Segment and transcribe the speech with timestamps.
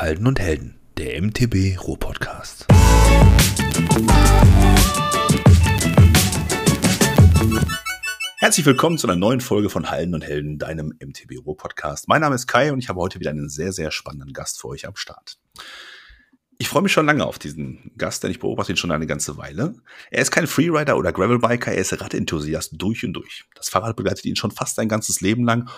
[0.00, 2.66] Halden und Helden, der MTB Ruhr-Podcast.
[8.38, 12.08] Herzlich willkommen zu einer neuen Folge von Halden und Helden, deinem MTB Ruhr-Podcast.
[12.08, 14.68] Mein Name ist Kai und ich habe heute wieder einen sehr, sehr spannenden Gast für
[14.68, 15.36] euch am Start.
[16.56, 19.36] Ich freue mich schon lange auf diesen Gast, denn ich beobachte ihn schon eine ganze
[19.36, 19.74] Weile.
[20.10, 23.44] Er ist kein Freerider oder Gravelbiker, er ist Radenthusiast durch und durch.
[23.54, 25.68] Das Fahrrad begleitet ihn schon fast sein ganzes Leben lang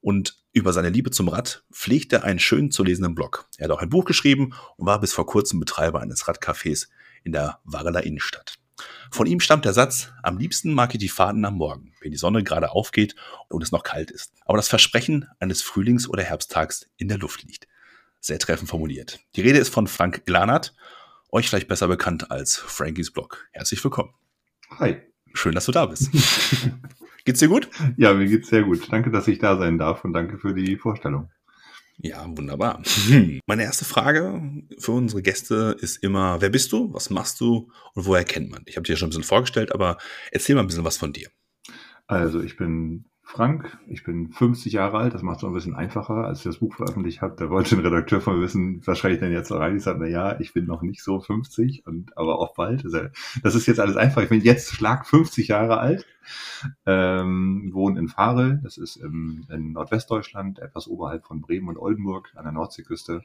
[0.00, 3.48] und über seine Liebe zum Rad pflegt er einen schön zu lesenden Blog.
[3.58, 6.88] Er hat auch ein Buch geschrieben und war bis vor kurzem Betreiber eines Radcafés
[7.22, 8.58] in der Wareler Innenstadt.
[9.10, 12.16] Von ihm stammt der Satz, am liebsten mag ich die Fahrten am Morgen, wenn die
[12.16, 13.14] Sonne gerade aufgeht
[13.48, 14.32] und es noch kalt ist.
[14.44, 17.66] Aber das Versprechen eines Frühlings- oder Herbsttags in der Luft liegt.
[18.20, 19.20] Sehr treffend formuliert.
[19.36, 20.74] Die Rede ist von Frank Glanert,
[21.30, 23.46] euch vielleicht besser bekannt als Frankies Blog.
[23.52, 24.14] Herzlich willkommen.
[24.78, 25.09] Hi.
[25.32, 26.10] Schön, dass du da bist.
[27.24, 27.68] Geht's dir gut?
[27.96, 28.90] Ja, mir geht's sehr gut.
[28.90, 31.30] Danke, dass ich da sein darf und danke für die Vorstellung.
[31.98, 32.82] Ja, wunderbar.
[33.46, 34.40] Meine erste Frage
[34.78, 38.62] für unsere Gäste ist immer, wer bist du, was machst du und woher kennt man?
[38.64, 39.98] Ich habe dir schon ein bisschen vorgestellt, aber
[40.32, 41.28] erzähl mal ein bisschen was von dir.
[42.06, 46.24] Also ich bin Frank, ich bin 50 Jahre alt, das macht es ein bisschen einfacher,
[46.24, 47.36] als ich das Buch veröffentlicht habe.
[47.36, 49.76] Da wollte ein Redakteur von mir wissen, was schreibe ich denn jetzt rein?
[49.76, 52.84] Ich sage, na ja, ich bin noch nicht so 50, und, aber auch bald.
[52.84, 54.22] Das ist jetzt alles einfach.
[54.22, 56.06] Ich bin jetzt schlag 50 Jahre alt,
[56.86, 62.32] ähm, wohne in Fahre, das ist im, in Nordwestdeutschland, etwas oberhalb von Bremen und Oldenburg
[62.34, 63.22] an der Nordseeküste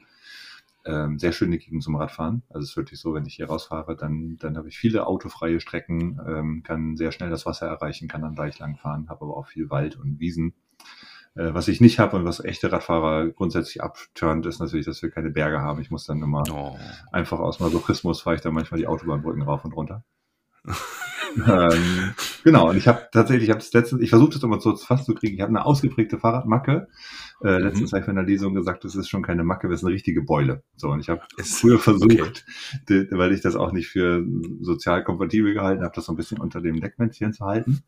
[0.86, 2.42] ähm, sehr schöne Gegend zum Radfahren.
[2.48, 5.60] Also es ist wirklich so, wenn ich hier rausfahre, dann, dann habe ich viele autofreie
[5.60, 9.36] Strecken, ähm, kann sehr schnell das Wasser erreichen, kann dann gleich lang fahren, habe aber
[9.36, 10.54] auch viel Wald und Wiesen.
[11.34, 15.10] Äh, was ich nicht habe und was echte Radfahrer grundsätzlich abturnt, ist natürlich, dass wir
[15.10, 15.80] keine Berge haben.
[15.80, 16.78] Ich muss dann immer oh.
[17.12, 20.04] einfach aus Masochismus fahre ich dann manchmal die Autobahnbrücken rauf und runter.
[21.46, 24.74] ähm, genau, und ich habe tatsächlich, ich habe das letzte, ich versuche das immer so
[24.76, 25.34] fast zu kriegen.
[25.34, 26.88] Ich habe eine ausgeprägte Fahrradmacke.
[27.42, 27.64] Äh, mhm.
[27.64, 29.94] letztens habe ich in der Lesung gesagt, das ist schon keine Macke, das ist eine
[29.94, 30.62] richtige Beule.
[30.76, 32.44] So, und ich habe früher versucht,
[32.82, 33.08] okay.
[33.10, 34.24] weil ich das auch nicht für
[34.60, 37.82] sozial kompatibel gehalten habe, das so ein bisschen unter dem Deckmännchen zu halten.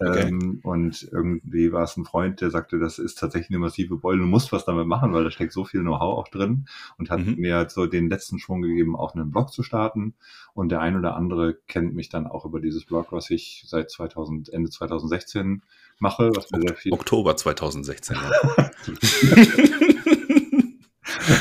[0.00, 0.28] Okay.
[0.28, 4.18] Ähm, und irgendwie war es ein Freund, der sagte, das ist tatsächlich eine massive Beule,
[4.18, 6.66] du musst was damit machen, weil da steckt so viel Know-how auch drin
[6.98, 7.36] und hat mhm.
[7.36, 10.14] mir halt so den letzten Schwung gegeben, auch einen Blog zu starten.
[10.52, 13.90] Und der ein oder andere kennt mich dann auch über dieses Blog, was ich seit
[13.90, 15.62] 2000, Ende 2016
[15.98, 16.92] mache, was mir sehr viel.
[16.92, 18.16] Oktober 2016.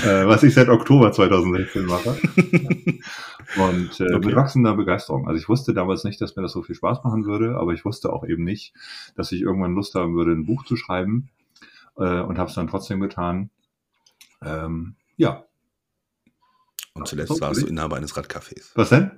[0.05, 2.17] äh, was ich seit Oktober 2016 mache.
[3.55, 4.25] Und äh, okay.
[4.25, 5.27] mit wachsender Begeisterung.
[5.27, 7.85] Also ich wusste damals nicht, dass mir das so viel Spaß machen würde, aber ich
[7.85, 8.73] wusste auch eben nicht,
[9.15, 11.29] dass ich irgendwann Lust haben würde, ein Buch zu schreiben
[11.97, 13.49] äh, und habe es dann trotzdem getan.
[14.43, 15.45] Ähm, ja,
[16.95, 18.71] und zuletzt so, warst du Inhaber eines Radcafés.
[18.75, 19.09] Was denn?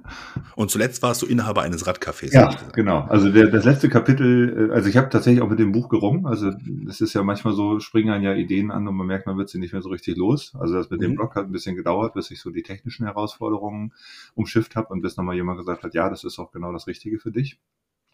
[0.56, 2.34] Und zuletzt warst du Inhaber eines Radcafés.
[2.34, 3.02] Ja, genau.
[3.02, 6.25] Also der, das letzte Kapitel, äh, also ich habe tatsächlich auch mit dem Buch gerungen.
[6.25, 6.52] Also
[6.88, 9.50] es ist ja manchmal so, springen einem ja Ideen an und man merkt, man wird
[9.50, 10.53] sie nicht mehr so richtig los.
[10.58, 11.03] Also das mit mhm.
[11.03, 13.94] dem Blog hat ein bisschen gedauert, bis ich so die technischen Herausforderungen
[14.36, 17.19] umschifft habe und bis nochmal jemand gesagt hat, ja, das ist auch genau das Richtige
[17.19, 17.59] für dich.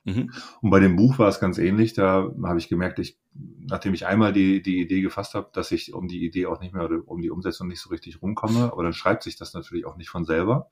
[0.03, 0.31] Mhm.
[0.62, 1.94] Und bei dem Buch war es ganz ähnlich.
[1.94, 5.94] Da habe ich gemerkt, ich, nachdem ich einmal die, die Idee gefasst habe, dass ich
[5.94, 8.84] um die Idee auch nicht mehr oder um die Umsetzung nicht so richtig rumkomme, aber
[8.84, 10.69] dann schreibt sich das natürlich auch nicht von selber.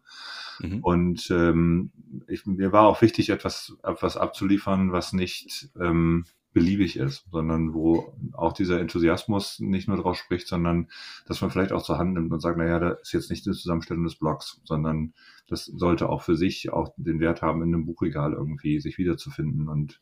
[0.59, 0.79] Mhm.
[0.83, 1.91] Und ähm,
[2.27, 8.13] ich, mir war auch wichtig, etwas, etwas abzuliefern, was nicht ähm, beliebig ist, sondern wo
[8.33, 10.87] auch dieser Enthusiasmus nicht nur drauf spricht, sondern
[11.27, 13.55] dass man vielleicht auch zur Hand nimmt und sagt, naja, da ist jetzt nicht eine
[13.55, 15.13] Zusammenstellung des Blogs, sondern
[15.47, 19.67] das sollte auch für sich auch den Wert haben, in einem Buchregal irgendwie sich wiederzufinden
[19.67, 20.01] und,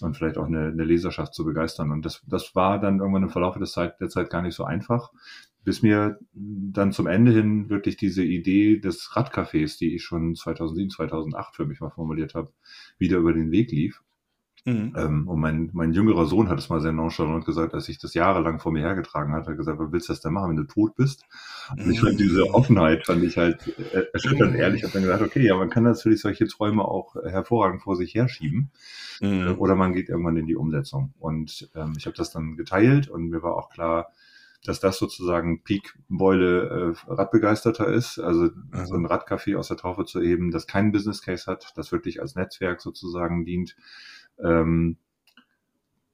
[0.00, 1.90] und vielleicht auch eine, eine Leserschaft zu begeistern.
[1.90, 4.64] Und das, das war dann irgendwann im Verlauf der Zeit, der Zeit gar nicht so
[4.64, 5.12] einfach,
[5.64, 10.90] bis mir dann zum Ende hin wirklich diese Idee des Radcafés, die ich schon 2007,
[10.90, 12.52] 2008 für mich mal formuliert habe,
[12.98, 14.02] wieder über den Weg lief.
[14.66, 14.94] Mhm.
[14.96, 18.14] Ähm, und mein, mein jüngerer Sohn hat es mal sehr nonchalant gesagt, als ich das
[18.14, 20.64] jahrelang vor mir hergetragen hatte, hat gesagt, was willst du das denn machen, wenn du
[20.64, 21.24] tot bist?
[21.70, 22.50] Und ich fand diese mhm.
[22.50, 24.58] Offenheit, fand ich halt äh, erschütternd mhm.
[24.58, 24.80] ehrlich.
[24.80, 28.12] Ich habe dann gesagt, okay, ja, man kann natürlich solche Träume auch hervorragend vor sich
[28.12, 28.72] herschieben.
[29.20, 29.46] Mhm.
[29.46, 31.14] Äh, oder man geht irgendwann in die Umsetzung.
[31.20, 34.08] Und ähm, ich habe das dann geteilt und mir war auch klar,
[34.64, 38.86] dass das sozusagen Peak Beule äh, Radbegeisterter ist, also mhm.
[38.86, 42.20] so ein Radcafé aus der Taufe zu heben, das keinen Business Case hat, das wirklich
[42.20, 43.76] als Netzwerk sozusagen dient,
[44.42, 44.96] ähm,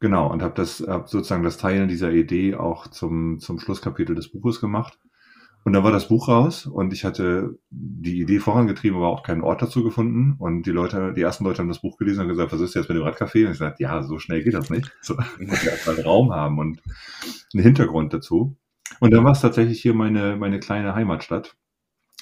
[0.01, 4.31] genau, und habe das hab sozusagen das Teilen dieser Idee auch zum, zum Schlusskapitel des
[4.31, 4.99] Buches gemacht.
[5.65, 9.43] Und dann war das Buch raus und ich hatte die Idee vorangetrieben, aber auch keinen
[9.43, 10.35] Ort dazu gefunden.
[10.39, 12.89] Und die Leute, die ersten Leute haben das Buch gelesen und gesagt, was ist jetzt
[12.89, 13.47] mit dem Radcafé?
[13.47, 14.91] Und ich sagte, ja, so schnell geht das nicht.
[15.03, 16.83] So, ich muss erstmal einen Raum haben und
[17.55, 18.57] einen Hintergrund dazu.
[18.99, 21.57] Und dann war es tatsächlich hier meine, meine kleine Heimatstadt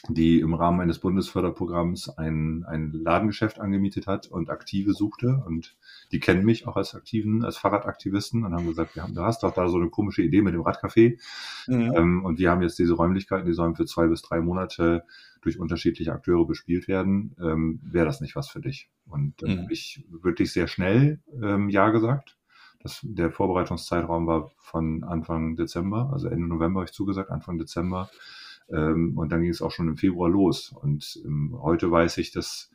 [0.08, 5.42] die im Rahmen eines Bundesförderprogramms ein, ein Ladengeschäft angemietet hat und Aktive suchte.
[5.46, 5.76] Und
[6.12, 9.42] die kennen mich auch als Aktiven, als Fahrradaktivisten und haben gesagt, wir haben, du hast
[9.42, 11.18] doch da so eine komische Idee mit dem Radcafé.
[11.66, 11.92] Mhm.
[11.94, 15.04] Ähm, und wir haben jetzt diese Räumlichkeiten, die sollen für zwei bis drei Monate
[15.42, 17.36] durch unterschiedliche Akteure bespielt werden.
[17.40, 18.88] Ähm, Wäre das nicht was für dich?
[19.06, 19.66] Und dann mhm.
[19.70, 22.36] ich wirklich sehr schnell ähm, Ja gesagt.
[22.82, 28.08] Das, der Vorbereitungszeitraum war von Anfang Dezember, also Ende November habe ich zugesagt, Anfang Dezember.
[28.72, 30.72] Ähm, und dann ging es auch schon im Februar los.
[30.72, 32.70] Und ähm, heute weiß ich, dass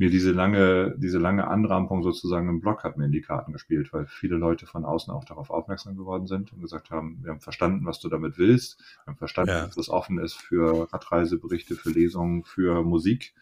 [0.00, 3.92] mir diese lange, diese lange Anrampung sozusagen im Blog hat mir in die Karten gespielt,
[3.92, 7.40] weil viele Leute von außen auch darauf aufmerksam geworden sind und gesagt haben, wir haben
[7.40, 9.66] verstanden, was du damit willst, wir haben verstanden, ja.
[9.66, 13.34] dass das offen ist für Radreiseberichte, für Lesungen, für Musik.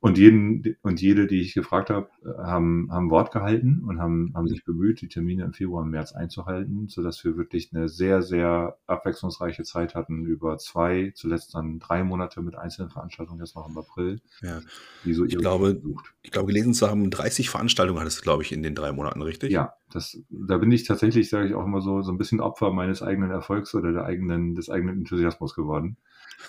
[0.00, 4.46] Und jeden und jede, die ich gefragt habe, haben, haben Wort gehalten und haben, haben
[4.46, 8.22] sich bemüht, die Termine im Februar und März einzuhalten, so dass wir wirklich eine sehr,
[8.22, 13.68] sehr abwechslungsreiche Zeit hatten über zwei, zuletzt dann drei Monate mit einzelnen Veranstaltungen, jetzt noch
[13.68, 14.20] im April.
[14.40, 14.60] Ja.
[15.04, 15.82] Die so ich glaube,
[16.22, 19.20] ich glaube, gelesen zu haben, 30 Veranstaltungen hattest du, glaube ich, in den drei Monaten,
[19.22, 19.50] richtig?
[19.50, 22.72] Ja, das, da bin ich tatsächlich, sage ich auch immer so, so ein bisschen Opfer
[22.72, 25.96] meines eigenen Erfolgs oder der eigenen, des eigenen Enthusiasmus geworden.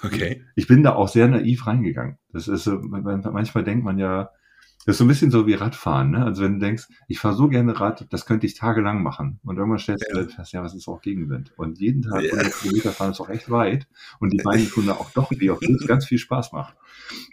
[0.03, 0.43] Okay.
[0.55, 2.17] Ich bin da auch sehr naiv reingegangen.
[2.31, 4.29] Das ist so, manchmal denkt man ja,
[4.85, 6.23] das ist so ein bisschen so wie Radfahren, ne?
[6.23, 9.39] Also wenn du denkst, ich fahre so gerne Rad, das könnte ich tagelang machen.
[9.43, 10.27] Und irgendwann stellst du ja.
[10.27, 11.51] fest, ja, was ist auch Gegenwind?
[11.57, 12.31] Und jeden Tag ja.
[12.31, 13.87] 100 Kilometer fahren ist auch echt weit.
[14.19, 16.75] Und die Beine tun da auch doch, wie auch ganz viel Spaß macht.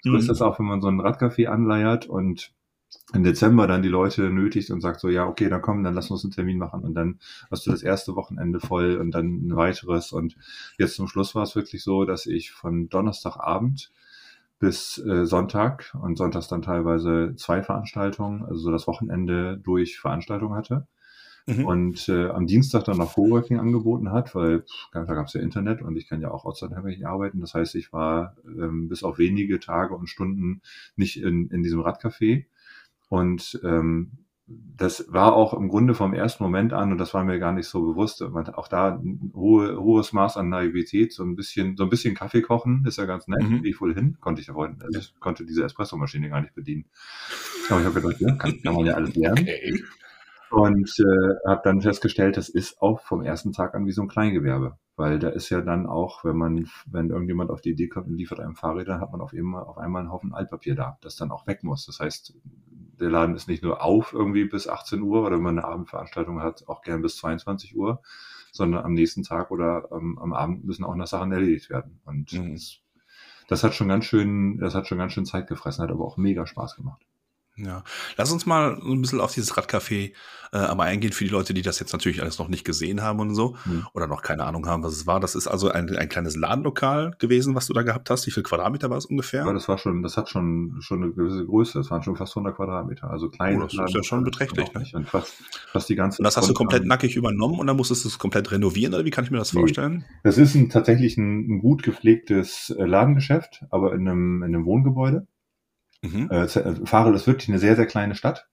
[0.03, 0.17] So mhm.
[0.17, 2.53] ist das auch, wenn man so ein Radcafé anleiert und
[3.13, 6.11] im Dezember dann die Leute nötigt und sagt so, ja, okay, dann komm, dann lass
[6.11, 9.57] uns einen Termin machen und dann hast du das erste Wochenende voll und dann ein
[9.57, 10.37] weiteres und
[10.79, 13.93] jetzt zum Schluss war es wirklich so, dass ich von Donnerstagabend
[14.59, 20.55] bis äh, Sonntag und sonntags dann teilweise zwei Veranstaltungen, also so das Wochenende durch Veranstaltungen
[20.55, 20.87] hatte.
[21.47, 21.65] Mhm.
[21.65, 25.41] Und äh, am Dienstag dann noch Coworking angeboten hat, weil pff, da gab es ja
[25.41, 26.75] Internet und ich kann ja auch outside
[27.05, 27.41] arbeiten.
[27.41, 30.61] Das heißt, ich war ähm, bis auf wenige Tage und Stunden
[30.97, 32.47] nicht in, in diesem Radcafé
[33.09, 37.41] und ähm, das war auch im Grunde vom ersten Moment an, und das war mir
[37.41, 41.35] gar nicht so bewusst, man, auch da ein hohe, hohes Maß an Naivität, so ein
[41.35, 43.63] bisschen, so ein bisschen Kaffee kochen, ist ja ganz nett, mhm.
[43.63, 46.55] gehe ich wohl hin, konnte ich ja vorhin, also ich konnte diese Espressomaschine gar nicht
[46.55, 46.85] bedienen.
[47.69, 49.41] Aber ich habe gedacht, ja, kann, kann man ja alles lernen.
[49.41, 49.83] Okay.
[50.51, 54.09] Und äh, habe dann festgestellt, das ist auch vom ersten Tag an wie so ein
[54.09, 54.79] Kleingewerbe.
[54.95, 58.17] Weil da ist ja dann auch, wenn man, wenn irgendjemand auf die Idee kommt und
[58.17, 61.33] liefert einem Fahrräder, hat man auf einmal, auf einmal einen Haufen Altpapier da, das dann
[61.33, 61.85] auch weg muss.
[61.85, 62.35] Das heißt,
[63.01, 66.43] der Laden ist nicht nur auf irgendwie bis 18 Uhr oder wenn man eine Abendveranstaltung
[66.43, 68.03] hat, auch gern bis 22 Uhr,
[68.53, 72.01] sondern am nächsten Tag oder ähm, am Abend müssen auch noch Sachen erledigt werden.
[72.05, 72.55] Und mhm.
[72.55, 72.79] das,
[73.49, 76.17] das hat schon ganz schön, das hat schon ganz schön Zeit gefressen, hat aber auch
[76.17, 77.03] mega Spaß gemacht.
[77.57, 77.83] Ja,
[78.17, 80.13] lass uns mal so ein bisschen auf dieses Radcafé
[80.53, 83.21] äh, aber eingehen für die Leute, die das jetzt natürlich alles noch nicht gesehen haben
[83.21, 83.87] und so mhm.
[83.93, 85.21] oder noch keine Ahnung haben, was es war.
[85.21, 88.27] Das ist also ein, ein kleines Ladenlokal gewesen, was du da gehabt hast.
[88.27, 89.45] Wie viel Quadratmeter war es ungefähr?
[89.45, 91.79] Ja, das war schon, das hat schon schon eine gewisse Größe.
[91.79, 93.59] Das waren schon fast 100 Quadratmeter, also klein.
[93.59, 94.73] Oh, das ist ja schon beträchtlich.
[94.73, 95.01] Ne?
[95.01, 95.35] Und fast,
[95.73, 96.21] fast die ganze.
[96.21, 99.05] Und das hast du komplett nackig übernommen und dann musstest du es komplett renovieren oder
[99.05, 99.61] wie kann ich mir das nee.
[99.61, 100.05] vorstellen?
[100.23, 104.65] Das ist ein, tatsächlich ein, ein gut gepflegtes äh, Ladengeschäft, aber in einem, in einem
[104.65, 105.27] Wohngebäude.
[106.13, 106.31] Mhm.
[106.31, 108.49] Äh, Farel ist wirklich eine sehr, sehr kleine Stadt.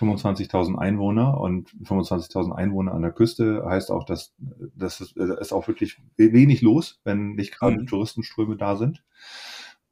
[0.00, 4.34] 25.000 Einwohner und 25.000 Einwohner an der Küste heißt auch, dass
[4.74, 7.86] das ist, äh, ist auch wirklich wenig los, wenn nicht gerade mhm.
[7.86, 9.02] Touristenströme da sind.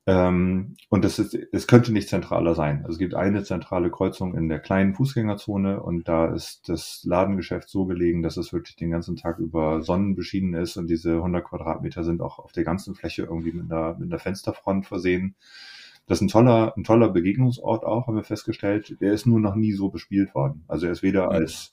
[0.08, 2.78] Ähm, und das ist, es könnte nicht zentraler sein.
[2.78, 7.68] Also es gibt eine zentrale Kreuzung in der kleinen Fußgängerzone und da ist das Ladengeschäft
[7.68, 11.44] so gelegen, dass es wirklich den ganzen Tag über Sonnen beschienen ist und diese 100
[11.44, 15.34] Quadratmeter sind auch auf der ganzen Fläche irgendwie mit einer, mit einer Fensterfront versehen.
[16.08, 18.96] Das ist ein toller, ein toller Begegnungsort auch, haben wir festgestellt.
[19.00, 20.64] Der ist nur noch nie so bespielt worden.
[20.66, 21.32] Also er ist weder mhm.
[21.32, 21.72] als,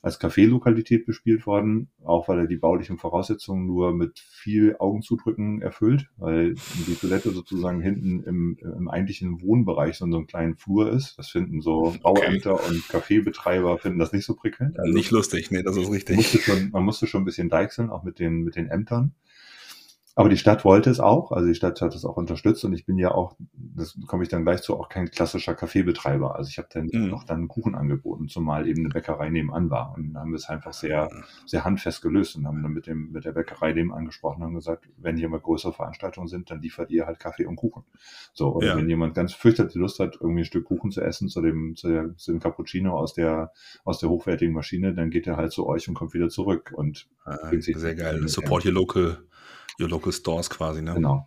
[0.00, 6.08] als Café-Lokalität bespielt worden, auch weil er die baulichen Voraussetzungen nur mit viel Augenzudrücken erfüllt,
[6.18, 6.54] weil
[6.86, 11.18] die Toilette sozusagen hinten im, im eigentlichen Wohnbereich so ein kleinen Flur ist.
[11.18, 12.68] Das finden so Bauämter okay.
[12.68, 14.78] und Kaffeebetreiber finden das nicht so prickelnd.
[14.78, 16.14] Also nicht lustig, nee, das ist richtig.
[16.14, 19.14] Musste schon, man musste schon ein bisschen deichseln, auch mit den, mit den Ämtern.
[20.16, 22.86] Aber die Stadt wollte es auch, also die Stadt hat es auch unterstützt und ich
[22.86, 26.36] bin ja auch, das komme ich dann gleich zu, auch kein klassischer Kaffeebetreiber.
[26.36, 27.08] Also ich habe dann mhm.
[27.08, 29.92] noch dann Kuchen angeboten, zumal eben eine Bäckerei nebenan war.
[29.96, 31.10] Und dann haben wir es einfach sehr,
[31.46, 34.88] sehr handfest gelöst und haben dann mit dem, mit der Bäckerei nebenan gesprochen und gesagt,
[34.98, 37.82] wenn hier mal größere Veranstaltungen sind, dann liefert ihr halt Kaffee und Kuchen.
[38.32, 38.76] So, oder ja.
[38.76, 41.88] wenn jemand ganz fürchterlich Lust hat, irgendwie ein Stück Kuchen zu essen, zu dem, zu,
[41.88, 43.50] der, zu dem Cappuccino aus der,
[43.84, 47.08] aus der hochwertigen Maschine, dann geht er halt zu euch und kommt wieder zurück und
[47.24, 48.28] ah, sehr geil.
[48.28, 49.18] Support your local
[49.80, 50.94] Your Local Stores quasi, ne?
[50.94, 51.26] Genau.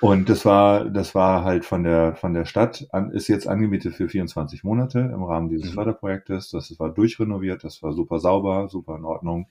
[0.00, 3.94] Und das war, das war halt von der, von der Stadt, an, ist jetzt angemietet
[3.94, 5.74] für 24 Monate im Rahmen dieses mhm.
[5.74, 6.50] Förderprojektes.
[6.50, 9.48] Das war durchrenoviert, das war super sauber, super in Ordnung.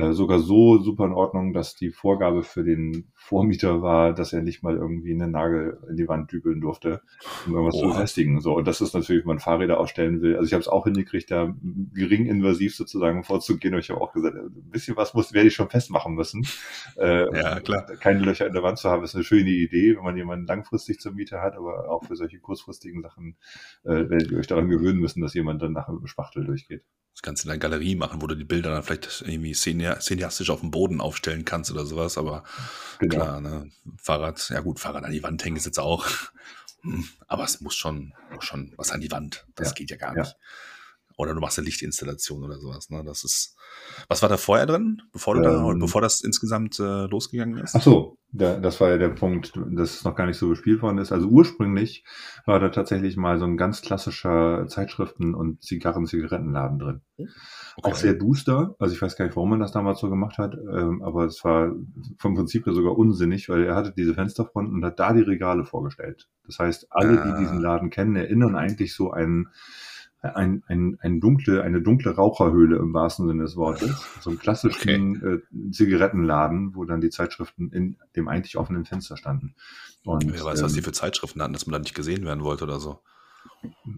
[0.00, 4.42] Äh, sogar so super in Ordnung, dass die Vorgabe für den Vormieter war, dass er
[4.42, 7.02] nicht mal irgendwie einen Nagel in die Wand dübeln durfte,
[7.46, 7.82] um irgendwas Oha.
[7.82, 8.40] zu befestigen.
[8.40, 10.36] So, und das ist natürlich, wenn man Fahrräder ausstellen will.
[10.36, 11.54] Also ich habe es auch hingekriegt, da
[11.94, 13.74] gering invasiv sozusagen vorzugehen.
[13.74, 16.46] Und ich habe auch gesagt, ein bisschen was muss, werde ich schon festmachen müssen.
[16.96, 17.86] Äh, ja, klar.
[18.00, 21.00] Keine Löcher in der Wand zu haben, ist eine schöne Idee, wenn man jemanden langfristig
[21.00, 23.36] zur Miete hat, aber auch für solche kurzfristigen Sachen
[23.84, 26.82] äh, werdet ihr euch daran gewöhnen müssen, dass jemand dann nachher mit dem Spachtel durchgeht.
[27.14, 29.52] Das kannst du in der Galerie machen, wo du die Bilder dann vielleicht irgendwie
[29.98, 32.18] cineastisch auf dem Boden aufstellen kannst oder sowas.
[32.18, 32.44] Aber
[32.98, 33.16] genau.
[33.16, 33.70] klar, ne?
[33.96, 36.06] Fahrrad, ja gut, Fahrrad an die Wand hängen ist jetzt auch.
[36.82, 39.46] Hm, aber es muss schon, muss schon was an die Wand.
[39.54, 39.74] Das ja.
[39.74, 40.32] geht ja gar nicht.
[40.32, 40.36] Ja.
[41.16, 42.90] Oder du machst eine Lichtinstallation oder sowas.
[42.90, 43.02] Ne?
[43.04, 43.56] Das ist.
[44.08, 47.74] Was war da vorher drin, bevor du ähm, da, bevor das insgesamt äh, losgegangen ist?
[47.76, 50.82] Ach so, da, das war ja der Punkt, dass es noch gar nicht so gespielt
[50.82, 51.10] worden ist.
[51.12, 52.04] Also ursprünglich
[52.46, 57.00] war da tatsächlich mal so ein ganz klassischer Zeitschriften- und Zigarren-Zigarettenladen drin.
[57.76, 57.90] Okay.
[57.90, 58.76] Auch sehr duster.
[58.78, 61.44] Also ich weiß gar nicht, warum man das damals so gemacht hat, ähm, aber es
[61.44, 61.72] war
[62.18, 65.64] vom Prinzip her sogar unsinnig, weil er hatte diese Fensterfronten und hat da die Regale
[65.64, 66.28] vorgestellt.
[66.46, 67.62] Das heißt, alle, die diesen ah.
[67.62, 69.48] Laden kennen, erinnern eigentlich so einen
[70.22, 74.04] ein, ein, ein dunkle, eine dunkle Raucherhöhle im wahrsten Sinne des Wortes.
[74.20, 75.34] So einen klassischen okay.
[75.36, 79.54] äh, Zigarettenladen, wo dann die Zeitschriften in dem eigentlich offenen Fenster standen.
[80.04, 82.44] Und, Wer weiß, ähm, was die für Zeitschriften hatten, dass man da nicht gesehen werden
[82.44, 83.00] wollte oder so.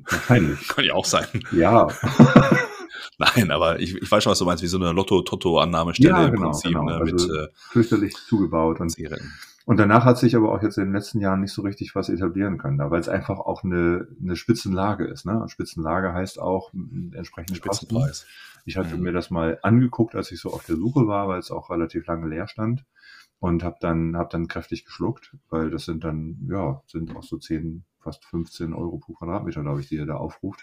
[0.08, 0.68] Wahrscheinlich.
[0.68, 1.26] Kann ja auch sein.
[1.50, 1.88] Ja.
[3.18, 6.34] Nein, aber ich, ich weiß schon, was du meinst, wie so eine Lotto-Totto-Annahmestelle ja, genau,
[6.34, 6.70] im Prinzip.
[6.70, 6.84] Genau.
[6.84, 8.80] Ne, also mit, äh, fürchterlich zugebaut.
[8.80, 9.32] Und Zigaretten.
[9.64, 12.08] Und danach hat sich aber auch jetzt in den letzten Jahren nicht so richtig was
[12.08, 15.24] etablieren können, da, weil es einfach auch eine, eine Spitzenlage ist.
[15.24, 15.44] Ne?
[15.48, 16.72] Spitzenlage heißt auch
[17.12, 18.26] entsprechend Spitzenpreis.
[18.64, 19.02] Ich hatte mhm.
[19.02, 22.06] mir das mal angeguckt, als ich so auf der Suche war, weil es auch relativ
[22.06, 22.84] lange leer stand
[23.38, 27.38] und habe dann hab dann kräftig geschluckt, weil das sind dann ja sind auch so
[27.38, 30.62] 10, fast 15 Euro pro Quadratmeter, glaube ich, die ihr da aufruft.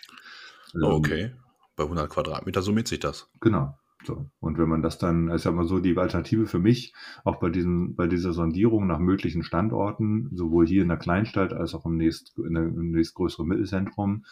[0.75, 1.33] Oh, okay,
[1.75, 3.29] bei 100 Quadratmeter summiert sich das.
[3.41, 3.77] Genau.
[4.03, 4.29] So.
[4.39, 6.93] Und wenn man das dann, ich sag mal so, die Alternative für mich,
[7.25, 11.73] auch bei diesen, bei dieser Sondierung nach möglichen Standorten, sowohl hier in der Kleinstadt als
[11.73, 14.23] auch im nächst, der, im nächstgrößeren Mittelzentrum,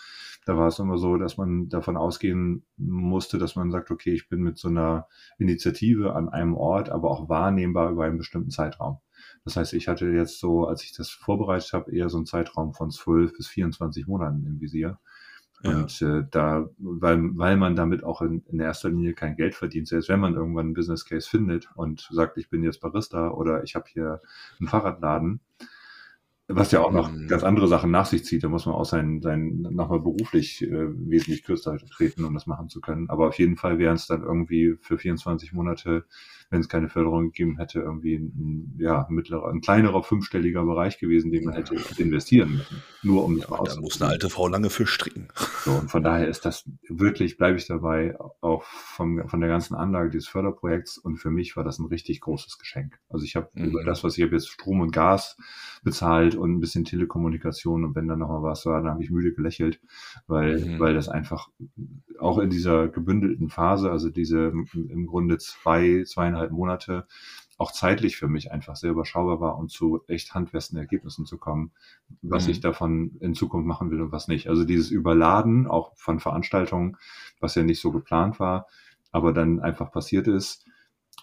[0.46, 4.30] da war es immer so, dass man davon ausgehen musste, dass man sagt, okay, ich
[4.30, 5.08] bin mit so einer
[5.38, 9.00] Initiative an einem Ort, aber auch wahrnehmbar über einen bestimmten Zeitraum.
[9.44, 12.74] Das heißt, ich hatte jetzt so, als ich das vorbereitet habe, eher so einen Zeitraum
[12.74, 15.00] von 12 bis 24 Monaten im Visier.
[15.64, 19.88] Und äh, da, weil, weil man damit auch in, in erster Linie kein Geld verdient,
[19.88, 23.64] selbst wenn man irgendwann einen Business Case findet und sagt, ich bin jetzt Barista oder
[23.64, 24.22] ich habe hier
[24.60, 25.40] einen Fahrradladen,
[26.48, 27.28] was ja auch noch mhm.
[27.28, 28.44] ganz andere Sachen nach sich zieht.
[28.44, 32.70] Da muss man auch sein, sein nochmal beruflich äh, wesentlich kürzer treten, um das machen
[32.70, 33.10] zu können.
[33.10, 36.06] Aber auf jeden Fall wären es dann irgendwie für 24 Monate
[36.50, 41.32] wenn es keine Förderung gegeben hätte, irgendwie ein, ja, mittlerer, ein kleinerer fünfstelliger Bereich gewesen,
[41.32, 42.84] den man hätte investieren müssen.
[43.04, 45.28] Nur um ja, Da muss eine alte Frau lange für stricken.
[45.66, 49.76] So, und von daher ist das wirklich, bleibe ich dabei, auch vom, von der ganzen
[49.76, 50.98] Anlage dieses Förderprojekts.
[50.98, 53.00] Und für mich war das ein richtig großes Geschenk.
[53.10, 53.66] Also ich habe mhm.
[53.66, 55.38] über das, was ich habe jetzt Strom und Gas
[55.84, 59.34] bezahlt und ein bisschen Telekommunikation und wenn dann nochmal was war, dann habe ich müde
[59.34, 59.80] gelächelt,
[60.28, 60.80] weil, mhm.
[60.80, 61.50] weil das einfach
[62.20, 67.08] auch in dieser gebündelten Phase, also diese im Grunde zwei, zweieinhalb Monate,
[67.58, 71.72] auch zeitlich für mich einfach sehr überschaubar war, um zu echt handfesten Ergebnissen zu kommen,
[72.22, 72.52] was mhm.
[72.52, 74.48] ich davon in Zukunft machen will und was nicht.
[74.48, 76.98] Also dieses Überladen auch von Veranstaltungen,
[77.40, 78.68] was ja nicht so geplant war,
[79.12, 80.66] aber dann einfach passiert ist,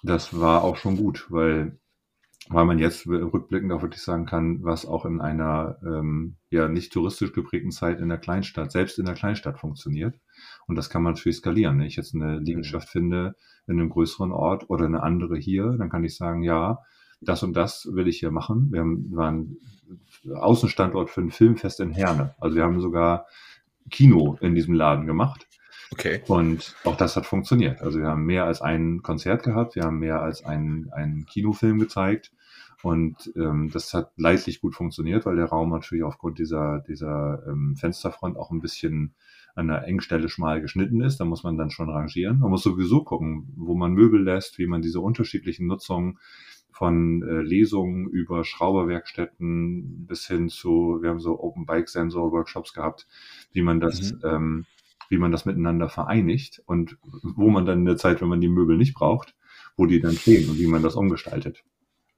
[0.02, 1.78] das war auch schon gut, weil
[2.50, 6.92] weil man jetzt rückblickend auch wirklich sagen kann, was auch in einer ähm, ja nicht
[6.92, 10.20] touristisch geprägten Zeit in der Kleinstadt, selbst in der Kleinstadt funktioniert.
[10.66, 11.78] Und das kann man natürlich skalieren.
[11.78, 13.34] Wenn ich jetzt eine Liegenschaft finde
[13.66, 16.80] in einem größeren Ort oder eine andere hier, dann kann ich sagen, ja,
[17.20, 18.68] das und das will ich hier machen.
[18.70, 19.56] Wir haben, wir waren
[20.34, 22.34] Außenstandort für ein Filmfest in Herne.
[22.38, 23.26] Also wir haben sogar
[23.90, 25.46] Kino in diesem Laden gemacht.
[25.94, 26.22] Okay.
[26.26, 27.80] Und auch das hat funktioniert.
[27.80, 31.78] Also wir haben mehr als ein Konzert gehabt, wir haben mehr als einen, einen Kinofilm
[31.78, 32.32] gezeigt.
[32.82, 37.76] Und ähm, das hat leidlich gut funktioniert, weil der Raum natürlich aufgrund dieser, dieser ähm,
[37.76, 39.14] Fensterfront auch ein bisschen
[39.54, 41.18] an der Engstelle schmal geschnitten ist.
[41.18, 42.40] Da muss man dann schon rangieren.
[42.40, 46.18] Man muss sowieso gucken, wo man Möbel lässt, wie man diese unterschiedlichen Nutzungen
[46.72, 52.74] von äh, Lesungen über Schrauberwerkstätten bis hin zu, wir haben so Open Bike Sensor Workshops
[52.74, 53.06] gehabt,
[53.52, 54.20] wie man das mhm.
[54.24, 54.66] ähm,
[55.08, 58.49] wie man das miteinander vereinigt und wo man dann in der Zeit, wenn man die
[58.49, 59.34] Möbel nicht braucht,
[59.76, 61.62] wo die dann stehen und wie man das umgestaltet.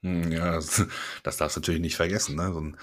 [0.02, 0.86] Hm, ja, das,
[1.22, 2.36] das darfst du natürlich nicht vergessen.
[2.36, 2.74] Ne?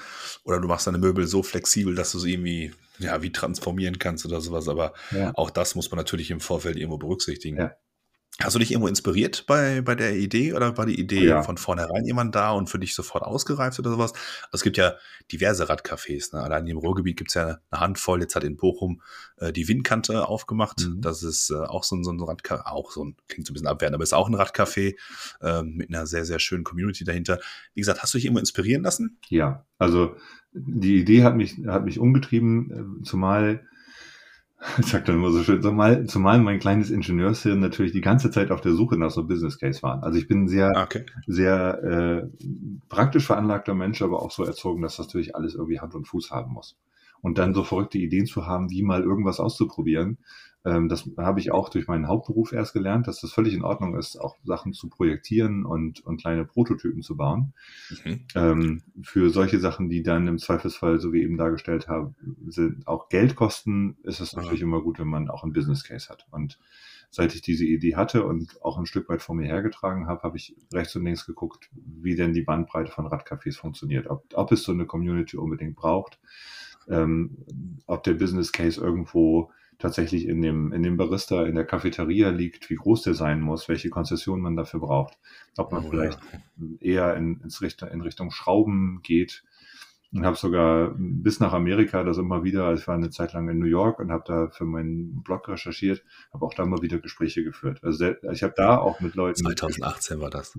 [0.44, 4.26] Oder du machst deine Möbel so flexibel, dass du sie irgendwie, ja, wie transformieren kannst
[4.26, 4.68] oder sowas.
[4.68, 5.32] Aber ja.
[5.36, 7.58] auch das muss man natürlich im Vorfeld irgendwo berücksichtigen.
[7.58, 7.76] Ja.
[8.42, 11.44] Hast du dich irgendwo inspiriert bei, bei der Idee oder war die Idee ja.
[11.44, 14.12] von vornherein jemand da und für dich sofort ausgereift oder sowas?
[14.46, 14.96] Also es gibt ja
[15.32, 16.36] diverse Radcafés.
[16.36, 16.42] Ne?
[16.42, 18.22] Allein im Ruhrgebiet gibt es ja eine Handvoll.
[18.22, 19.02] Jetzt hat in Bochum
[19.38, 20.88] äh, die Windkante aufgemacht.
[20.88, 21.02] Mhm.
[21.02, 23.54] Das ist äh, auch so ein, so ein Radcafé, auch so ein, klingt so ein
[23.54, 24.96] bisschen abwertend, aber ist auch ein Radcafé
[25.42, 27.40] äh, mit einer sehr, sehr schönen Community dahinter.
[27.76, 29.20] Wie gesagt, hast du dich irgendwo inspirieren lassen?
[29.30, 30.16] Ja, also
[30.54, 33.68] die Idee hat mich, hat mich umgetrieben, äh, zumal
[34.80, 38.52] ich sag dann immer so schön, zumal, zumal mein kleines Ingenieurshirn natürlich die ganze Zeit
[38.52, 40.04] auf der Suche nach so einem Business Case war.
[40.04, 41.06] Also ich bin sehr, ah, okay.
[41.28, 42.48] sehr äh,
[42.90, 46.32] praktisch veranlagter Mensch, aber auch so erzogen, dass das natürlich alles irgendwie Hand und Fuß
[46.32, 46.78] haben muss.
[47.22, 50.18] Und dann so verrückte Ideen zu haben, wie mal irgendwas auszuprobieren,
[50.66, 53.98] ähm, das habe ich auch durch meinen Hauptberuf erst gelernt, dass das völlig in Ordnung
[53.98, 57.54] ist, auch Sachen zu projektieren und, und kleine Prototypen zu bauen.
[57.90, 58.20] Mhm.
[58.36, 62.14] Ähm, für solche Sachen, die dann im Zweifelsfall, so wie eben dargestellt habe,
[62.48, 66.08] sind auch Geld kosten, ist es natürlich immer gut, wenn man auch einen Business Case
[66.10, 66.28] hat.
[66.32, 66.58] Und
[67.10, 70.38] seit ich diese Idee hatte und auch ein Stück weit vor mir hergetragen habe, habe
[70.38, 74.64] ich rechts und links geguckt, wie denn die Bandbreite von Radcafés funktioniert, ob, ob es
[74.64, 76.20] so eine Community unbedingt braucht,
[76.88, 77.38] ähm,
[77.86, 82.70] ob der Business Case irgendwo tatsächlich in dem, in dem Barista in der Cafeteria liegt,
[82.70, 85.18] wie groß der sein muss, welche Konzession man dafür braucht,
[85.58, 86.68] ob man oh, vielleicht ja.
[86.80, 89.44] eher in, ins Richtung, in Richtung Schrauben geht,
[90.14, 93.50] und habe sogar bis nach Amerika das immer wieder, also ich war eine Zeit lang
[93.50, 97.00] in New York und habe da für meinen Blog recherchiert, habe auch da mal wieder
[97.00, 97.80] Gespräche geführt.
[97.84, 99.44] Also ich habe da auch mit Leuten.
[99.44, 100.56] 2018 war das.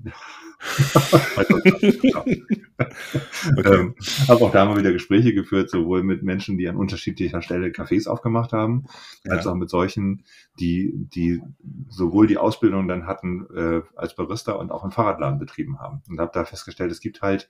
[3.56, 3.64] okay.
[3.64, 3.94] ähm,
[4.26, 8.08] habe auch da mal wieder Gespräche geführt, sowohl mit Menschen, die an unterschiedlicher Stelle Cafés
[8.08, 8.86] aufgemacht haben,
[9.24, 9.34] ja.
[9.34, 10.24] als auch mit solchen,
[10.58, 11.40] die, die
[11.88, 16.02] sowohl die Ausbildung dann hatten äh, als Barista und auch einen Fahrradladen betrieben haben.
[16.08, 17.48] Und habe da festgestellt, es gibt halt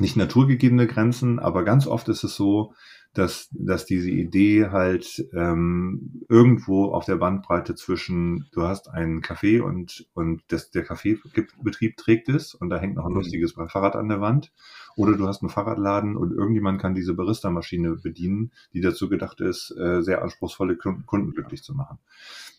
[0.00, 2.74] nicht naturgegebene Grenzen, aber ganz oft ist es so,
[3.14, 9.60] dass, dass diese Idee halt ähm, irgendwo auf der Bandbreite zwischen, du hast einen Café
[9.60, 13.18] und, und das, der Kaffeebetrieb trägt es und da hängt noch ein mhm.
[13.18, 14.52] lustiges Fahrrad an der Wand.
[14.96, 19.74] Oder du hast einen Fahrradladen und irgendjemand kann diese Barista-Maschine bedienen, die dazu gedacht ist,
[19.78, 21.98] äh, sehr anspruchsvolle Kunden glücklich zu machen.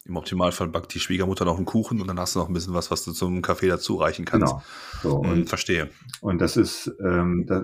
[0.06, 2.76] Im Optimalfall backt die Schwiegermutter noch einen Kuchen und dann hast du noch ein bisschen
[2.76, 4.54] was, was du zum Kaffee dazu reichen kannst.
[4.54, 4.64] Genau.
[5.02, 5.90] So, und, und verstehe.
[6.22, 7.64] Und das ist ähm, das,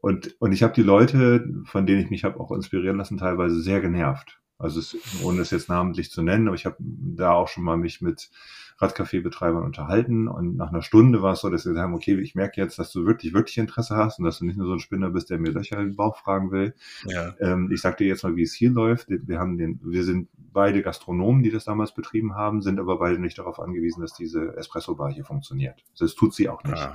[0.00, 3.60] und und ich habe die Leute, von denen ich mich habe auch inspirieren lassen, teilweise
[3.60, 4.40] sehr genervt.
[4.58, 7.76] Also es, ohne es jetzt namentlich zu nennen, aber ich habe da auch schon mal
[7.76, 8.30] mich mit
[8.78, 12.60] Radcafé-Betreibern unterhalten und nach einer Stunde war es so, dass sie sagen, okay, ich merke
[12.60, 15.10] jetzt, dass du wirklich, wirklich Interesse hast und dass du nicht nur so ein Spinner
[15.10, 16.74] bist, der mir Löcher in den Bauch fragen will.
[17.06, 17.34] Ja.
[17.40, 19.08] Ähm, ich sag dir jetzt mal, wie es hier läuft.
[19.08, 23.18] Wir haben den, wir sind beide Gastronomen, die das damals betrieben haben, sind aber beide
[23.18, 25.82] nicht darauf angewiesen, dass diese Espresso-Bar hier funktioniert.
[25.98, 26.88] Das tut sie auch nicht.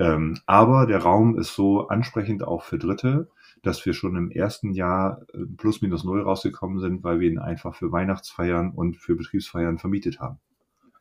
[0.00, 3.30] Ähm, aber der Raum ist so ansprechend auch für Dritte,
[3.62, 7.38] dass wir schon im ersten Jahr äh, plus minus null rausgekommen sind, weil wir ihn
[7.38, 10.38] einfach für Weihnachtsfeiern und für Betriebsfeiern vermietet haben.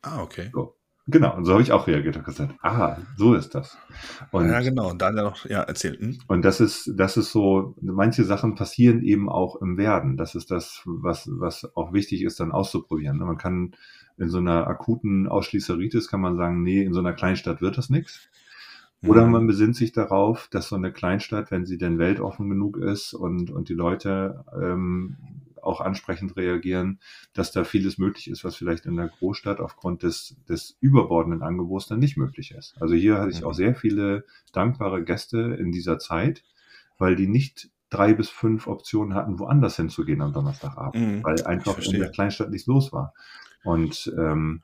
[0.07, 0.49] Ah, okay.
[0.53, 0.73] So.
[1.09, 3.77] Genau, und so habe ich auch reagiert und gesagt, ah, so ist das.
[4.31, 6.01] Und, ja, genau, und dann noch, ja, erzählt.
[6.01, 6.19] Hm?
[6.27, 10.17] Und das ist, das ist so, manche Sachen passieren eben auch im Werden.
[10.17, 13.19] Das ist das, was, was auch wichtig ist, dann auszuprobieren.
[13.19, 13.73] Man kann
[14.17, 17.89] in so einer akuten Ausschließeritis kann man sagen, nee, in so einer Kleinstadt wird das
[17.89, 18.27] nichts.
[19.05, 19.31] Oder mhm.
[19.31, 23.49] man besinnt sich darauf, dass so eine Kleinstadt, wenn sie denn weltoffen genug ist und,
[23.51, 25.17] und die Leute ähm,
[25.67, 26.99] auch ansprechend reagieren,
[27.34, 31.88] dass da vieles möglich ist, was vielleicht in der Großstadt aufgrund des, des überbordenden Angebots
[31.88, 32.75] dann nicht möglich ist.
[32.80, 36.43] Also hier hatte ich auch sehr viele dankbare Gäste in dieser Zeit,
[36.97, 41.77] weil die nicht drei bis fünf Optionen hatten, woanders hinzugehen am Donnerstagabend, mhm, weil einfach
[41.80, 43.13] in der Kleinstadt nichts los war.
[43.63, 44.63] Und ähm,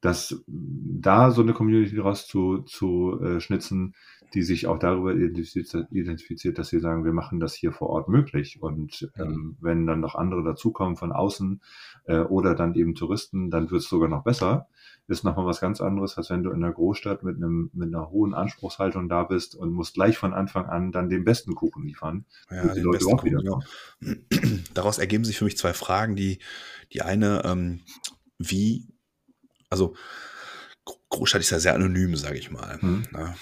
[0.00, 3.94] dass da so eine Community raus zu, zu äh, schnitzen,
[4.34, 8.60] die sich auch darüber identifiziert, dass sie sagen, wir machen das hier vor Ort möglich.
[8.60, 11.62] Und ähm, wenn dann noch andere dazukommen von außen
[12.06, 14.68] äh, oder dann eben Touristen, dann wird es sogar noch besser.
[15.06, 18.10] Ist nochmal was ganz anderes, als wenn du in einer Großstadt mit einem mit einer
[18.10, 22.24] hohen Anspruchshaltung da bist und musst gleich von Anfang an dann den besten Kuchen liefern.
[22.50, 23.62] Ja, den besten Kuchen, genau.
[24.74, 26.16] Daraus ergeben sich für mich zwei Fragen.
[26.16, 26.38] Die,
[26.92, 27.80] die eine, ähm,
[28.38, 28.88] wie
[29.68, 29.94] also
[31.14, 32.78] Großstadt ist ja sehr anonym, sage ich mal.
[32.80, 33.04] Mhm.
[33.12, 33.34] Ne?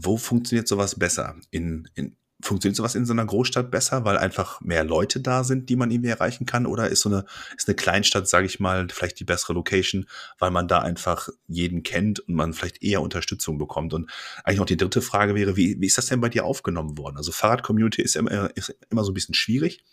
[0.00, 1.36] Wo funktioniert sowas besser?
[1.50, 5.68] In, in, funktioniert sowas in so einer Großstadt besser, weil einfach mehr Leute da sind,
[5.68, 6.66] die man irgendwie erreichen kann?
[6.66, 7.24] Oder ist so eine,
[7.56, 10.06] ist eine Kleinstadt, sage ich mal, vielleicht die bessere Location,
[10.38, 13.92] weil man da einfach jeden kennt und man vielleicht eher Unterstützung bekommt?
[13.92, 14.10] Und
[14.44, 17.16] eigentlich noch die dritte Frage wäre, wie, wie ist das denn bei dir aufgenommen worden?
[17.16, 19.84] Also Fahrrad-Community ist immer, ist immer so ein bisschen schwierig.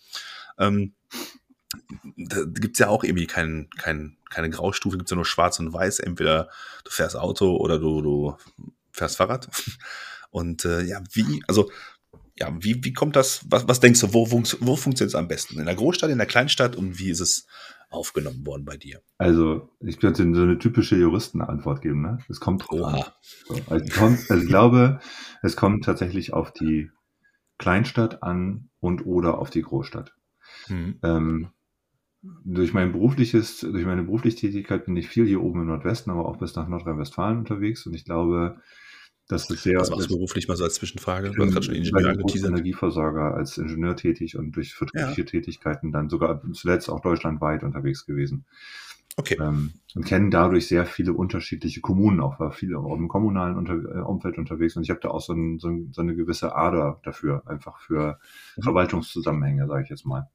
[0.59, 0.93] Ähm,
[2.17, 5.99] da gibt's ja auch irgendwie kein, kein, keine Graustufe, gibt's ja nur schwarz und weiß.
[5.99, 6.49] Entweder
[6.83, 8.37] du fährst Auto oder du, du
[8.91, 9.49] fährst Fahrrad.
[10.31, 11.71] Und äh, ja, wie, also
[12.37, 15.29] ja, wie, wie kommt das, was, was denkst du, wo, wo, wo funktioniert es am
[15.29, 15.59] besten?
[15.59, 17.47] In der Großstadt, in der Kleinstadt und wie ist es
[17.89, 19.01] aufgenommen worden bei dir?
[19.17, 22.01] Also, ich könnte so eine typische Juristenantwort geben.
[22.01, 22.17] Ne?
[22.27, 23.03] Es kommt drauf an.
[23.21, 24.99] So, also, kommt, also ich glaube,
[25.41, 26.91] es kommt tatsächlich auf die
[27.57, 30.13] Kleinstadt an und oder auf die Großstadt.
[30.67, 30.99] Mhm.
[31.03, 31.49] Ähm,
[32.43, 36.27] durch mein berufliches, durch meine berufliche Tätigkeit bin ich viel hier oben im Nordwesten, aber
[36.27, 38.57] auch bis nach Nordrhein-Westfalen unterwegs und ich glaube,
[39.27, 39.79] das ist sehr.
[39.79, 41.31] Was machst du beruflich mal so als Zwischenfrage?
[41.31, 45.25] Du hast gerade schon Ingenieur Energieversorger als Ingenieur tätig und durch vertriebliche ja.
[45.25, 48.45] Tätigkeiten dann sogar zuletzt auch deutschlandweit unterwegs gewesen.
[49.17, 49.37] Okay.
[49.39, 53.73] Ähm, und kennen dadurch sehr viele unterschiedliche Kommunen auch, war viel auch im kommunalen unter,
[53.73, 56.53] äh, Umfeld unterwegs und ich habe da auch so, ein, so, ein, so, eine gewisse
[56.53, 58.19] Ader dafür, einfach für
[58.57, 58.63] mhm.
[58.63, 60.29] Verwaltungszusammenhänge, sage ich jetzt mal.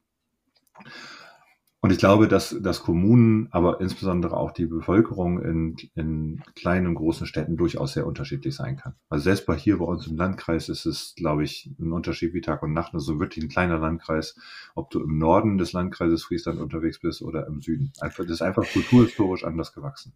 [1.83, 6.93] Und ich glaube, dass, dass Kommunen, aber insbesondere auch die Bevölkerung in, in kleinen und
[6.93, 8.93] großen Städten durchaus sehr unterschiedlich sein kann.
[9.09, 12.41] Also selbst bei hier bei uns im Landkreis ist es, glaube ich, ein Unterschied wie
[12.41, 12.93] Tag und Nacht.
[12.93, 14.35] Also wirklich ein kleiner Landkreis,
[14.75, 17.91] ob du im Norden des Landkreises Friesland unterwegs bist oder im Süden.
[17.99, 20.13] Einfach, das ist einfach kulturhistorisch anders gewachsen.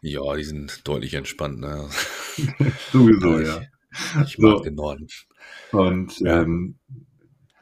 [0.00, 1.58] Ja, die sind deutlich entspannt.
[1.58, 1.88] Ne?
[2.92, 3.62] Sowieso, ja.
[4.24, 4.62] Ich mag so.
[4.62, 5.08] den Norden.
[5.72, 6.76] Und ähm,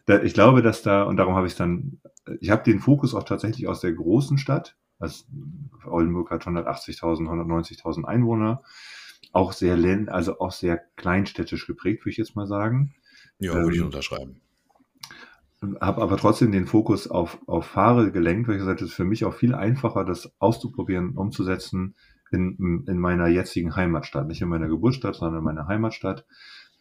[0.04, 2.00] da, ich glaube, dass da, und darum habe ich dann
[2.40, 4.76] ich habe den Fokus auch tatsächlich aus der großen Stadt.
[4.98, 5.24] Also
[5.84, 8.62] Oldenburg hat 180.000, 190.000 Einwohner.
[9.32, 9.76] Auch sehr,
[10.08, 12.94] also auch sehr kleinstädtisch geprägt, würde ich jetzt mal sagen.
[13.38, 14.40] Ja, würde ähm, ich unterschreiben.
[15.80, 18.96] Habe aber trotzdem den Fokus auf, auf Fahre gelenkt, weil ich gesagt habe, es ist
[18.96, 21.96] für mich auch viel einfacher, das auszuprobieren, umzusetzen
[22.30, 24.26] in, in meiner jetzigen Heimatstadt.
[24.26, 26.26] Nicht in meiner Geburtsstadt, sondern in meiner Heimatstadt,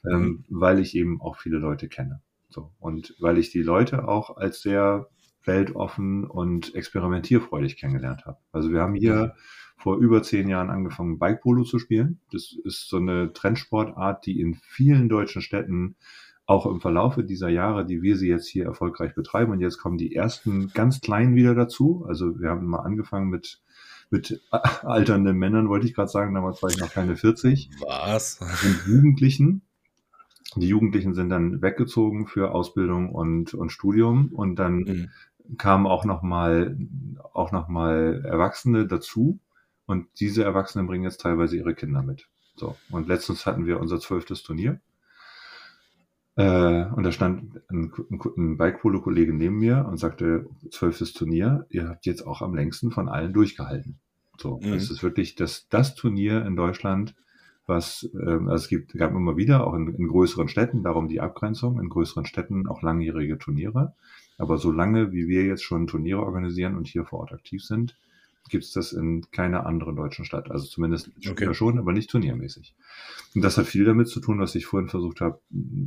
[0.06, 0.25] ähm, mhm.
[0.25, 2.21] ähm, weil ich eben auch viele Leute kenne.
[2.49, 2.71] So.
[2.79, 5.08] Und weil ich die Leute auch als sehr
[5.45, 8.38] weltoffen und experimentierfreudig kennengelernt habe.
[8.51, 9.36] Also wir haben hier
[9.77, 12.19] vor über zehn Jahren angefangen, Bike Polo zu spielen.
[12.32, 15.95] Das ist so eine Trendsportart, die in vielen deutschen Städten
[16.45, 19.51] auch im Verlaufe dieser Jahre, die wir sie jetzt hier erfolgreich betreiben.
[19.51, 22.06] Und jetzt kommen die ersten ganz kleinen wieder dazu.
[22.08, 23.62] Also wir haben mal angefangen mit
[24.10, 27.69] mit alternden Männern, wollte ich gerade sagen, damals war ich noch keine 40.
[27.82, 28.39] Was?
[28.39, 29.63] Und Jugendlichen.
[30.56, 35.10] Die Jugendlichen sind dann weggezogen für Ausbildung und, und Studium und dann mhm
[35.58, 36.77] kamen auch nochmal
[37.34, 39.39] auch noch mal Erwachsene dazu
[39.86, 42.27] und diese Erwachsenen bringen jetzt teilweise ihre Kinder mit.
[42.56, 44.79] So, und letztens hatten wir unser zwölftes Turnier.
[46.36, 47.91] Äh, und da stand ein,
[48.38, 53.10] ein Bike-Polo-Kollege neben mir und sagte, zwölftes Turnier, ihr habt jetzt auch am längsten von
[53.10, 53.99] allen durchgehalten.
[54.38, 54.73] So, mhm.
[54.73, 57.15] es ist wirklich das, das Turnier in Deutschland,
[57.65, 61.21] was ähm, also es gibt, gab immer wieder, auch in, in größeren Städten, darum die
[61.21, 63.93] Abgrenzung, in größeren Städten auch langjährige Turniere.
[64.38, 67.96] Aber solange wie wir jetzt schon Turniere organisieren und hier vor Ort aktiv sind,
[68.50, 70.52] gibt es das in keiner anderen deutschen Stadt.
[70.52, 71.54] Also zumindest okay.
[71.54, 72.76] schon, aber nicht turniermäßig.
[73.36, 75.39] Und das hat viel damit zu tun, was ich vorhin versucht habe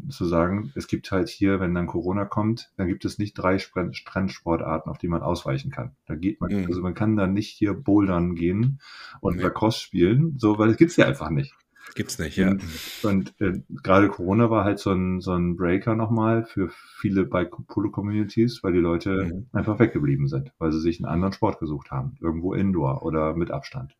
[0.08, 0.72] zu sagen.
[0.74, 4.98] Es gibt halt hier, wenn dann Corona kommt, dann gibt es nicht drei Trendsportarten, auf
[4.98, 5.96] die man ausweichen kann.
[6.06, 6.66] Da geht man, mhm.
[6.66, 8.80] also man kann da nicht hier bouldern gehen
[9.20, 9.42] und mhm.
[9.42, 11.54] Lacrosse spielen, so, weil es gibt's ja einfach nicht.
[11.96, 12.50] Gibt's nicht, ja.
[12.50, 12.62] Und,
[13.02, 18.62] und äh, gerade Corona war halt so ein, so ein Breaker nochmal für viele Bike-Polo-Communities,
[18.62, 19.46] weil die Leute mhm.
[19.52, 23.50] einfach weggeblieben sind, weil sie sich einen anderen Sport gesucht haben, irgendwo Indoor oder mit
[23.50, 23.96] Abstand.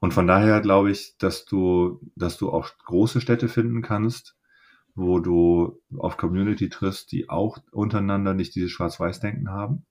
[0.00, 4.36] Und von daher glaube ich, dass du, dass du auch große Städte finden kannst,
[4.96, 9.86] wo du auf Community triffst, die auch untereinander nicht dieses Schwarz-Weiß-Denken haben.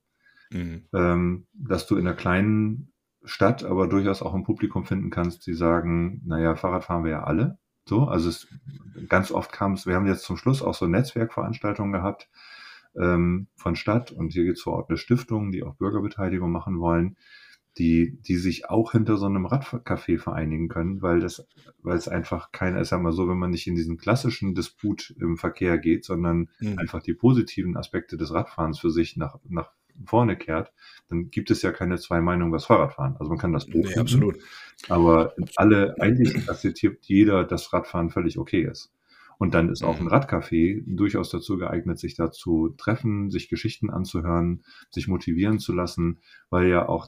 [0.51, 0.83] Mhm.
[0.93, 2.91] Ähm, dass du in einer kleinen
[3.27, 7.23] Stadt aber durchaus auch ein Publikum finden kannst, die sagen, naja, Fahrrad fahren wir ja
[7.23, 7.59] alle.
[7.85, 8.47] So, also es,
[9.07, 12.29] ganz oft kam es, wir haben jetzt zum Schluss auch so Netzwerkveranstaltungen gehabt
[12.99, 16.79] ähm, von Stadt und hier gibt es vor Ort eine Stiftung, die auch Bürgerbeteiligung machen
[16.79, 17.15] wollen,
[17.77, 21.47] die, die sich auch hinter so einem Radcafé vereinigen können, weil das,
[21.81, 25.15] weil es einfach keiner, ich sag mal so, wenn man nicht in diesen klassischen Disput
[25.19, 26.79] im Verkehr geht, sondern mhm.
[26.79, 29.71] einfach die positiven Aspekte des Radfahrens für sich nach, nach
[30.05, 30.71] vorne kehrt,
[31.09, 33.15] dann gibt es ja keine zwei Meinungen was Fahrradfahren.
[33.17, 34.37] Also man kann das doof nee, absolut.
[34.89, 38.91] Aber alle eigentlich akzeptiert jeder, dass Radfahren völlig okay ist.
[39.39, 40.09] Und dann ist auch ein mhm.
[40.09, 46.19] Radcafé durchaus dazu geeignet, sich da zu treffen, sich Geschichten anzuhören, sich motivieren zu lassen,
[46.49, 47.07] weil ja auch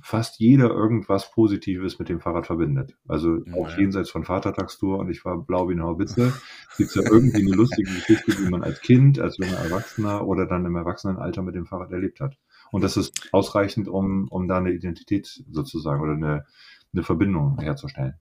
[0.00, 2.94] fast jeder irgendwas Positives mit dem Fahrrad verbindet.
[3.08, 3.78] Also auch ja.
[3.78, 6.32] jenseits von Vatertagstour und ich war blau wie eine Haubitze,
[6.76, 10.46] gibt es ja irgendwie eine lustige Geschichte, die man als Kind, als junger Erwachsener oder
[10.46, 12.36] dann im Erwachsenenalter mit dem Fahrrad erlebt hat.
[12.70, 16.44] Und das ist ausreichend, um, um da eine Identität sozusagen oder eine,
[16.92, 18.14] eine Verbindung herzustellen.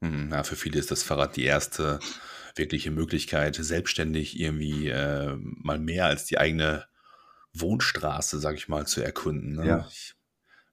[0.00, 1.98] Ja, für viele ist das Fahrrad die erste
[2.54, 6.84] wirkliche Möglichkeit, selbstständig irgendwie äh, mal mehr als die eigene
[7.52, 9.56] Wohnstraße, sag ich mal, zu erkunden.
[9.56, 9.66] Ne?
[9.66, 9.86] Ja.
[9.88, 10.14] Ich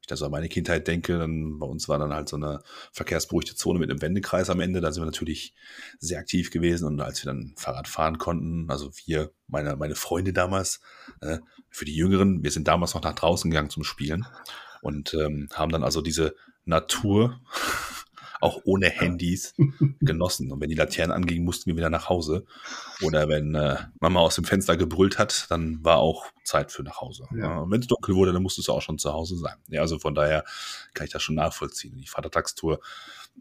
[0.05, 2.61] ich da so an meine Kindheit denke, dann bei uns war dann halt so eine
[2.91, 4.79] verkehrsberuhigte Zone mit einem Wendekreis am Ende.
[4.79, 5.55] Da sind wir natürlich
[5.99, 6.85] sehr aktiv gewesen.
[6.85, 10.79] Und als wir dann Fahrrad fahren konnten, also wir, meine, meine Freunde damals,
[11.21, 11.39] äh,
[11.69, 14.25] für die Jüngeren, wir sind damals noch nach draußen gegangen zum Spielen
[14.81, 17.39] und ähm, haben dann also diese Natur
[18.41, 19.53] auch ohne Handys
[19.99, 20.51] genossen.
[20.51, 22.45] Und wenn die Laternen angingen, mussten wir wieder nach Hause.
[23.01, 27.01] Oder wenn äh, Mama aus dem Fenster gebrüllt hat, dann war auch Zeit für nach
[27.01, 27.27] Hause.
[27.35, 27.59] Ja.
[27.59, 29.55] Und wenn es dunkel wurde, dann musstest du auch schon zu Hause sein.
[29.67, 30.43] Ja, also von daher
[30.93, 31.97] kann ich das schon nachvollziehen.
[31.97, 32.79] Die Vatertagstour,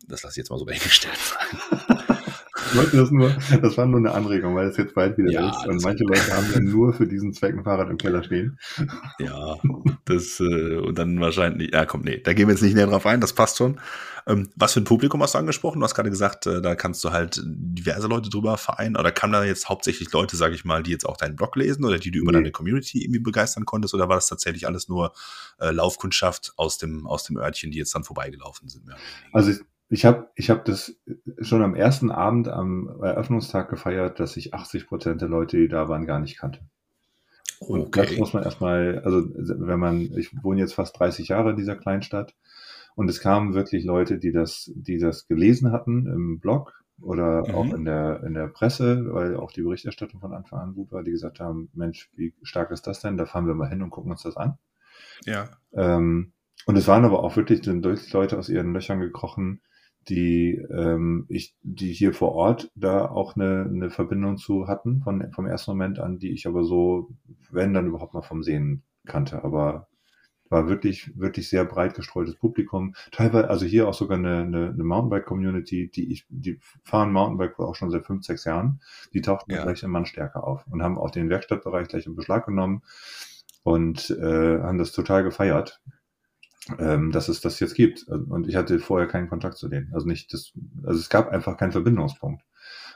[0.06, 1.98] das lasse ich jetzt mal so dahingestellt sein.
[2.74, 3.30] Wollte das nur,
[3.62, 5.66] das war nur eine Anregung, weil es jetzt bald wieder ja, ist.
[5.66, 8.58] Und manche Leute haben ja nur für diesen Zweck ein Fahrrad im Keller stehen.
[9.18, 9.56] Ja,
[10.04, 13.06] das, äh, und dann wahrscheinlich, ja komm, nee, da gehen wir jetzt nicht näher drauf
[13.06, 13.80] ein, das passt schon.
[14.26, 15.80] Ähm, was für ein Publikum hast du angesprochen?
[15.80, 18.96] Du hast gerade gesagt, äh, da kannst du halt diverse Leute drüber vereinen.
[18.96, 21.84] Oder kamen da jetzt hauptsächlich Leute, sage ich mal, die jetzt auch deinen Blog lesen
[21.84, 22.38] oder die du über nee.
[22.38, 23.92] deine Community irgendwie begeistern konntest?
[23.94, 25.12] Oder war das tatsächlich alles nur
[25.60, 28.84] äh, Laufkundschaft aus dem, aus dem Örtchen, die jetzt dann vorbeigelaufen sind?
[29.32, 30.98] Also ich, ich habe ich hab das
[31.40, 35.88] schon am ersten Abend am Eröffnungstag gefeiert, dass ich 80 Prozent der Leute, die da
[35.88, 36.60] waren, gar nicht kannte.
[37.60, 38.06] Und okay.
[38.06, 41.76] das muss man erstmal, also wenn man, ich wohne jetzt fast 30 Jahre in dieser
[41.76, 42.34] Kleinstadt
[42.94, 47.54] und es kamen wirklich Leute, die das, die das gelesen hatten im Blog oder mhm.
[47.54, 51.02] auch in der, in der Presse, weil auch die Berichterstattung von Anfang an gut war,
[51.02, 53.16] die gesagt haben, Mensch, wie stark ist das denn?
[53.16, 54.58] Da fahren wir mal hin und gucken uns das an.
[55.24, 55.48] Ja.
[55.72, 56.32] Ähm,
[56.66, 59.60] und es waren aber auch wirklich sind Leute aus ihren Löchern gekrochen,
[60.08, 65.32] die ähm, ich, die hier vor Ort da auch eine, eine Verbindung zu hatten von
[65.32, 67.10] vom ersten Moment an, die ich aber so,
[67.50, 69.88] wenn dann überhaupt mal vom Sehen kannte, aber
[70.50, 72.94] war wirklich wirklich sehr breit gestreutes Publikum.
[73.10, 77.74] Teilweise, also hier auch sogar eine, eine, eine Mountainbike-Community, die ich, die fahren Mountainbike auch
[77.74, 78.80] schon seit fünf, sechs Jahren.
[79.14, 79.62] Die tauchten ja.
[79.62, 82.82] gleich in Mannstärke auf und haben auch den Werkstattbereich gleich in Beschlag genommen
[83.62, 85.80] und äh, haben das total gefeiert
[86.78, 88.04] ähm, dass es das jetzt gibt.
[88.08, 89.92] Und ich hatte vorher keinen Kontakt zu denen.
[89.92, 92.42] Also nicht das, also es gab einfach keinen Verbindungspunkt.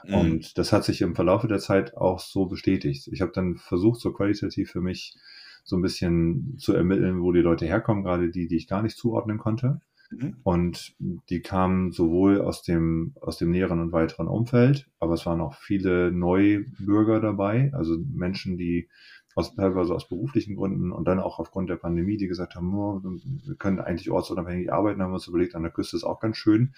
[0.05, 0.13] Mhm.
[0.13, 3.07] Und das hat sich im Verlaufe der Zeit auch so bestätigt.
[3.11, 5.15] Ich habe dann versucht, so qualitativ für mich
[5.63, 8.97] so ein bisschen zu ermitteln, wo die Leute herkommen, gerade die, die ich gar nicht
[8.97, 9.81] zuordnen konnte.
[10.09, 10.37] Mhm.
[10.43, 10.95] Und
[11.29, 15.53] die kamen sowohl aus dem, aus dem näheren und weiteren Umfeld, aber es waren auch
[15.53, 18.89] viele Neubürger dabei, also Menschen, die
[19.35, 23.01] aus, teilweise aus beruflichen Gründen und dann auch aufgrund der Pandemie, die gesagt haben, oh,
[23.03, 26.37] wir können eigentlich ortsunabhängig arbeiten, haben wir uns überlegt, an der Küste ist auch ganz
[26.37, 26.73] schön,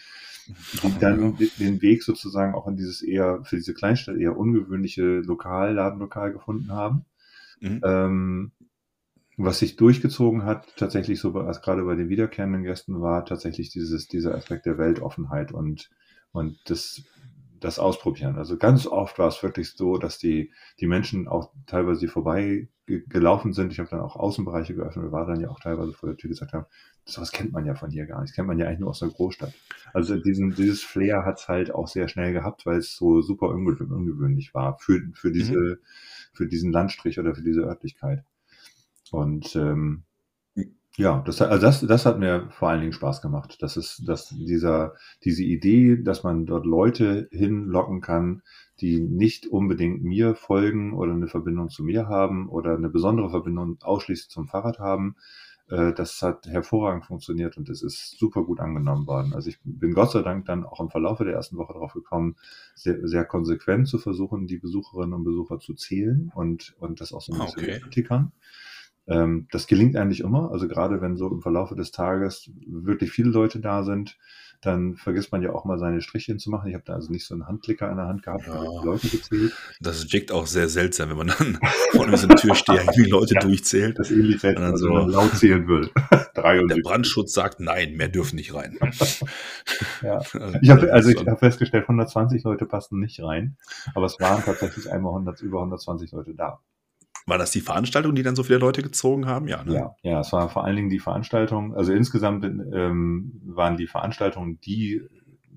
[0.84, 5.74] die dann den Weg sozusagen auch in dieses eher, für diese Kleinstadt eher ungewöhnliche Lokal,
[5.74, 7.06] Ladenlokal gefunden haben.
[7.62, 7.82] Mhm.
[7.84, 8.52] Ähm,
[9.38, 14.08] was sich durchgezogen hat, tatsächlich so als gerade bei den wiederkehrenden Gästen, war tatsächlich dieses,
[14.08, 15.90] dieser Aspekt der Weltoffenheit und,
[16.32, 17.04] und das
[17.62, 18.38] das ausprobieren.
[18.38, 23.54] Also ganz oft war es wirklich so, dass die, die Menschen auch teilweise vorbei gelaufen
[23.54, 23.72] sind.
[23.72, 26.30] Ich habe dann auch Außenbereiche geöffnet und war dann ja auch teilweise vor der Tür
[26.30, 26.66] gesagt haben,
[27.06, 28.32] sowas kennt man ja von hier gar nicht.
[28.32, 29.54] Das kennt man ja eigentlich nur aus der Großstadt.
[29.94, 33.50] Also diesen, dieses Flair hat es halt auch sehr schnell gehabt, weil es so super
[33.50, 35.78] ungewöhnlich war für, für diese, mhm.
[36.34, 38.24] für diesen Landstrich oder für diese Örtlichkeit.
[39.12, 40.04] Und ähm,
[40.98, 43.58] ja, das, also das, das hat mir vor allen Dingen Spaß gemacht.
[43.62, 48.42] Das ist, dass dieser, diese Idee, dass man dort Leute hinlocken kann,
[48.82, 53.78] die nicht unbedingt mir folgen oder eine Verbindung zu mir haben oder eine besondere Verbindung
[53.82, 55.16] ausschließlich zum Fahrrad haben,
[55.70, 59.34] äh, das hat hervorragend funktioniert und es ist super gut angenommen worden.
[59.34, 62.36] Also ich bin Gott sei Dank dann auch im Verlauf der ersten Woche darauf gekommen,
[62.76, 67.22] sehr, sehr konsequent zu versuchen, die Besucherinnen und Besucher zu zählen und, und das auch
[67.22, 67.80] so ein bisschen okay.
[67.80, 68.34] zu tickern.
[69.08, 70.52] Ähm, das gelingt eigentlich immer.
[70.52, 74.18] Also gerade wenn so im Verlauf des Tages wirklich viele Leute da sind,
[74.62, 76.70] dann vergisst man ja auch mal seine Strichchen zu machen.
[76.70, 78.84] Ich habe da also nicht so einen Handklicker in der Hand gehabt, ja.
[78.84, 79.54] Leute gezählt.
[79.80, 81.58] Das wirkt auch sehr seltsam, wenn man dann
[81.92, 83.98] vor einem so einer Tür steht, wie Leute ja, durchzählt.
[83.98, 85.90] Das ähnlich seltsam, also, wenn man laut zählen will.
[86.36, 88.78] der Brandschutz sagt, nein, mehr dürfen nicht rein.
[90.04, 90.18] ja.
[90.18, 93.58] Also, ich habe also ich habe festgestellt, 120 Leute passten nicht rein,
[93.96, 96.60] aber es waren tatsächlich einmal 100, über 120 Leute da.
[97.26, 99.48] War das die Veranstaltung, die dann so viele Leute gezogen haben?
[99.48, 99.74] Ja, ne?
[99.76, 101.76] ja, ja, es war vor allen Dingen die Veranstaltung.
[101.76, 105.02] Also insgesamt ähm, waren die Veranstaltungen die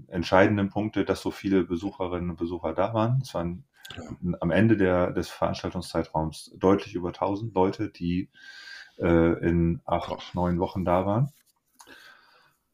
[0.08, 3.20] entscheidenden Punkte, dass so viele Besucherinnen und Besucher da waren.
[3.22, 3.64] Es waren
[3.96, 4.02] ja.
[4.40, 8.28] am Ende der, des Veranstaltungszeitraums deutlich über 1000 Leute, die
[8.98, 11.32] äh, in acht, neun Wochen da waren.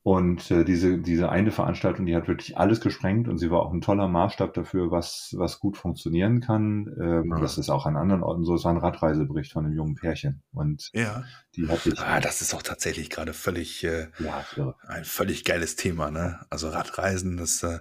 [0.02, 3.72] Und äh, diese, diese eine Veranstaltung, die hat wirklich alles gesprengt und sie war auch
[3.72, 6.90] ein toller Maßstab dafür, was, was gut funktionieren kann.
[6.98, 7.40] Ähm, ja.
[7.40, 8.54] Das ist auch an anderen Orten so.
[8.54, 10.42] Es war ein Radreisebericht von einem jungen Pärchen.
[10.52, 11.24] Und ja.
[11.54, 11.98] die hat ich.
[12.00, 14.42] Ah, das ist auch tatsächlich gerade völlig äh, ja,
[14.86, 16.40] ein völlig geiles Thema, ne?
[16.48, 17.80] Also Radreisen, das, äh,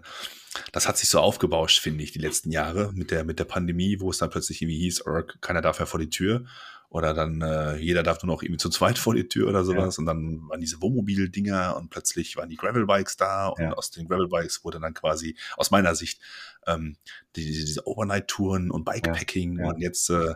[0.73, 4.01] das hat sich so aufgebauscht, finde ich, die letzten Jahre mit der, mit der Pandemie,
[4.01, 5.05] wo es dann plötzlich irgendwie hieß,
[5.39, 6.43] keiner darf ja vor die Tür.
[6.91, 9.97] Oder dann äh, jeder darf nur noch irgendwie zu zweit vor die Tür oder sowas.
[9.97, 9.99] Ja.
[10.01, 13.49] Und dann waren diese Wohnmobil-Dinger und plötzlich waren die Gravel-Bikes da.
[13.49, 13.73] Und ja.
[13.73, 16.19] aus den Gravel-Bikes wurde dann quasi, aus meiner Sicht,
[16.65, 16.97] ähm,
[17.35, 19.59] die, diese Overnight-Touren und Bikepacking.
[19.59, 19.67] Ja.
[19.67, 20.33] Und jetzt, äh,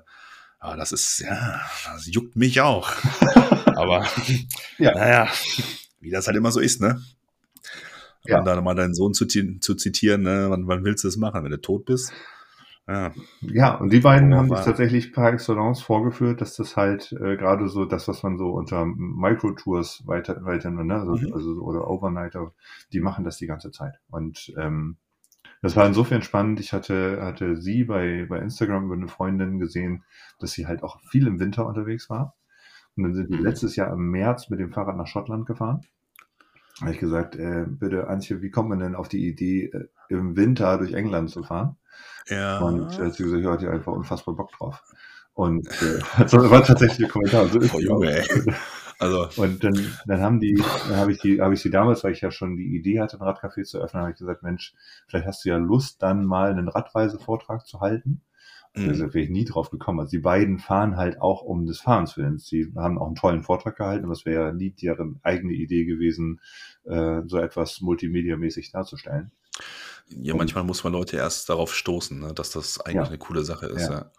[0.59, 2.91] ah, das ist, ja, das juckt mich auch.
[3.75, 4.05] Aber
[4.77, 4.93] ja.
[4.93, 5.27] naja,
[6.01, 7.01] wie das halt immer so ist, ne?
[8.25, 8.39] Ja.
[8.39, 10.45] Und dann mal deinen Sohn zu, zu zitieren, ne?
[10.49, 12.13] wann, wann willst du das machen, wenn du tot bist?
[12.85, 13.13] Ja.
[13.39, 17.69] ja, und die beiden haben sich tatsächlich par excellence vorgeführt, dass das halt äh, gerade
[17.69, 20.93] so das, was man so unter Microtours weiter, weiter ne?
[20.93, 21.33] also, mhm.
[21.33, 22.51] also oder Overnighter,
[22.91, 24.01] die machen das die ganze Zeit.
[24.09, 24.97] Und ähm,
[25.61, 26.59] das war insofern spannend.
[26.59, 30.03] Ich hatte, hatte sie bei, bei Instagram über eine Freundin gesehen,
[30.39, 32.35] dass sie halt auch viel im Winter unterwegs war.
[32.97, 33.45] Und dann sind wir mhm.
[33.45, 35.81] letztes Jahr im März mit dem Fahrrad nach Schottland gefahren.
[36.79, 39.87] Da habe ich gesagt, äh, bitte Antje, wie kommt man denn auf die Idee, äh,
[40.09, 41.77] im Winter durch England zu fahren?
[42.27, 42.59] Ja.
[42.59, 44.81] Und äh, sie gesagt, ja, hat einfach unfassbar Bock drauf.
[45.33, 47.47] Und äh, das war tatsächlich ein Kommentar.
[47.47, 48.27] So ist oh, Junge, ey.
[48.99, 49.41] Also.
[49.41, 49.73] Und dann,
[50.05, 52.55] dann haben die, dann habe ich die, habe ich sie damals, weil ich ja schon
[52.55, 54.73] die Idee hatte, ein Radcafé zu öffnen, habe ich gesagt, Mensch,
[55.07, 58.21] vielleicht hast du ja Lust, dann mal einen Radreisevortrag zu halten.
[58.75, 58.87] Mhm.
[58.87, 59.99] Da wäre ich nie drauf gekommen.
[59.99, 62.47] Also die beiden fahren halt auch um des Fahrens Willens.
[62.47, 65.85] Sie haben auch einen tollen Vortrag gehalten, aber es wäre ja nie deren eigene Idee
[65.85, 66.39] gewesen,
[66.85, 69.31] äh, so etwas multimedia-mäßig darzustellen.
[70.09, 73.03] Ja, manchmal muss man Leute erst darauf stoßen, ne, dass das eigentlich ja.
[73.07, 73.89] eine coole Sache ist.
[73.89, 73.91] Ja.
[73.91, 74.11] ja.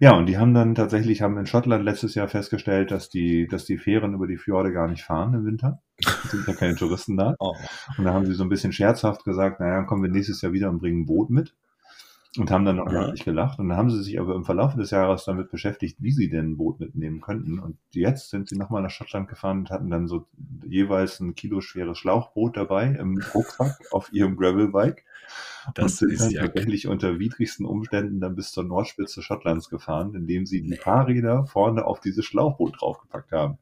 [0.00, 3.64] Ja, und die haben dann tatsächlich, haben in Schottland letztes Jahr festgestellt, dass die, dass
[3.64, 5.82] die Fähren über die Fjorde gar nicht fahren im Winter.
[5.98, 7.36] Es sind ja keine Touristen da.
[7.38, 7.54] Oh.
[7.96, 10.52] Und da haben sie so ein bisschen scherzhaft gesagt, naja, dann kommen wir nächstes Jahr
[10.52, 11.54] wieder und bringen ein Boot mit
[12.36, 13.10] und haben dann auch ja.
[13.10, 13.58] nicht gelacht.
[13.58, 16.52] Und dann haben sie sich aber im Verlauf des Jahres damit beschäftigt, wie sie denn
[16.52, 17.58] ein Boot mitnehmen könnten.
[17.58, 20.26] Und jetzt sind sie nochmal nach Schottland gefahren und hatten dann so
[20.64, 25.04] jeweils ein Kilo schweres Schlauchboot dabei im Rucksack auf ihrem Gravelbike.
[25.74, 30.14] Das und sind dann ja tatsächlich unter widrigsten Umständen dann bis zur Nordspitze Schottlands gefahren,
[30.14, 33.58] indem sie die Fahrräder vorne auf dieses Schlauchboot draufgepackt haben.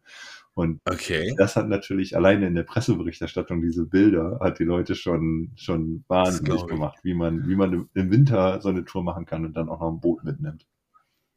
[0.55, 1.35] Und okay.
[1.39, 6.67] das hat natürlich alleine in der Presseberichterstattung diese Bilder hat die Leute schon schon wahnsinnig
[6.67, 9.81] gemacht, wie man wie man im Winter so eine Tour machen kann und dann auch
[9.81, 10.67] noch ein Boot mitnimmt.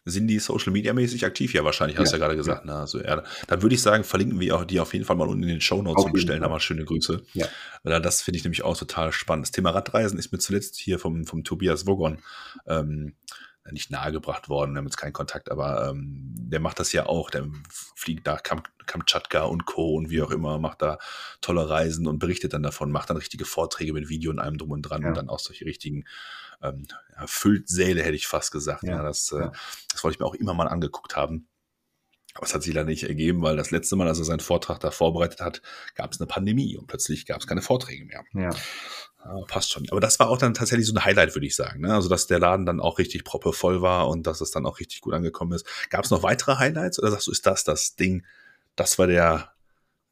[0.08, 1.54] Sind die Social Media mäßig aktiv?
[1.56, 2.66] Ja, wahrscheinlich, hast du ja, ja gerade gesagt.
[2.66, 2.74] Ja.
[2.74, 2.80] Ne?
[2.80, 5.42] Also, ja, dann würde ich sagen, verlinken wir auch die auf jeden Fall mal unten
[5.42, 7.24] in den Show Notes und bestellen da mal schöne Grüße.
[7.34, 7.48] Ja.
[7.82, 9.48] Weil das finde ich nämlich auch total spannend.
[9.48, 12.20] Das Thema Radreisen ist mir zuletzt hier vom, vom Tobias Wogon
[12.68, 13.16] ähm,
[13.72, 17.30] nicht nahegebracht worden, wir haben jetzt keinen Kontakt, aber ähm, der macht das ja auch,
[17.30, 17.48] der
[17.96, 19.96] fliegt da Kam Kamtschatka und Co.
[19.96, 21.00] und wie auch immer, macht da
[21.42, 24.72] tolle Reisen und berichtet dann davon, macht dann richtige Vorträge mit Video und allem drum
[24.72, 25.08] und dran ja.
[25.08, 26.06] und dann auch solche richtigen
[26.62, 26.86] ähm,
[27.18, 27.26] ja,
[27.66, 28.84] Säle, hätte ich fast gesagt.
[28.84, 28.98] Ja.
[28.98, 29.50] ja das, äh,
[29.92, 31.48] das wollte ich mir auch immer mal angeguckt haben.
[32.36, 34.80] Aber es hat sich leider nicht ergeben, weil das letzte Mal, als er seinen Vortrag
[34.82, 35.62] da vorbereitet hat,
[35.96, 38.24] gab es eine Pandemie und plötzlich gab es keine Vorträge mehr.
[38.34, 38.50] Ja.
[39.24, 39.88] Ja, passt schon.
[39.90, 41.82] Aber das war auch dann tatsächlich so ein Highlight, würde ich sagen.
[41.82, 41.94] Ne?
[41.94, 45.02] Also, dass der Laden dann auch richtig proppevoll war und dass es dann auch richtig
[45.02, 45.66] gut angekommen ist.
[45.90, 48.24] Gab es noch weitere Highlights oder sagst du, ist das das Ding?
[48.76, 49.55] Das war der,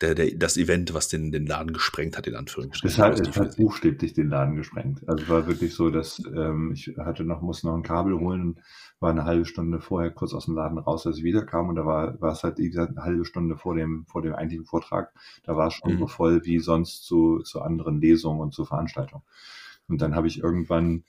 [0.04, 2.90] der, der, das Event, was den, den Laden gesprengt hat, in Anführungsstrichen.
[2.90, 5.02] Es hat, es hat buchstäblich den Laden gesprengt.
[5.08, 8.60] Also war wirklich so, dass ähm, ich hatte noch, musste noch ein Kabel holen
[9.04, 11.70] war eine halbe Stunde vorher kurz aus dem Laden raus, als ich wiederkam.
[11.70, 14.34] Und da war, war es halt, wie gesagt, eine halbe Stunde vor dem, vor dem
[14.34, 15.14] eigentlichen Vortrag.
[15.44, 16.00] Da war es schon mhm.
[16.00, 19.24] so voll wie sonst zu, zu anderen Lesungen und zu Veranstaltungen.
[19.90, 21.04] Und dann habe ich irgendwann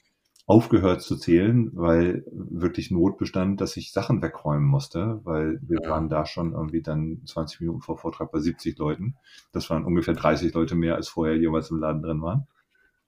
[0.47, 5.91] aufgehört zu zählen, weil wirklich Not bestand, dass ich Sachen wegräumen musste, weil wir ja.
[5.91, 9.17] waren da schon irgendwie dann 20 Minuten vor Vortrag bei 70 Leuten.
[9.53, 12.47] Das waren ungefähr 30 Leute mehr, als vorher jeweils im Laden drin waren.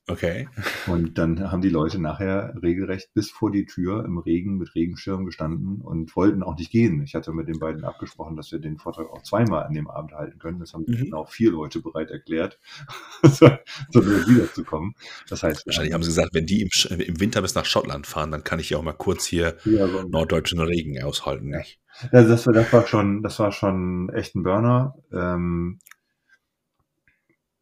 [0.09, 0.49] Okay.
[0.87, 5.27] Und dann haben die Leute nachher regelrecht bis vor die Tür im Regen mit Regenschirm
[5.27, 7.03] gestanden und wollten auch nicht gehen.
[7.03, 10.13] Ich hatte mit den beiden abgesprochen, dass wir den Vortrag auch zweimal an dem Abend
[10.13, 10.61] halten können.
[10.61, 10.97] Das haben mhm.
[10.97, 12.61] genau vier Leute bereit erklärt,
[13.25, 13.47] so
[13.95, 14.95] wiederzukommen.
[15.29, 18.31] Das heißt, wahrscheinlich haben sie gesagt, wenn die im, im, Winter bis nach Schottland fahren,
[18.31, 21.49] dann kann ich ja auch mal kurz hier ja, so norddeutschen Regen aushalten.
[21.49, 21.81] Nicht?
[22.13, 24.95] Also das, das, war schon, das war schon echt ein Burner.
[25.13, 25.81] Ähm,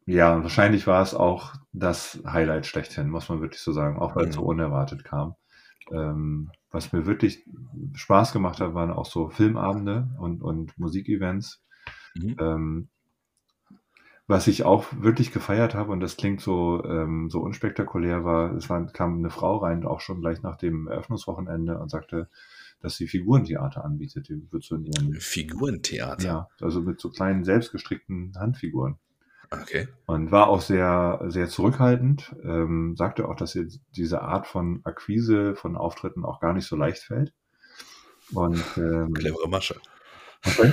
[0.05, 4.27] ja, wahrscheinlich war es auch das Highlight schlechthin, muss man wirklich so sagen, auch weil
[4.27, 4.47] es so mhm.
[4.47, 5.35] unerwartet kam.
[5.91, 7.45] Ähm, was mir wirklich
[7.93, 11.63] Spaß gemacht hat, waren auch so Filmabende und, und Musikevents.
[12.15, 12.35] Mhm.
[12.39, 12.89] Ähm,
[14.27, 18.69] was ich auch wirklich gefeiert habe, und das klingt so, ähm, so unspektakulär, war, es
[18.69, 22.27] war, kam eine Frau rein, auch schon gleich nach dem Eröffnungswochenende und sagte,
[22.79, 24.29] dass sie Figurentheater anbietet.
[24.29, 26.25] Die wird so in ihren, Figurentheater?
[26.25, 28.97] Ja, also mit so kleinen selbstgestrickten Handfiguren.
[29.51, 29.87] Okay.
[30.05, 35.55] Und war auch sehr, sehr zurückhaltend, ähm, sagte auch, dass ihr diese Art von Akquise
[35.55, 37.33] von Auftritten auch gar nicht so leicht fällt.
[38.33, 39.75] Und, ähm, Clevere Masche.
[40.45, 40.71] Okay.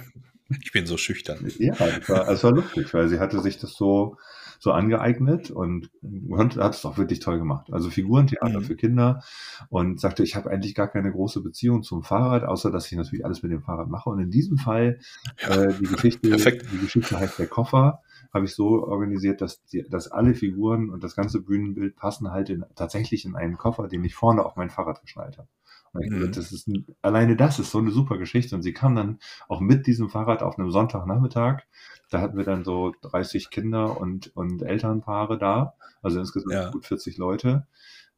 [0.62, 1.38] ich bin so schüchtern.
[1.58, 4.16] Ja, es war, es war lustig, weil sie hatte sich das so,
[4.58, 5.90] so angeeignet und
[6.36, 7.72] hat es auch wirklich toll gemacht.
[7.72, 8.64] Also Figurentheater mhm.
[8.64, 9.22] für Kinder
[9.68, 13.24] und sagte, ich habe eigentlich gar keine große Beziehung zum Fahrrad, außer dass ich natürlich
[13.24, 14.10] alles mit dem Fahrrad mache.
[14.10, 14.98] Und in diesem Fall
[15.40, 16.66] ja, äh, die Geschichte, perfekt.
[16.72, 18.00] die Geschichte heißt der Koffer
[18.34, 22.50] habe ich so organisiert, dass, die, dass alle Figuren und das ganze Bühnenbild passen halt
[22.50, 25.48] in, tatsächlich in einen Koffer, den ich vorne auf mein Fahrrad geschnallt habe.
[25.94, 26.32] Mhm.
[26.32, 28.54] das ist ein, alleine das ist so eine super Geschichte.
[28.54, 29.18] Und sie kam dann
[29.48, 31.62] auch mit diesem Fahrrad auf einem Sonntagnachmittag.
[32.10, 36.70] Da hatten wir dann so 30 Kinder und, und Elternpaare da, also insgesamt ja.
[36.70, 37.66] gut 40 Leute.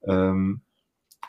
[0.03, 0.63] Ähm,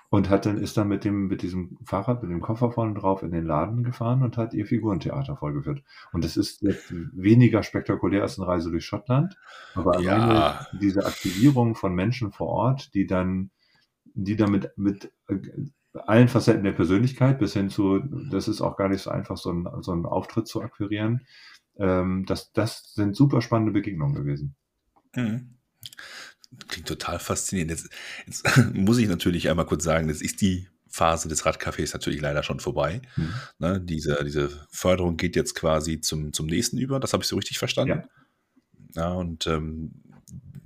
[0.10, 3.24] und hat dann, ist dann mit dem, mit diesem Fahrrad, mit dem Koffer vorne drauf
[3.24, 5.84] in den Laden gefahren und hat ihr Figurentheater vorgeführt.
[6.14, 9.38] Und das ist jetzt weniger spektakulär als eine Reise durch Schottland.
[9.76, 10.14] Aber ja.
[10.14, 13.52] alleine diese Aktivierung von Menschen vor Ort, die dann,
[14.14, 15.36] die damit mit äh,
[16.06, 18.00] allen Facetten der Persönlichkeit bis hin zu,
[18.32, 21.26] das ist auch gar nicht so einfach, so ein, so einen Auftritt zu akquirieren.
[21.80, 24.56] Ähm, das, das sind super spannende Begegnungen gewesen.
[25.16, 25.58] Mhm.
[26.68, 27.72] Klingt total faszinierend.
[27.72, 27.90] Jetzt,
[28.26, 32.44] jetzt muss ich natürlich einmal kurz sagen, das ist die Phase des Radcafés natürlich leider
[32.44, 33.02] schon vorbei.
[33.16, 33.34] Mhm.
[33.60, 37.00] Ne, diese, diese Förderung geht jetzt quasi zum, zum nächsten über.
[37.00, 38.04] Das habe ich so richtig verstanden.
[38.96, 40.04] Ja, ja und ähm,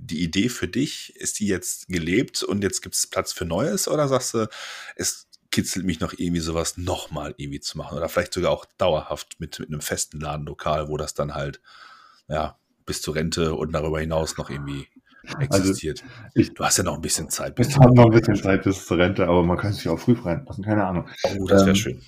[0.02, 3.88] die Idee für dich, ist die jetzt gelebt und jetzt gibt es Platz für Neues
[3.88, 4.48] oder sagst du,
[4.96, 9.38] es kitzelt mich noch irgendwie sowas nochmal irgendwie zu machen oder vielleicht sogar auch dauerhaft
[9.38, 11.60] mit, mit einem festen Ladenlokal, wo das dann halt,
[12.28, 14.88] ja, bis zur Rente und darüber hinaus noch irgendwie
[15.24, 16.02] also existiert.
[16.02, 17.54] Also ich, du hast ja noch ein bisschen Zeit.
[17.54, 19.98] Bis ich habe noch ein bisschen Zeit bis zur Rente, aber man kann sich auch
[19.98, 21.08] früh reinpassen, keine Ahnung.
[21.24, 22.02] Oh, das wäre ähm, schön.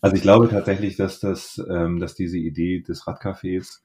[0.00, 3.78] Also ich glaube tatsächlich, dass das, ähm, dass diese Idee des Radcafés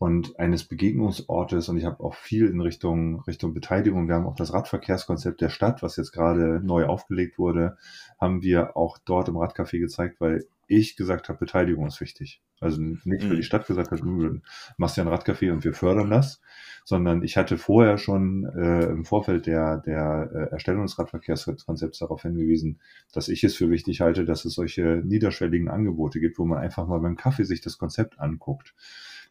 [0.00, 4.08] und eines Begegnungsortes und ich habe auch viel in Richtung Richtung Beteiligung.
[4.08, 7.76] Wir haben auch das Radverkehrskonzept der Stadt, was jetzt gerade neu aufgelegt wurde,
[8.18, 12.40] haben wir auch dort im Radcafé gezeigt, weil ich gesagt habe, Beteiligung ist wichtig.
[12.60, 13.42] Also nicht, weil die mhm.
[13.42, 14.40] Stadt gesagt hat, du
[14.78, 16.40] machst ja ein Radcafé und wir fördern das,
[16.86, 22.22] sondern ich hatte vorher schon äh, im Vorfeld der, der äh, Erstellung des Radverkehrskonzepts darauf
[22.22, 22.80] hingewiesen,
[23.12, 26.86] dass ich es für wichtig halte, dass es solche niederschwelligen Angebote gibt, wo man einfach
[26.86, 28.74] mal beim Kaffee sich das Konzept anguckt.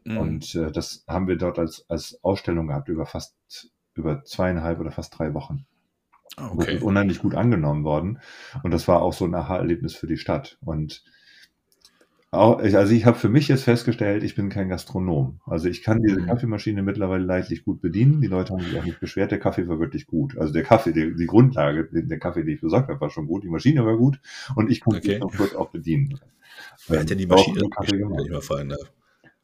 [0.04, 0.18] Mhm.
[0.18, 3.36] Und äh, das haben wir dort als, als Ausstellung gehabt über fast
[3.96, 5.66] über zweieinhalb oder fast drei Wochen.
[6.38, 6.66] Okay.
[6.66, 8.20] Das ist unheimlich gut angenommen worden.
[8.64, 10.58] Und das war auch so ein Aha-Erlebnis für die Stadt.
[10.62, 11.04] Und
[12.32, 15.42] auch, also ich habe für mich jetzt festgestellt, ich bin kein Gastronom.
[15.46, 16.28] Also ich kann diese mhm.
[16.28, 18.22] Kaffeemaschine mittlerweile leidlich gut bedienen.
[18.22, 19.32] Die Leute haben sich auch nicht beschwert.
[19.32, 20.38] Der Kaffee war wirklich gut.
[20.38, 23.44] Also der Kaffee, die, die Grundlage, der Kaffee, den ich besorgt habe, war schon gut.
[23.44, 24.22] Die Maschine war gut
[24.56, 25.20] und ich konnte okay.
[25.20, 26.20] noch kurz auch bedienen.
[26.88, 28.28] Wer hat denn die Maschine Kaffee gemacht?
[28.28, 28.94] Überfallen darf?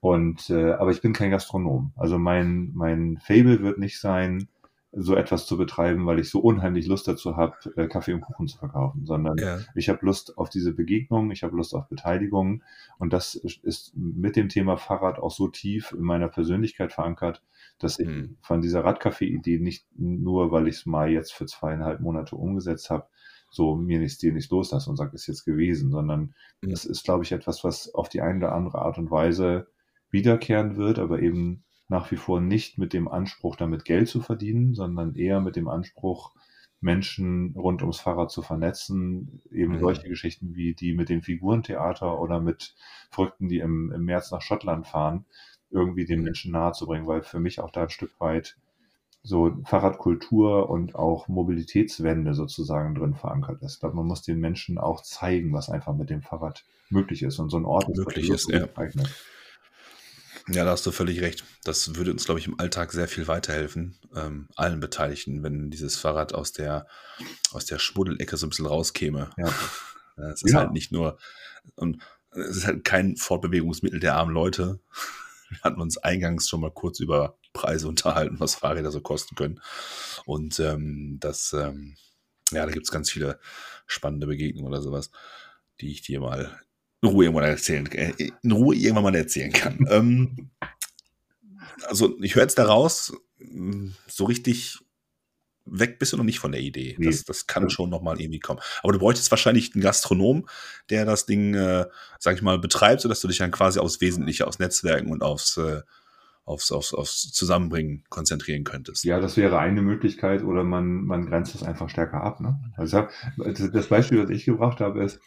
[0.05, 1.91] Und äh, aber ich bin kein Gastronom.
[1.95, 4.47] Also mein mein Fable wird nicht sein,
[4.91, 8.47] so etwas zu betreiben, weil ich so unheimlich Lust dazu habe, äh, Kaffee und Kuchen
[8.47, 9.57] zu verkaufen, sondern ja.
[9.73, 12.61] ich habe Lust auf diese Begegnung, ich habe Lust auf Beteiligung
[12.99, 17.41] und das ist mit dem Thema Fahrrad auch so tief in meiner Persönlichkeit verankert,
[17.79, 18.37] dass ich mhm.
[18.41, 23.07] von dieser Radcafé-Idee nicht nur, weil ich es mal jetzt für zweieinhalb Monate umgesetzt habe,
[23.49, 26.69] so mir nicht Stil nicht loslasse und sage, ist jetzt gewesen, sondern mhm.
[26.69, 29.65] das ist, glaube ich, etwas, was auf die eine oder andere Art und Weise
[30.15, 34.73] wiederkehren wird, aber eben nach wie vor nicht mit dem Anspruch, damit Geld zu verdienen,
[34.73, 36.33] sondern eher mit dem Anspruch,
[36.81, 39.41] Menschen rund ums Fahrrad zu vernetzen.
[39.51, 39.79] Eben mhm.
[39.79, 42.75] solche Geschichten wie die mit dem Figurentheater oder mit
[43.11, 45.25] Verrückten, die im, im März nach Schottland fahren,
[45.69, 46.21] irgendwie den.
[46.21, 48.57] Menschen nahezubringen, weil für mich auch da ein Stück weit
[49.23, 53.73] so Fahrradkultur und auch Mobilitätswende sozusagen drin verankert ist.
[53.73, 57.39] Ich glaube, man muss den Menschen auch zeigen, was einfach mit dem Fahrrad möglich ist.
[57.39, 58.67] Und so ein Ort ist möglich ist, ja.
[58.75, 59.09] Eignet.
[60.47, 61.43] Ja, da hast du völlig recht.
[61.63, 65.97] Das würde uns, glaube ich, im Alltag sehr viel weiterhelfen, ähm, allen Beteiligten, wenn dieses
[65.97, 66.87] Fahrrad aus der,
[67.51, 69.29] aus der Schmuddelecke so ein bisschen rauskäme.
[69.37, 69.53] Ja.
[70.17, 70.59] Es ist ja.
[70.59, 71.17] halt nicht nur,
[71.75, 74.79] und es ist halt kein Fortbewegungsmittel der armen Leute.
[75.49, 79.59] Wir hatten uns eingangs schon mal kurz über Preise unterhalten, was Fahrräder so kosten können.
[80.25, 81.97] Und ähm, das, ähm,
[82.51, 83.41] ja, da gibt es ganz viele
[83.87, 85.11] spannende Begegnungen oder sowas,
[85.81, 86.61] die ich dir mal
[87.01, 89.85] in Ruhe irgendwann erzählen, äh, in Ruhe irgendwann mal erzählen kann.
[89.89, 90.49] ähm,
[91.87, 93.13] also ich höre jetzt daraus,
[94.07, 94.79] so richtig
[95.65, 96.95] weg bist du noch nicht von der Idee.
[96.97, 97.07] Nee.
[97.07, 98.59] Das, das kann schon noch mal irgendwie kommen.
[98.83, 100.47] Aber du bräuchtest wahrscheinlich einen Gastronom,
[100.89, 101.85] der das Ding, äh,
[102.19, 105.57] sag ich mal, betreibt, sodass du dich dann quasi aufs Wesentliche, aufs Netzwerken und aufs,
[105.57, 105.81] äh,
[106.45, 109.03] aufs, aufs, aufs Zusammenbringen konzentrieren könntest.
[109.03, 112.39] Ja, das wäre eine Möglichkeit oder man, man grenzt das einfach stärker ab.
[112.39, 112.59] Ne?
[112.77, 115.19] Also das Beispiel, das ich gebracht habe, ist,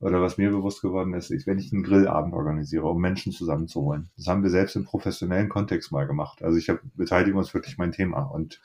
[0.00, 4.10] oder was mir bewusst geworden ist, ist, wenn ich einen Grillabend organisiere, um Menschen zusammenzuholen.
[4.16, 6.42] Das haben wir selbst im professionellen Kontext mal gemacht.
[6.42, 8.60] Also ich habe Beteiligung ist wirklich mein Thema und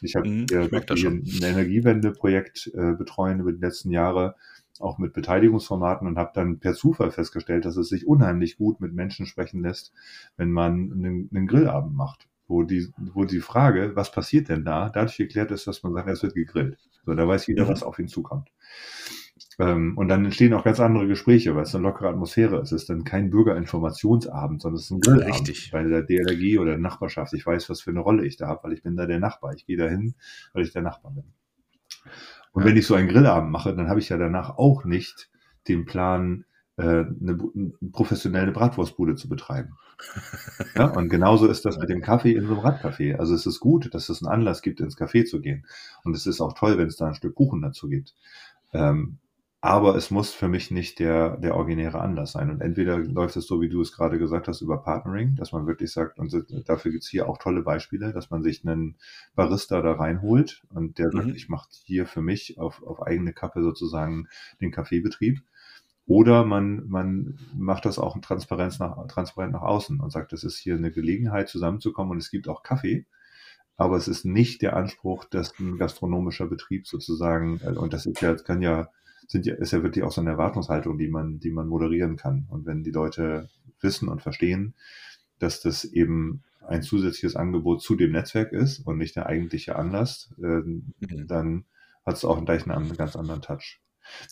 [0.00, 4.34] ich habe mhm, ein Energiewende-Projekt äh, betreuen über die letzten Jahre,
[4.80, 8.92] auch mit Beteiligungsformaten und habe dann per Zufall festgestellt, dass es sich unheimlich gut mit
[8.92, 9.92] Menschen sprechen lässt,
[10.36, 12.28] wenn man einen, einen Grillabend macht.
[12.46, 16.08] wo die, wo die Frage, was passiert denn da, dadurch geklärt ist, dass man sagt,
[16.08, 16.78] es wird gegrillt.
[17.06, 17.68] So, da weiß jeder, mhm.
[17.68, 18.50] was auf ihn zukommt.
[19.58, 22.72] Ähm, und dann entstehen auch ganz andere Gespräche, weil es eine lockere Atmosphäre ist.
[22.72, 25.70] Es ist dann kein Bürgerinformationsabend, sondern es ist ein Grillabend Richtig.
[25.70, 27.32] bei der DLRG oder der Nachbarschaft.
[27.34, 29.54] Ich weiß, was für eine Rolle ich da habe, weil ich bin da der Nachbar.
[29.54, 30.14] Ich gehe da hin,
[30.52, 31.24] weil ich der Nachbar bin.
[32.52, 32.68] Und ja.
[32.68, 35.30] wenn ich so einen Grillabend mache, dann habe ich ja danach auch nicht
[35.68, 36.44] den Plan,
[36.76, 39.76] äh, eine, eine professionelle Bratwurstbude zu betreiben.
[40.76, 43.14] Ja, und genauso ist das mit dem Kaffee in so einem Radcafé.
[43.14, 45.66] Also es ist gut, dass es einen Anlass gibt, ins Café zu gehen.
[46.02, 48.16] Und es ist auch toll, wenn es da ein Stück Kuchen dazu gibt.
[48.72, 49.18] Ähm,
[49.64, 52.50] aber es muss für mich nicht der, der originäre Anlass sein.
[52.50, 55.66] Und entweder läuft es so, wie du es gerade gesagt hast, über Partnering, dass man
[55.66, 56.36] wirklich sagt, und
[56.68, 58.96] dafür gibt's hier auch tolle Beispiele, dass man sich einen
[59.34, 61.12] Barista da reinholt und der mhm.
[61.14, 64.28] wirklich macht hier für mich auf, auf eigene Kappe sozusagen
[64.60, 65.40] den Kaffeebetrieb.
[66.06, 70.44] Oder man, man macht das auch in Transparenz nach, transparent nach außen und sagt, es
[70.44, 73.06] ist hier eine Gelegenheit, zusammenzukommen und es gibt auch Kaffee.
[73.78, 78.20] Aber es ist nicht der Anspruch, dass ein gastronomischer Betrieb sozusagen, äh, und das ist
[78.20, 78.90] ja, kann ja,
[79.26, 82.46] sind ja, ist ja wirklich auch so eine Erwartungshaltung, die man, die man moderieren kann.
[82.50, 83.48] Und wenn die Leute
[83.80, 84.74] wissen und verstehen,
[85.38, 90.34] dass das eben ein zusätzliches Angebot zu dem Netzwerk ist und nicht der eigentliche Anlass,
[90.38, 90.94] äh, mhm.
[91.26, 91.64] dann
[92.04, 93.80] hat es auch gleich einen ganz anderen Touch.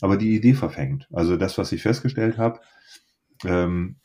[0.01, 1.09] Aber die Idee verfängt.
[1.13, 2.61] Also das, was ich festgestellt habe,
[3.45, 3.97] ähm,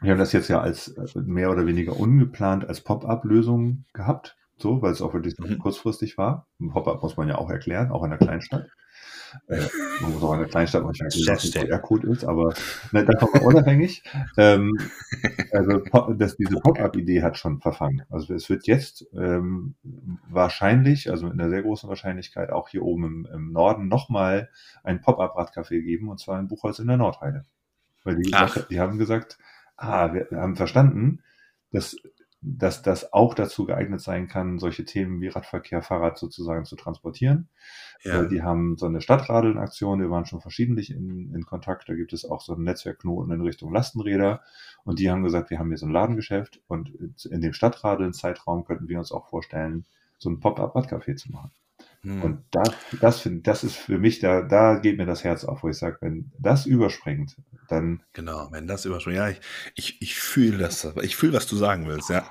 [0.00, 4.80] wir haben das jetzt ja als äh, mehr oder weniger ungeplant als Pop-up-Lösung gehabt, so,
[4.82, 5.58] weil es auch wirklich mhm.
[5.58, 6.48] kurzfristig war.
[6.60, 8.66] Ein Pop-up muss man ja auch erklären, auch in der Kleinstadt.
[9.48, 9.66] Äh,
[10.00, 12.54] man muss auch in der Kleinstadt manchmal erklären, was ein QR-Code ist, aber
[12.92, 14.02] ne, man unabhängig.
[14.36, 14.72] ähm,
[15.52, 15.78] also
[16.14, 18.02] das, diese Pop-up-Idee hat schon verfangen.
[18.08, 19.74] Also es wird jetzt ähm,
[20.28, 24.50] wahrscheinlich, also mit einer sehr großen Wahrscheinlichkeit, auch hier oben im, im Norden nochmal
[24.82, 27.44] ein Pop-up-Radcafé geben, und zwar in Buchholz in der Nordheide.
[28.04, 29.38] Weil die, gesagt, die haben gesagt,
[29.76, 31.22] ah, wir haben verstanden,
[31.72, 31.96] dass
[32.48, 37.48] dass das auch dazu geeignet sein kann, solche Themen wie Radverkehr, Fahrrad sozusagen zu transportieren.
[38.04, 38.22] Ja.
[38.22, 42.24] Die haben so eine Stadtradeln-Aktion, wir waren schon verschiedentlich in, in Kontakt, da gibt es
[42.24, 44.42] auch so einen Netzwerkknoten in Richtung Lastenräder
[44.84, 46.92] und die haben gesagt, wir haben hier so ein Ladengeschäft und
[47.24, 49.84] in dem Stadtradeln-Zeitraum könnten wir uns auch vorstellen,
[50.18, 51.50] so ein Pop-up-Radcafé zu machen.
[52.02, 52.22] Hm.
[52.22, 52.70] Und das,
[53.00, 55.76] das, find, das ist für mich, da, da geht mir das Herz auf, wo ich
[55.76, 57.36] sage, wenn das überspringt,
[57.68, 58.00] dann.
[58.12, 59.16] Genau, wenn das überspringt.
[59.16, 59.40] Ja, ich,
[59.74, 62.24] ich, ich fühle das, ich fühle, was du sagen willst, ja.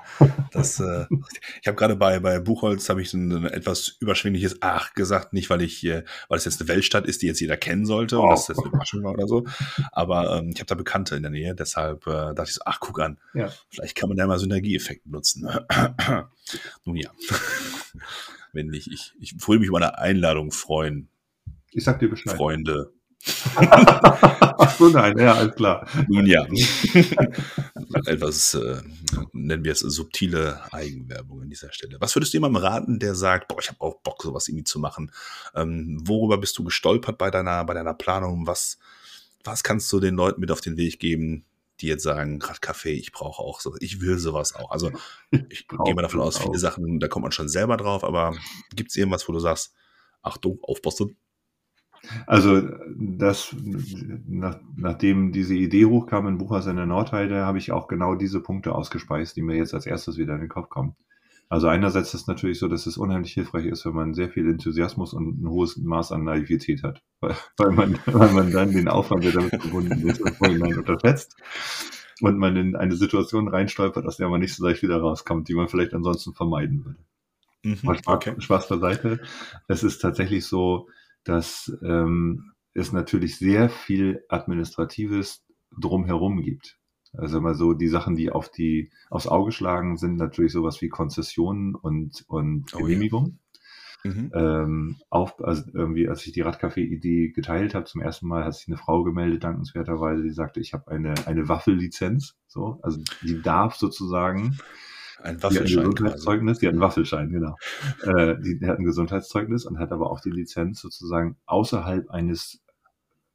[0.52, 1.06] Das, äh,
[1.60, 5.32] ich habe gerade bei, bei Buchholz habe ich so ein, ein, etwas überschwingliches Ach gesagt,
[5.32, 8.18] nicht weil ich, äh, weil es jetzt eine Weltstadt ist, die jetzt jeder kennen sollte
[8.18, 8.22] oh.
[8.22, 9.44] und das jetzt eine Überraschung war oder so.
[9.92, 12.80] Aber ähm, ich habe da Bekannte in der Nähe, deshalb äh, dachte ich so, ach,
[12.80, 13.50] guck an, ja.
[13.68, 15.48] vielleicht kann man da mal Synergieeffekte nutzen.
[16.84, 17.10] Nun ja
[18.56, 18.88] wenn nicht.
[18.88, 21.08] Ich, ich würde mich über eine Einladung freuen.
[21.70, 22.36] Ich sag dir Bescheid.
[22.36, 22.92] Freunde.
[23.56, 25.86] Ach so, nein, ja, alles klar.
[26.08, 26.46] Nun ja.
[28.06, 28.82] Etwas, äh,
[29.32, 31.96] nennen wir es subtile Eigenwerbung an dieser Stelle.
[32.00, 34.78] Was würdest du jemandem raten, der sagt, boah, ich habe auch Bock, sowas irgendwie zu
[34.78, 35.10] machen?
[35.54, 38.46] Ähm, worüber bist du gestolpert bei deiner, bei deiner Planung?
[38.46, 38.78] Was,
[39.44, 41.44] was kannst du den Leuten mit auf den Weg geben,
[41.80, 44.70] die jetzt sagen, gerade Kaffee, ich brauche auch so, ich will sowas auch.
[44.70, 44.90] Also
[45.50, 46.56] ich gehe mal davon aus, viele auch.
[46.56, 48.36] Sachen, da kommt man schon selber drauf, aber
[48.74, 49.74] gibt es irgendwas, wo du sagst,
[50.22, 51.16] Achtung, aufpassen?
[52.26, 52.62] Also
[52.96, 53.54] das,
[54.26, 58.40] nach, nachdem diese Idee hochkam in Buchhaus in der Nordheide, habe ich auch genau diese
[58.40, 60.96] Punkte ausgespeist, die mir jetzt als erstes wieder in den Kopf kommen.
[61.48, 64.48] Also einerseits ist es natürlich so, dass es unheimlich hilfreich ist, wenn man sehr viel
[64.48, 68.88] Enthusiasmus und ein hohes Maß an Naivität hat, weil, weil, man, weil man dann den
[68.88, 71.36] Aufwand, der damit verbunden ist, im Vorhinein unterschätzt
[72.20, 75.54] und man in eine Situation reinstolpert, aus der man nicht so leicht wieder rauskommt, die
[75.54, 77.04] man vielleicht ansonsten vermeiden würde.
[77.62, 78.34] Mhm, Spaß, okay.
[78.38, 79.20] Spaß beiseite.
[79.68, 80.88] Es ist tatsächlich so,
[81.24, 85.44] dass ähm, es natürlich sehr viel Administratives
[85.78, 86.78] drumherum gibt.
[87.18, 90.88] Also mal so die Sachen, die auf die aufs Auge schlagen, sind natürlich sowas wie
[90.88, 93.26] Konzessionen und und oh, Genehmigung.
[93.26, 93.32] Ja.
[94.06, 94.30] Mhm.
[94.34, 98.68] Ähm, auf, also irgendwie, als ich die Radcafé-Idee geteilt habe, zum ersten Mal hat sich
[98.68, 102.36] eine Frau gemeldet, dankenswerterweise, die sagte, ich habe eine, eine Waffellizenz.
[102.46, 104.58] So, also die darf sozusagen
[105.22, 105.66] ein Waffelschein.
[105.66, 107.56] Die hat ein Gesundheitszeugnis, die hat einen Waffelschein, genau.
[108.02, 112.62] äh, die hat ein Gesundheitszeugnis und hat aber auch die Lizenz sozusagen außerhalb eines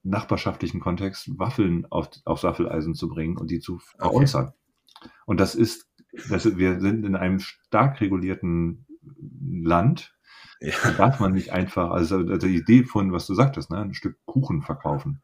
[0.04, 4.48] nachbarschaftlichen Kontext Waffeln auf, aufs Waffeleisen zu bringen und die zu veräußern.
[4.48, 5.10] Okay.
[5.26, 5.88] Und das ist,
[6.30, 8.86] das, wir sind in einem stark regulierten
[9.64, 10.16] Land.
[10.60, 10.74] Ja.
[10.84, 13.94] Da darf man nicht einfach, also, also die Idee von, was du sagtest, ne, ein
[13.94, 15.22] Stück Kuchen verkaufen.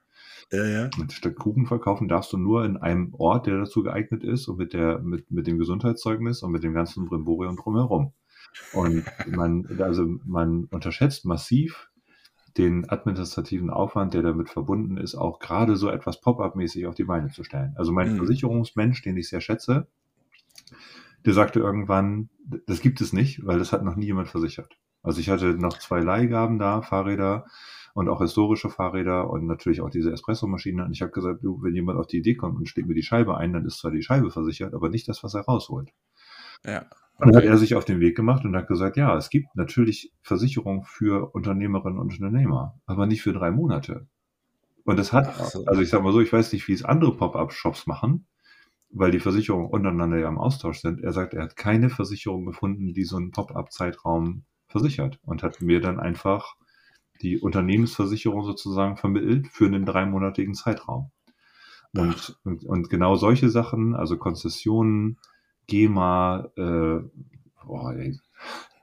[0.51, 0.89] Ja, ja.
[0.97, 4.57] Ein Stück Kuchen verkaufen darfst du nur in einem Ort, der dazu geeignet ist und
[4.57, 8.13] mit der, mit, mit dem Gesundheitszeugnis und mit dem ganzen Brimborium drumherum.
[8.73, 11.89] Und man, also man unterschätzt massiv
[12.58, 17.30] den administrativen Aufwand, der damit verbunden ist, auch gerade so etwas Pop-up-mäßig auf die Beine
[17.30, 17.74] zu stellen.
[17.78, 18.18] Also mein mhm.
[18.18, 19.88] Versicherungsmensch, den ich sehr schätze,
[21.26, 22.30] der sagte irgendwann,
[22.66, 24.78] das gibt es nicht, weil das hat noch nie jemand versichert.
[25.03, 27.45] Also ich hatte noch zwei Leihgaben da, Fahrräder
[27.93, 30.86] und auch historische Fahrräder und natürlich auch diese Espresso-Maschine.
[30.86, 33.03] Und ich habe gesagt, du, wenn jemand auf die Idee kommt und schlägt mir die
[33.03, 35.91] Scheibe ein, dann ist zwar die Scheibe versichert, aber nicht das, was er rausholt.
[36.66, 36.86] Ja.
[37.20, 40.13] Dann hat er sich auf den Weg gemacht und hat gesagt, ja, es gibt natürlich
[40.22, 44.07] Versicherung für Unternehmerinnen und Unternehmer, aber nicht für drei Monate.
[44.84, 45.65] Und das hat, so.
[45.65, 48.28] also ich sag mal so, ich weiß nicht, wie es andere Pop-up-Shops machen,
[48.89, 51.01] weil die Versicherungen untereinander ja im Austausch sind.
[51.01, 55.82] Er sagt, er hat keine Versicherung gefunden, die so einen Pop-up-Zeitraum versichert und hat mir
[55.82, 56.55] dann einfach
[57.22, 61.11] die Unternehmensversicherung sozusagen vermittelt für einen dreimonatigen Zeitraum.
[61.93, 65.18] Und, und, und, genau solche Sachen, also Konzessionen,
[65.68, 66.99] GEMA, äh,
[67.65, 68.18] boah, ey,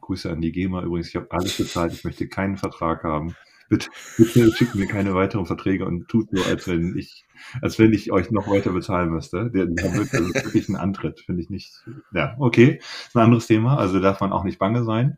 [0.00, 3.34] Grüße an die GEMA übrigens, ich habe alles bezahlt, ich möchte keinen Vertrag haben.
[3.70, 7.24] Bitte, bitte schickt mir keine weiteren Verträge und tut so, als wenn ich,
[7.62, 9.50] als wenn ich euch noch weiter bezahlen müsste.
[9.50, 11.72] Der, der wird also wirklich ein Antritt, finde ich nicht.
[12.12, 12.80] Ja, okay,
[13.14, 15.16] ein anderes Thema, also darf man auch nicht bange sein.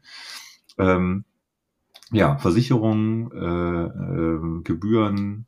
[0.78, 1.24] Ähm,
[2.12, 5.46] ja, Versicherungen, äh, äh, Gebühren,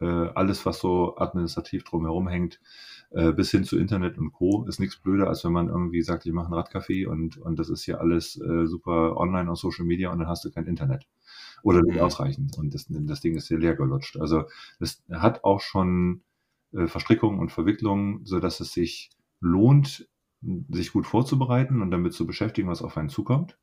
[0.00, 2.60] äh, alles, was so administrativ drumherum hängt,
[3.10, 4.64] äh, bis hin zu Internet und Co.
[4.66, 7.68] ist nichts blöder, als wenn man irgendwie sagt, ich mache ein Radcafé und, und das
[7.68, 11.06] ist hier alles äh, super online auf Social Media und dann hast du kein Internet.
[11.62, 12.02] Oder nicht mhm.
[12.02, 14.16] ausreichend und das, das Ding ist hier leer gelutscht.
[14.18, 14.44] Also
[14.78, 16.22] das hat auch schon
[16.72, 20.08] äh, Verstrickungen und Verwicklungen, so dass es sich lohnt,
[20.68, 23.58] sich gut vorzubereiten und damit zu beschäftigen, was auf einen zukommt.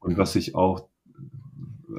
[0.00, 0.90] Und was sich auch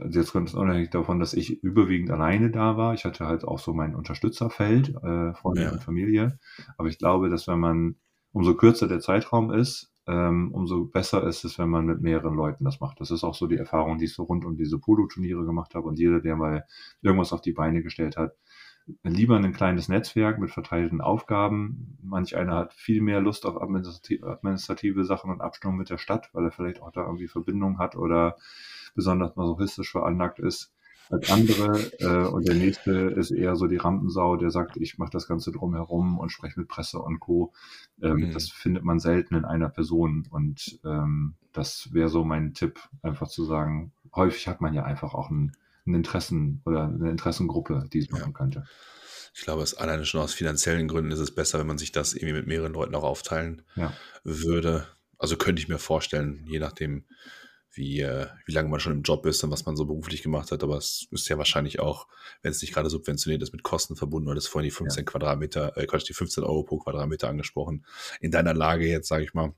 [0.02, 2.94] also jetzt kommt es unabhängig davon, dass ich überwiegend alleine da war.
[2.94, 5.72] Ich hatte halt auch so mein Unterstützerfeld, äh, Freunde ja.
[5.72, 6.40] und Familie.
[6.78, 7.96] Aber ich glaube, dass wenn man,
[8.32, 12.64] umso kürzer der Zeitraum ist, ähm, umso besser ist es, wenn man mit mehreren Leuten
[12.64, 13.02] das macht.
[13.02, 15.88] Das ist auch so die Erfahrung, die ich so rund um diese Polo-Turniere gemacht habe.
[15.88, 16.66] Und jeder, der mal
[17.02, 18.36] irgendwas auf die Beine gestellt hat,
[19.04, 21.98] lieber ein kleines Netzwerk mit verteilten Aufgaben.
[22.04, 26.46] Manch einer hat viel mehr Lust auf administrative Sachen und Abstimmung mit der Stadt, weil
[26.46, 28.38] er vielleicht auch da irgendwie Verbindung hat oder
[28.96, 30.72] besonders masochistisch veranlagt ist
[31.10, 31.80] als andere.
[32.00, 35.52] Äh, und der nächste ist eher so die Rampensau, der sagt, ich mache das Ganze
[35.52, 37.54] drumherum und spreche mit Presse und Co.
[38.02, 38.32] Ähm, mhm.
[38.34, 40.28] Das findet man selten in einer Person.
[40.30, 45.14] Und ähm, das wäre so mein Tipp, einfach zu sagen, häufig hat man ja einfach
[45.14, 45.52] auch ein,
[45.86, 48.38] ein Interessen oder eine Interessengruppe, die es machen ja.
[48.38, 48.66] könnte.
[49.34, 52.14] Ich glaube, es alleine schon aus finanziellen Gründen ist es besser, wenn man sich das
[52.14, 53.91] irgendwie mit mehreren Leuten auch aufteilen ja.
[54.24, 54.88] würde.
[55.18, 57.04] Also könnte ich mir vorstellen, je nachdem,
[57.76, 60.52] wie, äh, wie lange man schon im Job ist und was man so beruflich gemacht
[60.52, 60.64] hat.
[60.64, 62.08] Aber es ist ja wahrscheinlich auch,
[62.42, 65.12] wenn es nicht gerade subventioniert ist, mit Kosten verbunden, weil das vorhin die 15 ja.
[65.12, 67.86] Quadratmeter, äh, Quatsch, die 15 Euro pro Quadratmeter angesprochen.
[68.22, 69.54] In deiner Lage jetzt, sage ich mal,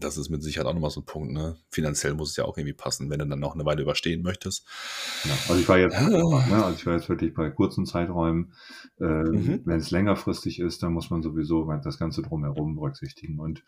[0.00, 1.58] das ist mit Sicherheit auch nochmal so ein Punkt, ne?
[1.68, 4.66] Finanziell muss es ja auch irgendwie passen, wenn du dann noch eine Weile überstehen möchtest.
[5.24, 6.08] Ja, also ich war jetzt, ah.
[6.08, 8.54] ne, also ich war jetzt wirklich bei kurzen Zeiträumen.
[8.98, 9.60] Äh, mhm.
[9.64, 13.38] Wenn es längerfristig ist, dann muss man sowieso das Ganze drumherum berücksichtigen.
[13.38, 13.62] Und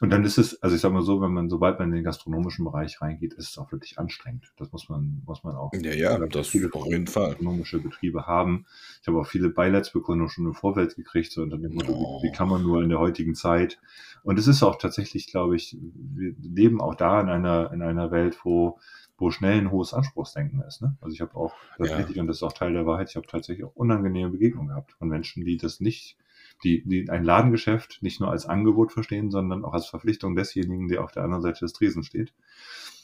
[0.00, 2.04] und dann ist es, also ich sage mal so, wenn man, sobald man in den
[2.04, 4.52] gastronomischen Bereich reingeht, ist es auch wirklich anstrengend.
[4.56, 5.70] Das muss man, muss man auch.
[5.74, 7.30] Ja, ja, das viele auf jeden Fall.
[7.30, 8.64] Gastronomische Betriebe haben.
[9.02, 12.22] Ich habe auch viele Beileidsbekundungen schon im Vorfeld gekriegt, so unter dem Motto, oh.
[12.22, 13.80] wie, wie kann man nur in der heutigen Zeit?
[14.22, 18.10] Und es ist auch tatsächlich, glaube ich, wir leben auch da in einer, in einer
[18.10, 18.78] Welt, wo,
[19.18, 20.80] wo schnell ein hohes Anspruchsdenken ist.
[20.80, 20.96] Ne?
[21.00, 22.22] Also ich habe auch tatsächlich, ja.
[22.22, 25.08] und das ist auch Teil der Wahrheit, ich habe tatsächlich auch unangenehme Begegnungen gehabt von
[25.08, 26.16] Menschen, die das nicht
[26.64, 31.04] die, die ein Ladengeschäft nicht nur als Angebot verstehen, sondern auch als Verpflichtung desjenigen, der
[31.04, 32.32] auf der anderen Seite des Tresen steht.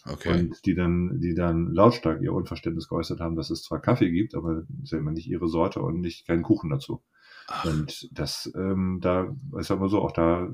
[0.06, 0.38] Okay.
[0.40, 4.34] Und die dann, die dann lautstark ihr Unverständnis geäußert haben, dass es zwar Kaffee gibt,
[4.34, 7.02] aber ist immer nicht ihre Sorte und nicht keinen Kuchen dazu.
[7.48, 7.64] Ach.
[7.64, 10.48] Und das, ähm, da, sag mal so, auch da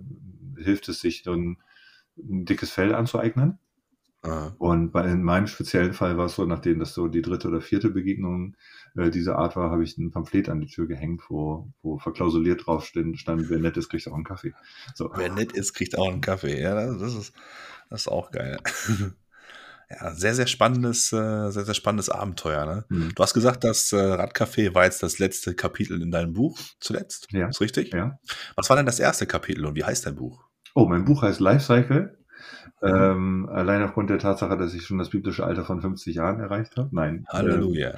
[0.57, 1.59] hilft es sich dann
[2.17, 3.59] ein dickes Fell anzueignen.
[4.25, 4.55] Aha.
[4.59, 7.61] Und bei, in meinem speziellen Fall war es so, nachdem das so die dritte oder
[7.61, 8.57] vierte Begegnung
[8.97, 12.67] äh, dieser Art war, habe ich ein Pamphlet an die Tür gehängt, wo, wo verklausuliert
[12.67, 14.55] drauf stand, stand, wer nett ist, kriegt auch einen Kaffee.
[14.95, 15.11] So.
[15.15, 16.59] Wer nett ist, kriegt auch einen Kaffee.
[16.61, 17.35] Ja, das ist,
[17.91, 18.57] das ist auch geil.
[19.91, 22.65] ja, sehr, sehr spannendes, äh, sehr, sehr spannendes Abenteuer.
[22.65, 22.85] Ne?
[22.89, 23.15] Mhm.
[23.15, 27.29] Du hast gesagt, das äh, Radcafé war jetzt das letzte Kapitel in deinem Buch zuletzt.
[27.31, 27.49] Ja.
[27.49, 27.93] Ist richtig?
[27.93, 28.19] Ja.
[28.57, 30.45] Was war denn das erste Kapitel und wie heißt dein Buch?
[30.75, 32.24] Oh, mein Buch heißt Lifecycle.
[32.81, 32.89] Mhm.
[32.89, 36.77] Ähm, allein aufgrund der Tatsache, dass ich schon das biblische Alter von 50 Jahren erreicht
[36.77, 36.91] habe.
[36.93, 37.27] Nein.
[37.29, 37.91] Halleluja.
[37.91, 37.97] Äh,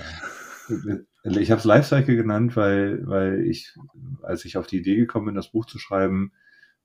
[1.24, 3.74] ich habe es Lifecycle genannt, weil, weil ich,
[4.22, 6.32] als ich auf die Idee gekommen bin, das Buch zu schreiben,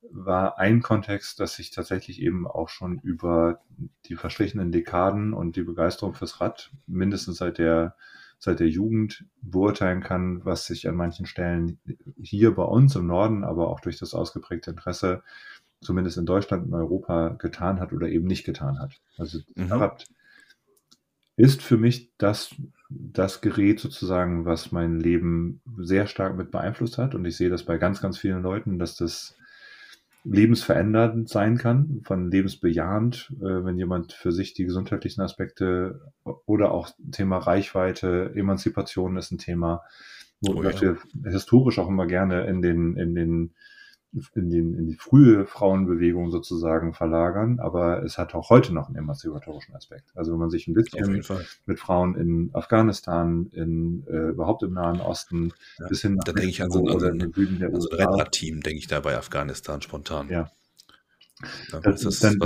[0.09, 3.61] war ein Kontext, dass ich tatsächlich eben auch schon über
[4.05, 7.95] die verstrichenen Dekaden und die Begeisterung fürs Rad mindestens seit der
[8.43, 11.79] seit der Jugend beurteilen kann, was sich an manchen Stellen
[12.19, 15.21] hier bei uns im Norden, aber auch durch das ausgeprägte Interesse
[15.81, 18.99] zumindest in Deutschland und Europa getan hat oder eben nicht getan hat.
[19.17, 19.91] Also mhm.
[21.37, 22.55] Ist für mich das
[22.91, 27.15] das Gerät sozusagen, was mein Leben sehr stark mit beeinflusst hat.
[27.15, 29.35] Und ich sehe das bei ganz, ganz vielen Leuten, dass das
[30.23, 36.01] lebensverändernd sein kann, von lebensbejahend, äh, wenn jemand für sich die gesundheitlichen Aspekte
[36.45, 39.81] oder auch Thema Reichweite, Emanzipation ist ein Thema,
[40.41, 40.79] wo oh, ja.
[40.79, 43.53] wir historisch auch immer gerne in den, in den
[44.35, 48.97] in, den, in die frühe Frauenbewegung sozusagen verlagern, aber es hat auch heute noch einen
[48.97, 50.05] emanzipatorischen Aspekt.
[50.15, 51.23] Also wenn man sich ein bisschen
[51.65, 56.49] mit Frauen in Afghanistan, in äh, überhaupt im Nahen Osten ja, bis hin da denke
[56.49, 59.81] ich an so, an so ein, an so ein Rettner-Team, denke ich da bei Afghanistan
[59.81, 60.29] spontan.
[60.29, 60.51] Ja.
[61.71, 62.37] Dann, das ist dann,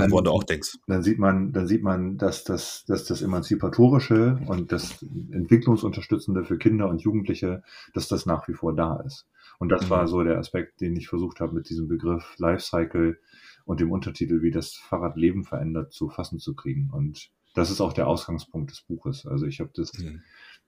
[0.48, 0.78] denkst.
[0.86, 6.56] Dann sieht man, dann sieht man, dass das, dass das Emanzipatorische und das Entwicklungsunterstützende für
[6.56, 7.62] Kinder und Jugendliche,
[7.92, 9.26] dass das nach wie vor da ist.
[9.58, 9.90] Und das mhm.
[9.90, 13.18] war so der Aspekt, den ich versucht habe, mit diesem Begriff Lifecycle
[13.64, 16.90] und dem Untertitel, wie das Fahrrad Leben verändert, zu fassen zu kriegen.
[16.92, 19.26] Und das ist auch der Ausgangspunkt des Buches.
[19.26, 20.22] Also ich habe das mhm.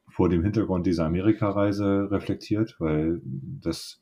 [0.09, 4.01] vor dem Hintergrund dieser Amerikareise reflektiert, weil das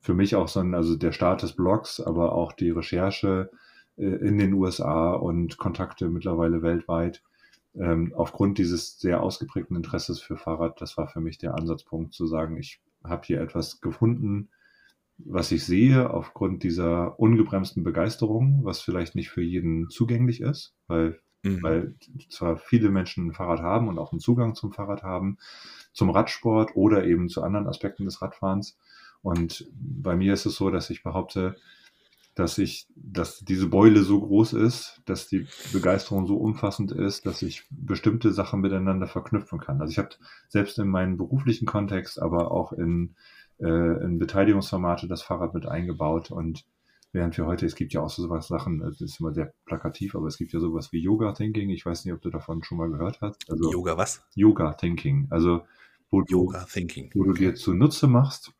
[0.00, 3.50] für mich auch so ein, also der Start des Blogs, aber auch die Recherche
[3.96, 7.22] äh, in den USA und Kontakte mittlerweile weltweit,
[7.74, 12.26] ähm, aufgrund dieses sehr ausgeprägten Interesses für Fahrrad, das war für mich der Ansatzpunkt zu
[12.26, 14.48] sagen, ich habe hier etwas gefunden,
[15.18, 21.20] was ich sehe aufgrund dieser ungebremsten Begeisterung, was vielleicht nicht für jeden zugänglich ist, weil,
[21.42, 21.62] mhm.
[21.62, 21.94] weil
[22.30, 25.38] zwar viele Menschen ein Fahrrad haben und auch einen Zugang zum Fahrrad haben,
[25.92, 28.78] zum Radsport oder eben zu anderen Aspekten des Radfahrens.
[29.20, 31.56] Und bei mir ist es so, dass ich behaupte,
[32.38, 37.42] dass ich, dass diese Beule so groß ist, dass die Begeisterung so umfassend ist, dass
[37.42, 39.80] ich bestimmte Sachen miteinander verknüpfen kann.
[39.80, 40.10] Also ich habe
[40.48, 43.16] selbst in meinem beruflichen Kontext, aber auch in,
[43.58, 46.64] äh, in Beteiligungsformate das Fahrrad mit eingebaut und
[47.10, 50.14] während wir heute, es gibt ja auch so sowas Sachen, das ist immer sehr plakativ,
[50.14, 51.70] aber es gibt ja sowas wie Yoga Thinking.
[51.70, 53.50] Ich weiß nicht, ob du davon schon mal gehört hast.
[53.50, 54.22] Also Yoga was?
[54.36, 55.26] Yoga Thinking.
[55.30, 55.62] Also
[56.08, 57.10] wo Yoga du, Thinking.
[57.14, 58.52] Wo du dir zunutze machst,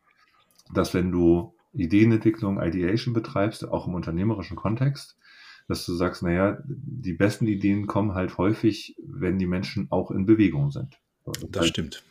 [0.75, 5.17] dass wenn du Ideenentwicklung, Ideation betreibst, auch im unternehmerischen Kontext,
[5.69, 10.27] dass du sagst, naja, die besten Ideen kommen halt häufig, wenn die Menschen auch in
[10.27, 10.99] Bewegung sind.
[11.25, 12.05] Das, das stimmt.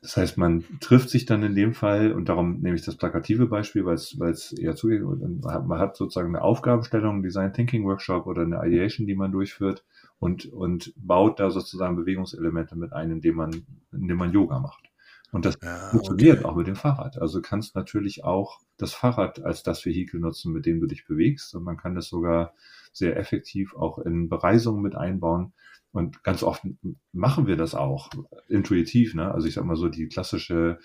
[0.00, 3.46] Das heißt, man trifft sich dann in dem Fall, und darum nehme ich das plakative
[3.46, 8.26] Beispiel, weil es, weil es eher zugeht, man hat sozusagen eine Aufgabenstellung, Design Thinking Workshop
[8.26, 9.84] oder eine Ideation, die man durchführt
[10.18, 14.91] und, und baut da sozusagen Bewegungselemente mit ein, indem man, indem man Yoga macht.
[15.32, 16.44] Und das ja, funktioniert okay.
[16.46, 17.18] auch mit dem Fahrrad.
[17.18, 21.06] Also du kannst natürlich auch das Fahrrad als das Vehikel nutzen, mit dem du dich
[21.06, 21.54] bewegst.
[21.54, 22.52] Und man kann das sogar
[22.92, 25.54] sehr effektiv auch in Bereisungen mit einbauen.
[25.90, 26.66] Und ganz oft
[27.12, 28.10] machen wir das auch
[28.48, 29.14] intuitiv.
[29.14, 29.32] Ne?
[29.32, 30.78] Also ich sag mal so, die klassische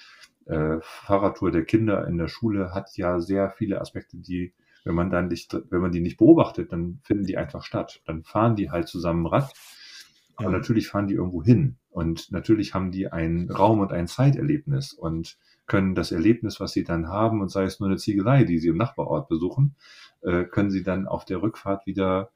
[0.45, 4.54] äh, Fahrradtour der Kinder in der Schule hat ja sehr viele Aspekte, die,
[4.86, 8.02] wenn man dann nicht, wenn man die nicht beobachtet, dann finden die einfach statt.
[8.06, 9.52] Dann fahren die halt zusammen Rad.
[10.38, 11.78] Aber natürlich fahren die irgendwo hin.
[11.90, 16.84] Und natürlich haben die ein Raum- und ein Zeiterlebnis und können das Erlebnis, was sie
[16.84, 19.76] dann haben, und sei es nur eine Ziegelei, die sie im Nachbarort besuchen,
[20.22, 22.30] äh, können sie dann auf der Rückfahrt wieder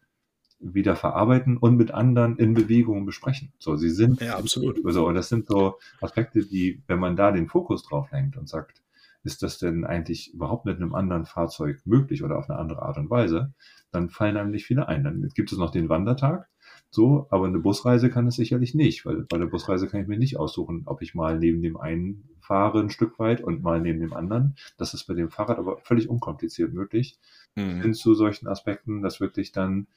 [0.62, 3.52] wieder verarbeiten und mit anderen in Bewegung besprechen.
[3.58, 4.80] So, sie sind ja absolut.
[4.84, 8.48] So, und das sind so Aspekte, die, wenn man da den Fokus drauf lenkt und
[8.48, 8.82] sagt,
[9.24, 12.98] ist das denn eigentlich überhaupt mit einem anderen Fahrzeug möglich oder auf eine andere Art
[12.98, 13.54] und Weise,
[13.92, 15.04] dann fallen einem nicht viele ein.
[15.04, 16.48] Dann gibt es noch den Wandertag,
[16.94, 20.18] so, aber eine Busreise kann es sicherlich nicht, weil bei der Busreise kann ich mir
[20.18, 24.02] nicht aussuchen, ob ich mal neben dem einen fahre ein Stück weit und mal neben
[24.02, 24.56] dem anderen.
[24.78, 27.18] Das ist bei dem Fahrrad aber völlig unkompliziert möglich.
[27.56, 27.82] Mhm.
[27.82, 29.88] Hin zu solchen Aspekten, dass wirklich dann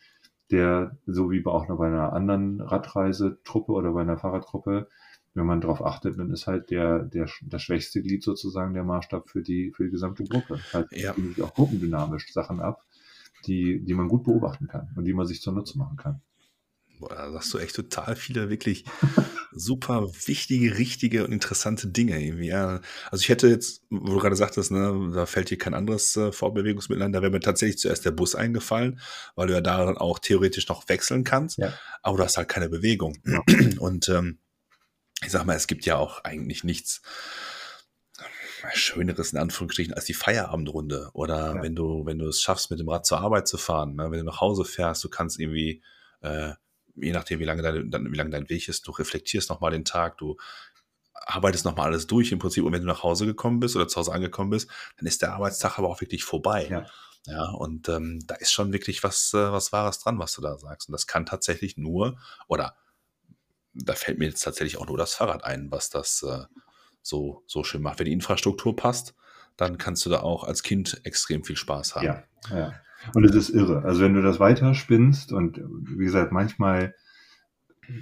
[0.53, 4.89] der, so wie bei auch noch bei einer anderen Radreisetruppe oder bei einer Fahrradgruppe,
[5.35, 9.29] wenn man darauf achtet, dann ist halt der, der, das schwächste Glied sozusagen der Maßstab
[9.29, 10.61] für die, für die gesamte Gruppe.
[10.73, 11.13] Halt ja.
[11.43, 12.85] auch gruppendynamisch Sachen ab,
[13.49, 16.23] die, die man gut beobachten kann und die man sich zunutze machen kann.
[16.99, 18.85] Boah, da sagst du echt total viele wirklich
[19.53, 22.49] super wichtige, richtige und interessante Dinge irgendwie.
[22.49, 22.81] Ja.
[23.11, 26.33] Also ich hätte jetzt, wo du gerade sagtest, ne, da fällt dir kein anderes äh,
[26.33, 29.01] Fortbewegungsmittel ein, da wäre mir tatsächlich zuerst der Bus eingefallen,
[29.37, 31.73] weil du ja daran auch theoretisch noch wechseln kannst, ja.
[32.03, 33.19] aber du hast halt keine Bewegung.
[33.25, 33.43] Ja.
[33.79, 34.39] Und ähm,
[35.23, 37.03] ich sag mal, es gibt ja auch eigentlich nichts
[38.73, 41.11] Schöneres in Anführungsstrichen als die Feierabendrunde.
[41.13, 41.63] Oder ja.
[41.63, 44.11] wenn du, wenn du es schaffst, mit dem Rad zur Arbeit zu fahren, ne?
[44.11, 45.83] wenn du nach Hause fährst, du kannst irgendwie
[46.23, 46.53] äh,
[46.97, 49.85] je nachdem, wie lange, dein, dann, wie lange dein Weg ist, du reflektierst nochmal den
[49.85, 50.37] Tag, du
[51.13, 52.65] arbeitest nochmal alles durch im Prinzip.
[52.65, 54.69] Und wenn du nach Hause gekommen bist oder zu Hause angekommen bist,
[54.99, 56.69] dann ist der Arbeitstag aber auch wirklich vorbei.
[56.71, 56.87] Ja.
[57.27, 60.59] Ja, und ähm, da ist schon wirklich was, äh, was Wahres dran, was du da
[60.59, 60.89] sagst.
[60.89, 62.19] Und das kann tatsächlich nur,
[62.49, 62.77] oder
[63.73, 66.45] da fällt mir jetzt tatsächlich auch nur das Fahrrad ein, was das äh,
[67.01, 67.99] so, so schön macht.
[67.99, 69.15] Wenn die Infrastruktur passt,
[69.57, 72.05] dann kannst du da auch als Kind extrem viel Spaß haben.
[72.05, 72.75] Ja, ja.
[73.13, 73.83] Und es ist irre.
[73.85, 76.95] Also wenn du das weiterspinnst und wie gesagt, manchmal,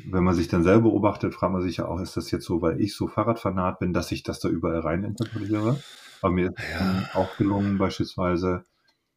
[0.08, 2.62] wenn man sich dann selber beobachtet, fragt man sich ja auch, ist das jetzt so,
[2.62, 5.80] weil ich so Fahrradfanat bin, dass ich das da überall rein interpretiere?
[6.20, 7.08] Aber mir ist ja.
[7.14, 8.64] auch gelungen, beispielsweise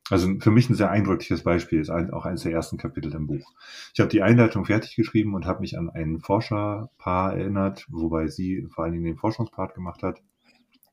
[0.10, 3.54] Also für mich ein sehr eindrückliches Beispiel, ist auch eines der ersten Kapitel im Buch.
[3.94, 8.68] Ich habe die Einleitung fertig geschrieben und habe mich an ein Forscherpaar erinnert, wobei sie
[8.70, 10.22] vor allen Dingen den Forschungspart gemacht hat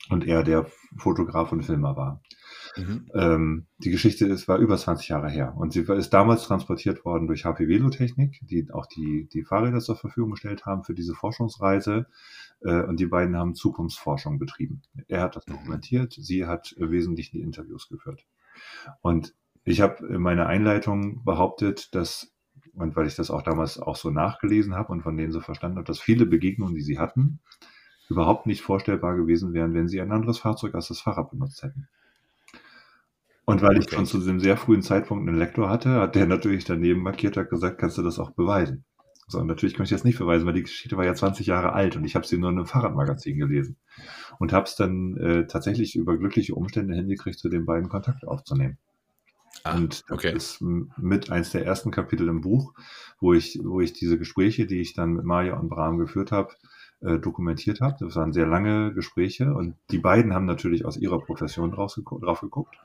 [0.08, 0.66] und er der
[0.96, 2.22] Fotograf und Filmer war.
[2.76, 3.10] Mhm.
[3.14, 7.26] Ähm, die Geschichte ist, war über 20 Jahre her und sie ist damals transportiert worden
[7.26, 12.06] durch HP Velotechnik, die auch die, die Fahrräder zur Verfügung gestellt haben für diese Forschungsreise
[12.62, 14.82] äh, und die beiden haben Zukunftsforschung betrieben.
[15.08, 15.52] Er hat das mhm.
[15.52, 18.24] dokumentiert, sie hat wesentlich die Interviews geführt.
[19.00, 22.32] Und ich habe in meiner Einleitung behauptet, dass,
[22.74, 25.78] und weil ich das auch damals auch so nachgelesen habe und von denen so verstanden
[25.78, 27.40] habe, dass viele Begegnungen, die sie hatten,
[28.08, 31.88] überhaupt nicht vorstellbar gewesen wären, wenn sie ein anderes Fahrzeug als das Fahrrad benutzt hätten.
[33.44, 36.64] Und weil ich schon zu diesem sehr frühen Zeitpunkt einen Lektor hatte, hat der natürlich
[36.64, 38.84] daneben markiert, hat gesagt, kannst du das auch beweisen.
[39.26, 41.72] So, und natürlich kann ich das nicht beweisen, weil die Geschichte war ja 20 Jahre
[41.72, 43.76] alt und ich habe sie nur in einem Fahrradmagazin gelesen
[44.38, 48.78] und habe es dann äh, tatsächlich über glückliche Umstände hingekriegt, zu den beiden Kontakt aufzunehmen.
[49.64, 50.34] Ah, und das okay.
[50.34, 52.74] ist mit eins der ersten Kapitel im Buch,
[53.20, 56.52] wo ich, wo ich diese Gespräche, die ich dann mit Maja und Bram geführt habe,
[57.00, 57.96] äh, dokumentiert habe.
[58.00, 62.76] Das waren sehr lange Gespräche und die beiden haben natürlich aus ihrer Profession drauf geguckt.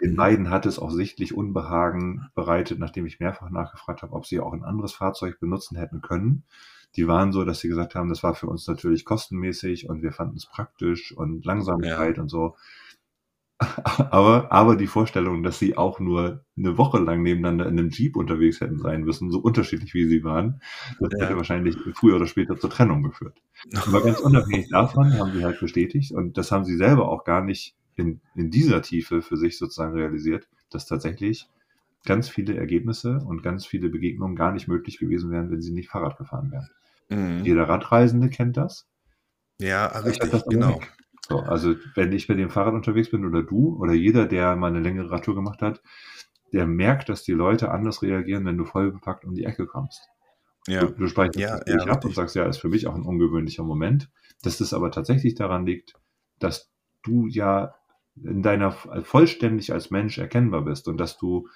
[0.00, 0.16] Den mhm.
[0.16, 4.52] beiden hat es auch sichtlich Unbehagen bereitet, nachdem ich mehrfach nachgefragt habe, ob sie auch
[4.52, 6.44] ein anderes Fahrzeug benutzen hätten können.
[6.96, 10.12] Die waren so, dass sie gesagt haben, das war für uns natürlich kostenmäßig und wir
[10.12, 12.22] fanden es praktisch und Langsamkeit ja.
[12.22, 12.56] und so.
[14.10, 18.16] Aber, aber die Vorstellung, dass sie auch nur eine Woche lang nebeneinander in einem Jeep
[18.16, 20.60] unterwegs hätten sein müssen, so unterschiedlich wie sie waren,
[20.98, 21.24] das ja.
[21.24, 23.40] hätte wahrscheinlich früher oder später zur Trennung geführt.
[23.86, 27.42] Aber ganz unabhängig davon haben sie halt bestätigt und das haben sie selber auch gar
[27.42, 31.48] nicht in, in dieser Tiefe für sich sozusagen realisiert, dass tatsächlich
[32.04, 35.88] ganz viele Ergebnisse und ganz viele Begegnungen gar nicht möglich gewesen wären, wenn sie nicht
[35.88, 36.68] Fahrrad gefahren wären.
[37.08, 37.44] Mhm.
[37.44, 38.86] Jeder Radreisende kennt das.
[39.60, 40.80] Ja, richtig, genau.
[41.28, 44.68] So, also wenn ich mit dem Fahrrad unterwegs bin oder du oder jeder, der mal
[44.68, 45.82] eine längere Radtour gemacht hat,
[46.52, 50.08] der merkt, dass die Leute anders reagieren, wenn du voll bepackt um die Ecke kommst.
[50.66, 50.80] Ja.
[50.80, 53.64] Du, du speicherst ja, ja, ab und sagst, ja, ist für mich auch ein ungewöhnlicher
[53.64, 54.10] Moment.
[54.42, 55.94] Dass das aber tatsächlich daran liegt,
[56.38, 56.70] dass
[57.02, 57.74] du ja
[58.22, 61.48] in deiner vollständig als Mensch erkennbar bist und dass du,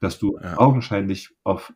[0.00, 0.58] dass du ja.
[0.58, 1.72] augenscheinlich auf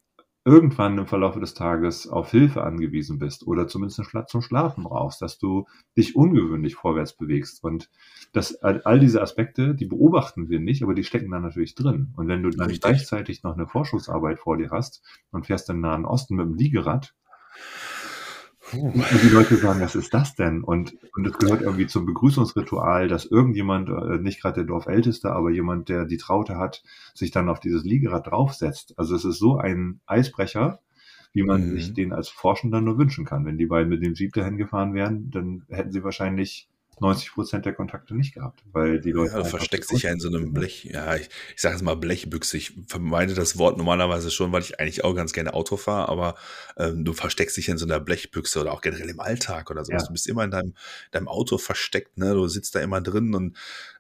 [0.49, 5.39] irgendwann im Verlauf des Tages auf Hilfe angewiesen bist oder zumindest zum Schlafen brauchst, dass
[5.39, 7.63] du dich ungewöhnlich vorwärts bewegst.
[7.63, 7.91] Und
[8.33, 12.15] das, all diese Aspekte, die beobachten wir nicht, aber die stecken da natürlich drin.
[12.17, 12.81] Und wenn du dann Richtig.
[12.81, 15.03] gleichzeitig noch eine Forschungsarbeit vor dir hast
[15.33, 17.15] und fährst im Nahen Osten mit dem Liegerad,
[18.73, 20.63] und die Leute sagen, was ist das denn?
[20.63, 25.51] Und, und es gehört irgendwie zum Begrüßungsritual, dass irgendjemand, äh, nicht gerade der Dorfälteste, aber
[25.51, 26.83] jemand, der die Traute hat,
[27.15, 28.99] sich dann auf dieses Liegerad draufsetzt.
[28.99, 30.81] Also es ist so ein Eisbrecher,
[31.33, 31.73] wie man mhm.
[31.73, 33.45] sich den als Forschender nur wünschen kann.
[33.45, 36.69] Wenn die beiden mit dem Jeep dahin gefahren wären, dann hätten sie wahrscheinlich
[37.01, 39.33] 90 Prozent der Kontakte nicht gehabt, weil die Leute.
[39.33, 41.95] Ja, du versteckst dich ja in so einem Blech, ja, ich, ich sage jetzt mal
[41.95, 42.57] Blechbüchse.
[42.57, 46.35] Ich vermeide das Wort normalerweise schon, weil ich eigentlich auch ganz gerne Auto fahre, aber
[46.77, 50.03] ähm, du versteckst dich in so einer Blechbüchse oder auch generell im Alltag oder sowas.
[50.03, 50.07] Ja.
[50.07, 50.75] Du bist immer in deinem,
[51.11, 52.35] deinem Auto versteckt, ne?
[52.35, 53.57] Du sitzt da immer drin und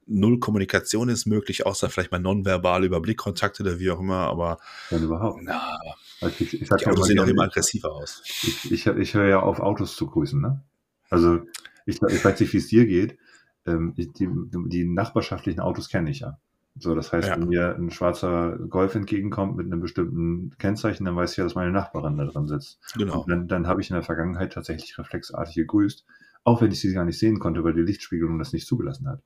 [0.09, 4.59] null Kommunikation ist möglich, außer vielleicht mal nonverbal über Blickkontakte oder wie auch immer, aber.
[4.91, 5.41] Wenn überhaupt.
[5.43, 5.79] Na,
[6.21, 8.23] also ich, ich, die Autos sehen auch immer aggressiver aus.
[8.25, 10.65] Ich, ich, ich höre ja auf, Autos zu grüßen, ne?
[11.11, 11.41] Also
[11.89, 13.18] ich, ich weiß nicht, wie es dir geht.
[13.66, 16.39] Ähm, die, die nachbarschaftlichen Autos kenne ich ja.
[16.78, 17.36] So, das heißt, ja.
[17.36, 21.55] wenn mir ein schwarzer Golf entgegenkommt mit einem bestimmten Kennzeichen, dann weiß ich ja, dass
[21.55, 22.78] meine Nachbarin da drin sitzt.
[22.97, 23.22] Genau.
[23.22, 26.05] Und dann, dann habe ich in der Vergangenheit tatsächlich reflexartig gegrüßt,
[26.45, 29.22] auch wenn ich sie gar nicht sehen konnte, weil die Lichtspiegelung das nicht zugelassen hat.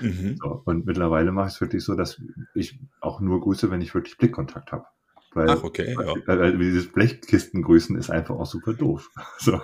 [0.00, 0.38] Mhm.
[0.42, 2.20] So, und mittlerweile mache ich es wirklich so, dass
[2.54, 4.86] ich auch nur grüße, wenn ich wirklich Blickkontakt habe.
[5.32, 5.92] Weil, Ach, okay.
[5.92, 6.14] Ja.
[6.26, 9.10] Weil, weil dieses Blechkistengrüßen ist einfach auch super doof.
[9.38, 9.60] So.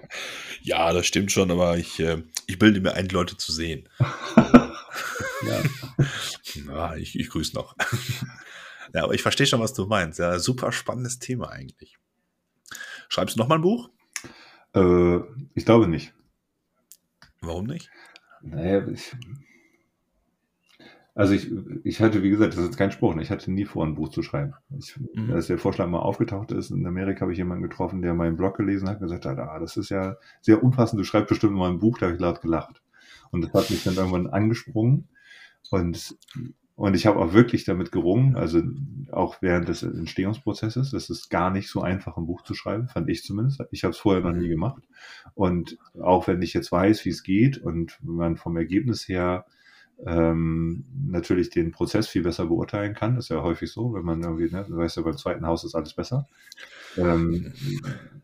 [0.62, 3.88] ja, das stimmt schon, aber ich, äh, ich bilde mir ein, Leute zu sehen.
[4.36, 5.62] ja.
[6.66, 7.74] ja, ich, ich grüße noch.
[8.92, 10.18] ja, aber ich verstehe schon, was du meinst.
[10.18, 11.96] Ja, super spannendes Thema eigentlich.
[13.08, 13.90] Schreibst du noch mal ein Buch?
[14.74, 15.18] Äh,
[15.54, 16.12] ich glaube nicht.
[17.40, 17.90] Warum nicht?
[18.42, 19.14] Naja, ich,
[21.16, 21.50] also ich,
[21.82, 23.22] ich hatte, wie gesagt, das ist kein Spruch, ne?
[23.22, 24.52] ich hatte nie vor, ein Buch zu schreiben.
[24.78, 25.32] Ich, mhm.
[25.32, 28.58] Als der Vorschlag mal aufgetaucht ist, in Amerika habe ich jemanden getroffen, der meinen Blog
[28.58, 31.70] gelesen hat und gesagt hat, ah, das ist ja sehr umfassend, du schreibst bestimmt mal
[31.70, 32.82] ein Buch, da habe ich laut gelacht.
[33.30, 35.08] Und das hat mich dann irgendwann angesprungen
[35.70, 36.18] und,
[36.74, 38.60] und ich habe auch wirklich damit gerungen, also
[39.10, 43.08] auch während des Entstehungsprozesses, das ist gar nicht so einfach, ein Buch zu schreiben, fand
[43.08, 43.62] ich zumindest.
[43.70, 44.82] Ich habe es vorher noch nie gemacht.
[45.34, 49.46] Und auch wenn ich jetzt weiß, wie es geht und man vom Ergebnis her
[50.04, 53.16] ähm, natürlich den Prozess viel besser beurteilen kann.
[53.16, 55.64] Das ist ja häufig so, wenn man irgendwie, ne, du weißt ja, beim zweiten Haus
[55.64, 56.26] ist alles besser.
[56.98, 57.52] Ähm,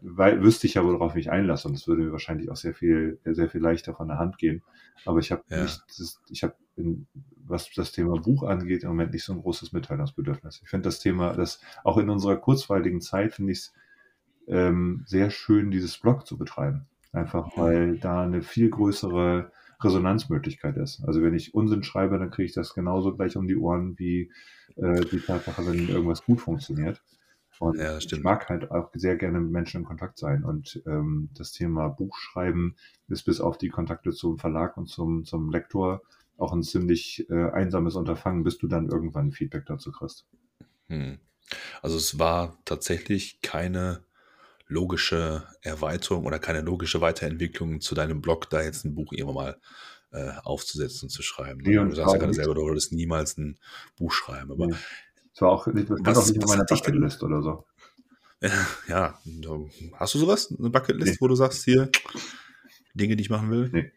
[0.03, 3.18] weil wüsste ich ja, worauf ich einlasse und es würde mir wahrscheinlich auch sehr viel,
[3.25, 4.62] sehr viel leichter von der Hand gehen.
[5.05, 5.62] Aber ich habe ja.
[5.62, 5.83] nicht,
[6.29, 6.55] ich habe,
[7.47, 10.61] was das Thema Buch angeht, im Moment nicht so ein großes Mitteilungsbedürfnis.
[10.62, 13.75] Ich finde das Thema, das auch in unserer kurzweiligen Zeit finde ich es
[14.49, 16.87] ähm, sehr schön, dieses Blog zu betreiben.
[17.12, 19.53] Einfach weil da eine viel größere
[19.85, 21.03] Resonanzmöglichkeit ist.
[21.05, 24.30] Also wenn ich Unsinn schreibe, dann kriege ich das genauso gleich um die Ohren wie
[24.76, 27.03] äh, die Tatsache, wenn irgendwas gut funktioniert.
[27.59, 30.43] Und ja, ich mag halt auch sehr gerne mit Menschen in Kontakt sein.
[30.43, 32.76] Und ähm, das Thema Buchschreiben
[33.07, 36.03] ist bis auf die Kontakte zum Verlag und zum, zum Lektor
[36.39, 40.26] auch ein ziemlich äh, einsames Unterfangen, bis du dann irgendwann Feedback dazu kriegst.
[40.89, 41.18] Hm.
[41.83, 44.03] Also es war tatsächlich keine
[44.73, 49.61] logische Erweiterung oder keine logische Weiterentwicklung zu deinem Blog, da jetzt ein Buch irgendwann mal
[50.12, 51.61] äh, aufzusetzen und zu schreiben.
[51.62, 53.59] Nee, du sagst ja gerade selber, du würdest niemals ein
[53.97, 54.53] Buch schreiben.
[54.53, 54.68] Aber.
[55.35, 57.64] Es war auch nicht, was, auch nicht auf meiner Bucketlist oder so.
[58.89, 59.16] Ja,
[59.95, 60.53] hast du sowas?
[60.59, 61.16] Eine Bucketlist, nee.
[61.20, 61.89] wo du sagst, hier
[62.93, 63.70] Dinge, die ich machen will?
[63.73, 63.93] Nee.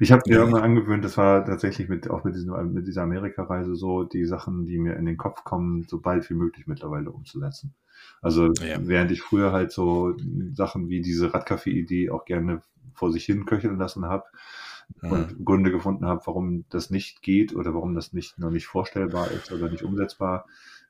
[0.00, 3.76] Ich habe mir irgendwann angewöhnt, das war tatsächlich mit, auch mit, diesem, mit dieser Amerika-Reise
[3.76, 7.74] so, die Sachen, die mir in den Kopf kommen, so bald wie möglich mittlerweile umzusetzen.
[8.22, 8.78] Also ja.
[8.80, 10.14] während ich früher halt so
[10.54, 12.62] Sachen wie diese Radkaffee-Idee auch gerne
[12.94, 14.24] vor sich hin köcheln lassen habe
[15.02, 15.12] mhm.
[15.12, 19.30] und Gründe gefunden habe, warum das nicht geht oder warum das nicht noch nicht vorstellbar
[19.30, 20.46] ist oder nicht umsetzbar,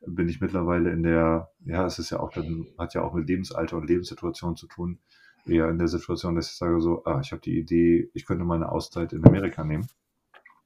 [0.06, 3.28] bin ich mittlerweile in der, ja, es ist ja auch dann, hat ja auch mit
[3.28, 4.98] Lebensalter und Lebenssituation zu tun,
[5.46, 8.44] eher in der Situation, dass ich sage so, ah, ich habe die Idee, ich könnte
[8.44, 9.86] mal eine Auszeit in Amerika nehmen.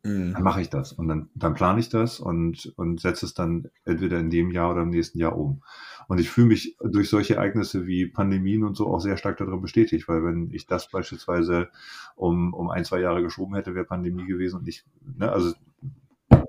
[0.03, 0.33] Mhm.
[0.33, 3.71] Dann mache ich das und dann, dann plane ich das und, und setze es dann
[3.85, 5.63] entweder in dem Jahr oder im nächsten Jahr um.
[6.09, 9.61] Und ich fühle mich durch solche Ereignisse wie Pandemien und so auch sehr stark darin
[9.61, 11.69] bestätigt, weil wenn ich das beispielsweise
[12.17, 14.85] um, um ein, zwei Jahre geschoben hätte, wäre Pandemie gewesen und ich,
[15.19, 15.53] ne, also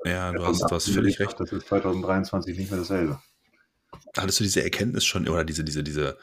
[0.05, 1.39] ja, du hast, du hast völlig recht.
[1.39, 3.19] Das ist 2023 nicht mehr dasselbe.
[4.17, 6.17] Hattest du diese Erkenntnis schon oder diese, diese, diese,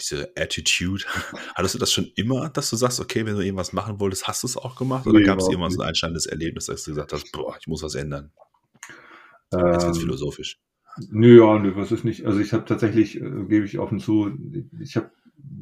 [0.00, 1.04] diese Attitude,
[1.54, 4.42] hattest du das schon immer, dass du sagst, okay, wenn du irgendwas machen wolltest, hast
[4.42, 5.06] du es auch gemacht?
[5.06, 7.66] Oder nee, gab es irgendwann so ein einschneidendes Erlebnis, dass du gesagt hast, boah, ich
[7.66, 8.32] muss was ändern?
[9.52, 10.58] Ähm, Jetzt wird philosophisch.
[11.10, 12.24] Nö, ja, nö, was ist nicht.
[12.24, 14.32] Also ich habe tatsächlich, äh, gebe ich offen zu,
[14.80, 15.10] ich habe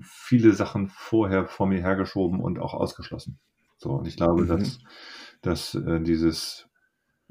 [0.03, 3.39] viele Sachen vorher vor mir hergeschoben und auch ausgeschlossen.
[3.77, 4.49] So, und ich glaube, mhm.
[4.49, 4.79] dass,
[5.43, 6.69] dass äh, dieses,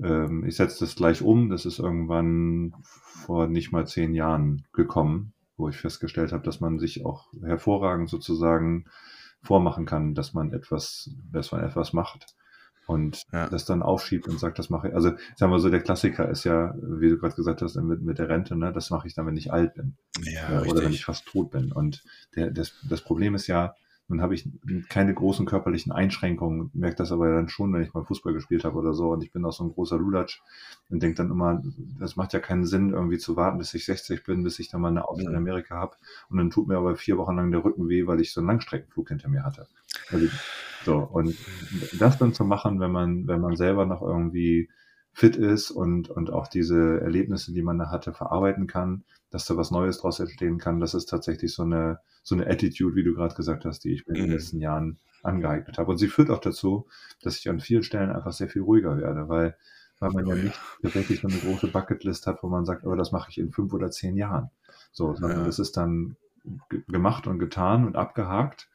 [0.01, 2.76] ähm, ich setze das gleich um, das ist irgendwann
[3.26, 8.10] vor nicht mal zehn Jahren gekommen, wo ich festgestellt habe, dass man sich auch hervorragend
[8.10, 8.86] sozusagen
[9.41, 12.36] vormachen kann, dass man etwas, dass man etwas macht
[12.86, 13.47] und ja.
[13.49, 14.95] das dann aufschiebt und sagt, das mache ich.
[14.95, 18.20] Also sagen wir so, der Klassiker ist ja, wie du gerade gesagt hast, mit, mit
[18.20, 19.95] der Rente, ne, das mache ich dann, wenn ich alt bin.
[20.24, 21.72] Ja, äh, oder wenn ich fast tot bin.
[21.72, 22.04] Und
[22.36, 23.76] der, das, das Problem ist ja,
[24.10, 24.47] nun habe ich
[24.89, 28.78] keine großen körperlichen Einschränkungen, merke das aber dann schon, wenn ich mal Fußball gespielt habe
[28.78, 29.12] oder so.
[29.12, 30.41] Und ich bin auch so ein großer Lulatsch
[30.89, 31.62] und denke dann immer,
[31.99, 34.82] das macht ja keinen Sinn, irgendwie zu warten, bis ich 60 bin, bis ich dann
[34.82, 35.95] mal eine Auto in Amerika habe
[36.30, 38.47] und dann tut mir aber vier Wochen lang der Rücken weh, weil ich so einen
[38.47, 39.68] Langstreckenflug hinter mir hatte.
[40.12, 40.28] Also,
[40.84, 41.36] so, und
[41.97, 44.70] das dann zu machen, wenn man, wenn man selber noch irgendwie
[45.14, 49.57] fit ist und, und auch diese Erlebnisse, die man da hatte, verarbeiten kann, dass da
[49.57, 50.79] was Neues draus entstehen kann.
[50.79, 54.05] Das ist tatsächlich so eine, so eine Attitude, wie du gerade gesagt hast, die ich
[54.05, 54.34] mir in den mhm.
[54.34, 55.89] letzten Jahren angeeignet habe.
[55.89, 56.86] Und sie führt auch dazu,
[57.23, 59.57] dass ich an vielen Stellen einfach sehr viel ruhiger werde, weil,
[59.99, 62.95] weil man ja nicht tatsächlich so eine große Bucketlist hat, wo man sagt, aber oh,
[62.95, 64.51] das mache ich in fünf oder zehn Jahren.
[64.91, 65.45] So, sondern ja.
[65.45, 66.15] das ist dann
[66.88, 68.69] gemacht und getan und abgehakt.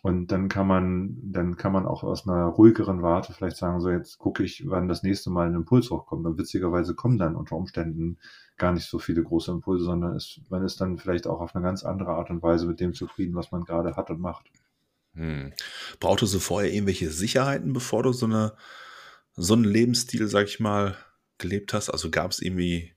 [0.00, 3.90] Und dann kann man, dann kann man auch aus einer ruhigeren Warte vielleicht sagen, so
[3.90, 6.24] jetzt gucke ich, wann das nächste Mal ein Impuls hochkommt.
[6.24, 8.18] Und witzigerweise kommen dann unter Umständen
[8.56, 11.64] gar nicht so viele große Impulse, sondern ist, man ist dann vielleicht auch auf eine
[11.64, 14.46] ganz andere Art und Weise mit dem zufrieden, was man gerade hat und macht.
[15.14, 15.52] Hm.
[16.00, 18.54] Brauchtest du vorher irgendwelche Sicherheiten, bevor du so eine,
[19.34, 20.96] so einen Lebensstil, sag ich mal,
[21.38, 21.90] gelebt hast?
[21.90, 22.94] Also gab es irgendwie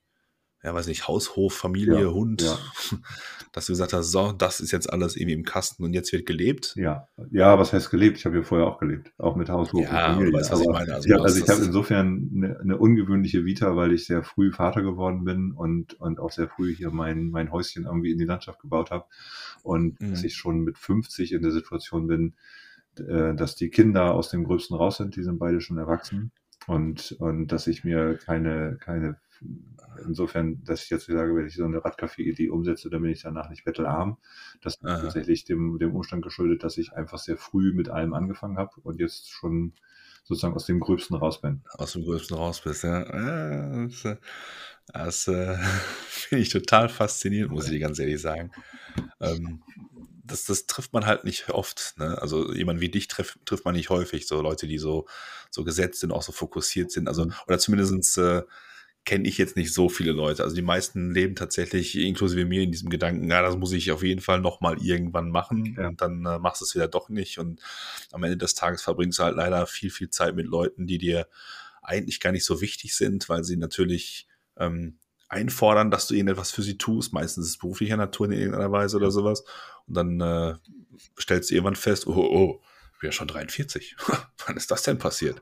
[0.64, 2.58] ja, weiß nicht, Haushof, Familie, ja, Hund, ja.
[3.52, 6.26] dass du gesagt hast, so, das ist jetzt alles irgendwie im Kasten und jetzt wird
[6.26, 6.74] gelebt.
[6.76, 8.18] Ja, ja, was heißt gelebt?
[8.18, 10.34] Ich habe ja vorher auch gelebt, auch mit Haushof ja, und Familie.
[10.34, 10.94] Weißt, was ich meine.
[10.96, 14.82] Also, ja, also ich habe insofern eine, eine, ungewöhnliche Vita, weil ich sehr früh Vater
[14.82, 18.60] geworden bin und, und auch sehr früh hier mein, mein Häuschen irgendwie in die Landschaft
[18.60, 19.06] gebaut habe
[19.64, 20.12] und mhm.
[20.12, 22.34] dass ich schon mit 50 in der Situation bin,
[22.98, 26.32] äh, dass die Kinder aus dem Gröbsten raus sind, die sind beide schon erwachsen
[26.66, 29.18] und, und dass ich mir keine, keine
[30.06, 33.50] insofern, dass ich jetzt sage, wenn ich so eine Radkaffee-Idee umsetze, dann bin ich danach
[33.50, 34.18] nicht bettelarm.
[34.62, 35.02] Das ist Aha.
[35.02, 39.00] tatsächlich dem, dem Umstand geschuldet, dass ich einfach sehr früh mit allem angefangen habe und
[39.00, 39.74] jetzt schon
[40.24, 41.62] sozusagen aus dem Gröbsten raus bin.
[41.78, 43.04] Aus dem Gröbsten raus bist, ja.
[43.86, 44.18] Das, äh,
[44.88, 45.58] das äh,
[46.08, 48.52] finde ich total faszinierend, muss ich dir ganz ehrlich sagen.
[49.22, 49.64] Ähm,
[50.28, 51.96] das, das trifft man halt nicht oft.
[51.98, 52.22] Ne?
[52.22, 54.28] Also jemand wie dich trifft, trifft man nicht häufig.
[54.28, 55.08] So Leute, die so,
[55.50, 57.08] so gesetzt sind, auch so fokussiert sind.
[57.08, 57.34] Also, mhm.
[57.48, 58.44] oder zumindestens äh,
[59.08, 60.44] kenne ich jetzt nicht so viele Leute.
[60.44, 64.04] Also die meisten leben tatsächlich, inklusive mir, in diesem Gedanken, ja, das muss ich auf
[64.04, 65.78] jeden Fall nochmal irgendwann machen.
[65.78, 65.88] Ja.
[65.88, 67.40] Und dann äh, machst du es wieder doch nicht.
[67.40, 67.62] Und
[68.12, 71.26] am Ende des Tages verbringst du halt leider viel, viel Zeit mit Leuten, die dir
[71.82, 74.28] eigentlich gar nicht so wichtig sind, weil sie natürlich
[74.58, 74.98] ähm,
[75.30, 77.14] einfordern, dass du irgendetwas für sie tust.
[77.14, 79.46] Meistens ist es beruflicher Natur in irgendeiner Weise oder sowas.
[79.88, 80.56] Und dann äh,
[81.18, 82.62] stellst du irgendwann fest, oh, oh, oh
[82.98, 83.96] ich bin ja schon 43.
[84.48, 85.40] Wann ist das denn passiert?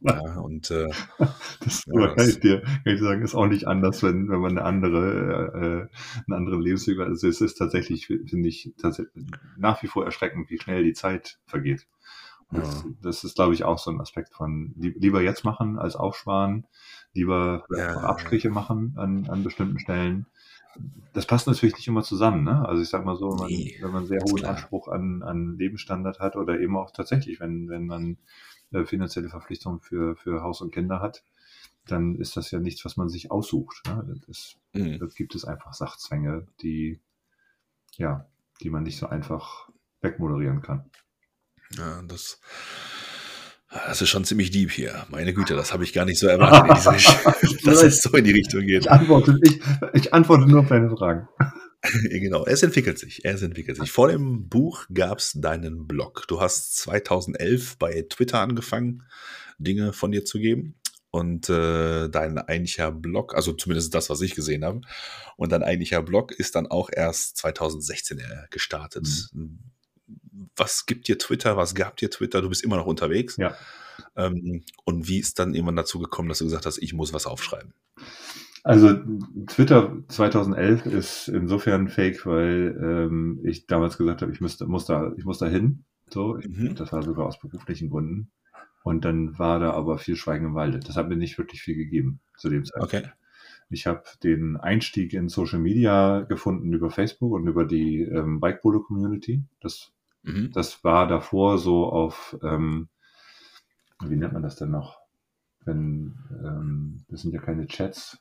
[0.00, 0.88] ja, und äh,
[1.60, 4.58] das ja, kann, ich dir, kann ich sagen, ist auch nicht anders, wenn, wenn man
[4.58, 7.06] eine andere, äh, eine andere Lebensweg hat.
[7.06, 9.24] Also es ist tatsächlich, finde ich, tatsächlich
[9.56, 11.86] nach wie vor erschreckend, wie schnell die Zeit vergeht.
[12.50, 12.90] Das, ja.
[13.02, 16.66] das ist, glaube ich, auch so ein Aspekt von lieber jetzt machen als aufsparen,
[17.12, 20.26] lieber ja, Abstriche machen an, an bestimmten Stellen.
[21.12, 22.66] Das passt natürlich nicht immer zusammen, ne?
[22.68, 24.54] Also ich sag mal so, wenn man, nee, wenn man sehr hohen klar.
[24.54, 28.18] Anspruch an, an Lebensstandard hat oder eben auch tatsächlich, wenn, wenn man
[28.72, 31.24] äh, finanzielle Verpflichtungen für, für Haus und Kinder hat,
[31.86, 33.82] dann ist das ja nichts, was man sich aussucht.
[33.86, 34.20] Ne?
[34.26, 34.98] Das, mhm.
[34.98, 37.00] das gibt es einfach Sachzwänge, die,
[37.96, 38.26] ja,
[38.60, 39.68] die man nicht so einfach
[40.00, 40.88] wegmoderieren kann.
[41.76, 42.40] Ja, das,
[43.70, 45.06] das ist schon ziemlich deep hier.
[45.10, 46.84] Meine Güte, das habe ich gar nicht so erwartet,
[47.64, 48.82] dass es so in die Richtung geht.
[48.82, 49.60] Ich antworte, ich,
[49.94, 51.28] ich antworte nur auf deine Fragen.
[52.10, 53.24] genau, es entwickelt sich.
[53.24, 53.92] Es entwickelt sich.
[53.92, 56.24] Vor dem Buch gab es deinen Blog.
[56.26, 59.04] Du hast 2011 bei Twitter angefangen,
[59.58, 60.74] Dinge von dir zu geben.
[61.12, 64.80] Und äh, dein eigentlicher Blog, also zumindest das, was ich gesehen habe,
[65.36, 69.08] und dein eigentlicher Blog ist dann auch erst 2016 gestartet.
[69.32, 69.58] Mhm
[70.56, 72.42] was gibt dir Twitter, was gab dir Twitter?
[72.42, 73.36] Du bist immer noch unterwegs.
[73.36, 73.54] Ja.
[74.16, 77.26] Ähm, und wie ist dann irgendwann dazu gekommen, dass du gesagt hast, ich muss was
[77.26, 77.74] aufschreiben?
[78.62, 78.94] Also
[79.46, 85.12] Twitter 2011 ist insofern fake, weil ähm, ich damals gesagt habe, ich müsste, muss da,
[85.16, 85.84] ich muss da hin.
[86.10, 86.74] So, mhm.
[86.74, 88.30] das war sogar aus beruflichen Gründen.
[88.82, 90.80] Und dann war da aber viel Schweigen im Walde.
[90.80, 92.94] Das hat mir nicht wirklich viel gegeben zu dem Zeitpunkt.
[92.94, 93.12] Okay.
[93.70, 98.62] Ich habe den Einstieg in Social Media gefunden über Facebook und über die ähm, Bike
[98.62, 99.44] Polo Community.
[99.60, 99.92] Das
[100.22, 100.52] Mhm.
[100.52, 102.88] Das war davor so auf, ähm,
[104.02, 104.98] wie nennt man das denn noch?
[105.64, 108.18] Wenn, ähm, das sind ja keine Chats.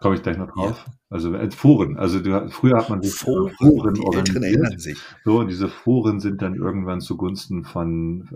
[0.00, 0.84] Komme ich gleich noch drauf.
[0.86, 0.92] Ja.
[1.08, 1.96] Also äh, Foren.
[1.96, 4.98] Also du, früher hat man sich Foren, Foren die Älteren erinnern sich.
[5.24, 8.28] So, und diese Foren sind dann irgendwann zugunsten von,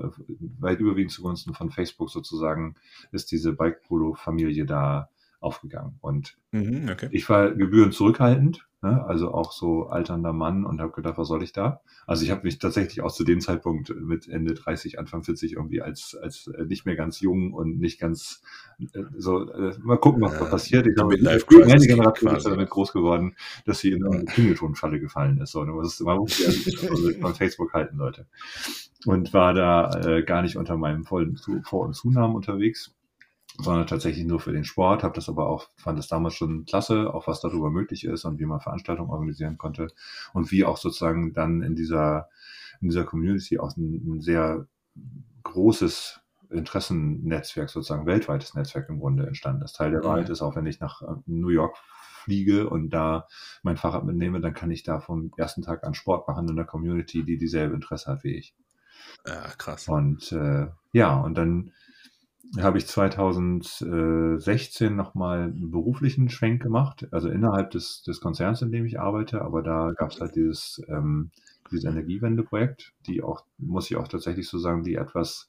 [0.60, 2.76] weit überwiegend zugunsten von Facebook sozusagen,
[3.12, 5.10] ist diese Bike Polo Familie da
[5.40, 5.96] aufgegangen.
[6.00, 7.08] Und mhm, okay.
[7.10, 9.04] ich war gebührend zurückhaltend, ne?
[9.06, 11.80] also auch so alternder Mann und habe gedacht, was soll ich da?
[12.06, 15.82] Also ich habe mich tatsächlich auch zu dem Zeitpunkt mit Ende 30, Anfang 40 irgendwie
[15.82, 18.42] als, als äh, nicht mehr ganz jung und nicht ganz
[18.80, 20.86] äh, so, äh, mal gucken, was ja, da passiert.
[20.86, 25.52] Ich glaube, meine Generation ist damit groß geworden, dass sie in eine Klingeltonfalle gefallen ist.
[25.52, 26.50] So, man muss, man muss ja
[27.20, 28.26] von Facebook halten, Leute.
[29.06, 32.97] Und war da äh, gar nicht unter meinem vollen Vor- und Zunamen unterwegs
[33.60, 37.12] sondern tatsächlich nur für den Sport, habe das aber auch, fand es damals schon klasse,
[37.12, 39.88] auch was darüber möglich ist und wie man Veranstaltungen organisieren konnte
[40.32, 42.28] und wie auch sozusagen dann in dieser,
[42.80, 44.66] in dieser Community auch ein, ein sehr
[45.42, 49.76] großes Interessennetzwerk, sozusagen weltweites Netzwerk im Grunde entstanden ist.
[49.76, 51.76] Teil der Wahrheit ist auch, wenn ich nach äh, New York
[52.24, 53.26] fliege und da
[53.62, 56.64] mein Fahrrad mitnehme, dann kann ich da vom ersten Tag an Sport machen in der
[56.64, 58.54] Community, die dieselbe Interesse hat wie ich.
[59.26, 59.88] Ja, krass.
[59.88, 61.72] Und äh, ja, und dann
[62.56, 68.86] habe ich 2016 nochmal einen beruflichen Schwenk gemacht, also innerhalb des, des Konzerns, in dem
[68.86, 71.30] ich arbeite, aber da gab es halt dieses, ähm,
[71.70, 75.48] dieses Energiewendeprojekt, die auch, muss ich auch tatsächlich so sagen, die etwas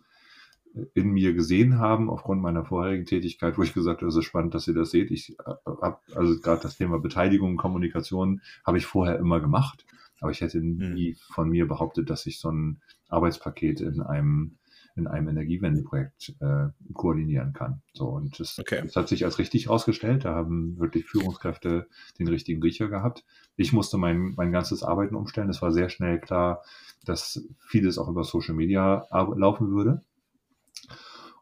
[0.94, 4.54] in mir gesehen haben, aufgrund meiner vorherigen Tätigkeit, wo ich gesagt habe, es ist spannend,
[4.54, 5.10] dass ihr das seht.
[5.10, 9.86] Ich äh, habe also gerade das Thema Beteiligung, Kommunikation habe ich vorher immer gemacht,
[10.20, 11.18] aber ich hätte nie hm.
[11.34, 14.59] von mir behauptet, dass ich so ein Arbeitspaket in einem
[15.00, 17.82] in einem Energiewendeprojekt äh, koordinieren kann.
[17.94, 18.82] So und das, okay.
[18.84, 20.26] das, hat sich als richtig herausgestellt.
[20.26, 21.88] Da haben wirklich Führungskräfte
[22.20, 23.26] den richtigen Riecher gehabt.
[23.56, 25.50] Ich musste mein, mein ganzes Arbeiten umstellen.
[25.50, 26.64] Es war sehr schnell klar,
[27.06, 30.04] dass vieles auch über Social Media laufen würde.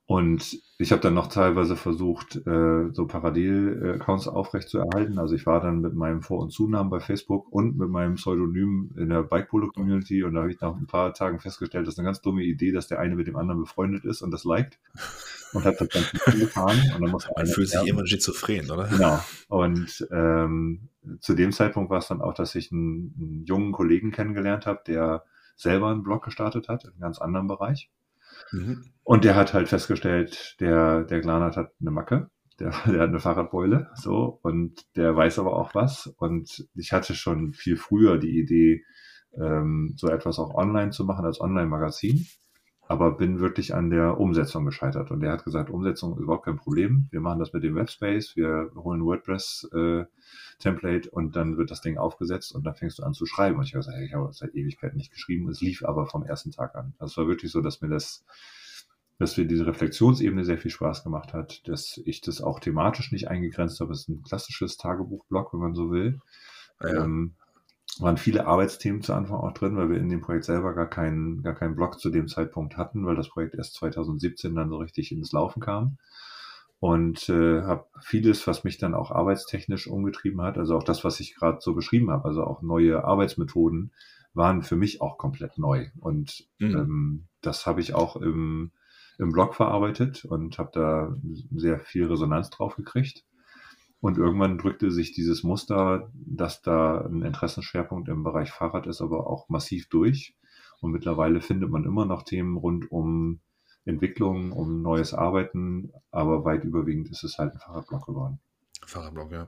[0.06, 5.18] Und ich habe dann noch teilweise versucht, äh, so Parallel-Accounts aufrechtzuerhalten.
[5.18, 8.92] Also ich war dann mit meinem Vor- und Zunamen bei Facebook und mit meinem Pseudonym
[8.96, 11.96] in der Bike Polo Community und da habe ich nach ein paar Tagen festgestellt, das
[11.96, 14.44] ist eine ganz dumme Idee, dass der eine mit dem anderen befreundet ist und das
[14.44, 14.78] liked.
[15.54, 16.04] Und hat das dann
[16.40, 16.80] gefahren.
[16.94, 18.88] Und dann muss Man fühlt sich immer schizophren, oder?
[18.88, 19.20] Genau.
[19.48, 20.90] Und ähm,
[21.22, 24.82] zu dem Zeitpunkt war es dann auch, dass ich einen, einen jungen Kollegen kennengelernt habe,
[24.86, 25.24] der
[25.56, 27.90] selber einen Blog gestartet hat, in einem ganz anderen Bereich.
[28.52, 28.84] Mhm.
[29.04, 33.20] Und der hat halt festgestellt, der, der Glanert hat eine Macke, der, der hat eine
[33.20, 36.08] Fahrradbeule, so, und der weiß aber auch was.
[36.18, 38.84] Und ich hatte schon viel früher die Idee,
[39.40, 42.26] ähm, so etwas auch online zu machen als Online-Magazin
[42.88, 45.12] aber bin wirklich an der Umsetzung gescheitert.
[45.12, 47.08] Und er hat gesagt, Umsetzung ist überhaupt kein Problem.
[47.12, 50.06] Wir machen das mit dem Webspace, wir holen WordPress äh,
[50.60, 53.58] Template und dann wird das Ding aufgesetzt und dann fängst du an zu schreiben.
[53.58, 55.50] Und ich habe gesagt, ich habe seit Ewigkeiten nicht geschrieben.
[55.50, 56.94] Es lief aber vom ersten Tag an.
[56.98, 58.26] Also es war wirklich so, dass mir das,
[59.20, 63.28] dass mir diese Reflexionsebene sehr viel Spaß gemacht hat, dass ich das auch thematisch nicht
[63.28, 63.92] eingegrenzt habe.
[63.92, 66.20] Es ist ein klassisches Tagebuchblog, wenn man so will.
[66.82, 67.04] Ja.
[67.04, 67.36] Ähm,
[68.02, 71.42] waren viele Arbeitsthemen zu Anfang auch drin, weil wir in dem Projekt selber gar keinen,
[71.42, 75.12] gar keinen Blog zu dem Zeitpunkt hatten, weil das Projekt erst 2017 dann so richtig
[75.12, 75.98] ins Laufen kam.
[76.80, 81.20] Und äh, habe vieles, was mich dann auch arbeitstechnisch umgetrieben hat, also auch das, was
[81.20, 83.92] ich gerade so beschrieben habe, also auch neue Arbeitsmethoden,
[84.34, 85.88] waren für mich auch komplett neu.
[86.00, 86.76] Und mhm.
[86.76, 88.72] ähm, das habe ich auch im,
[89.18, 91.18] im Blog verarbeitet und habe da
[91.56, 93.26] sehr viel Resonanz drauf gekriegt.
[94.00, 99.28] Und irgendwann drückte sich dieses Muster, dass da ein Interessenschwerpunkt im Bereich Fahrrad ist, aber
[99.28, 100.36] auch massiv durch.
[100.80, 103.42] Und mittlerweile findet man immer noch Themen rund um
[103.86, 108.40] Entwicklung, um neues Arbeiten, aber weit überwiegend ist es halt ein Fahrradblock geworden.
[108.86, 109.48] Fahrradblock, ja.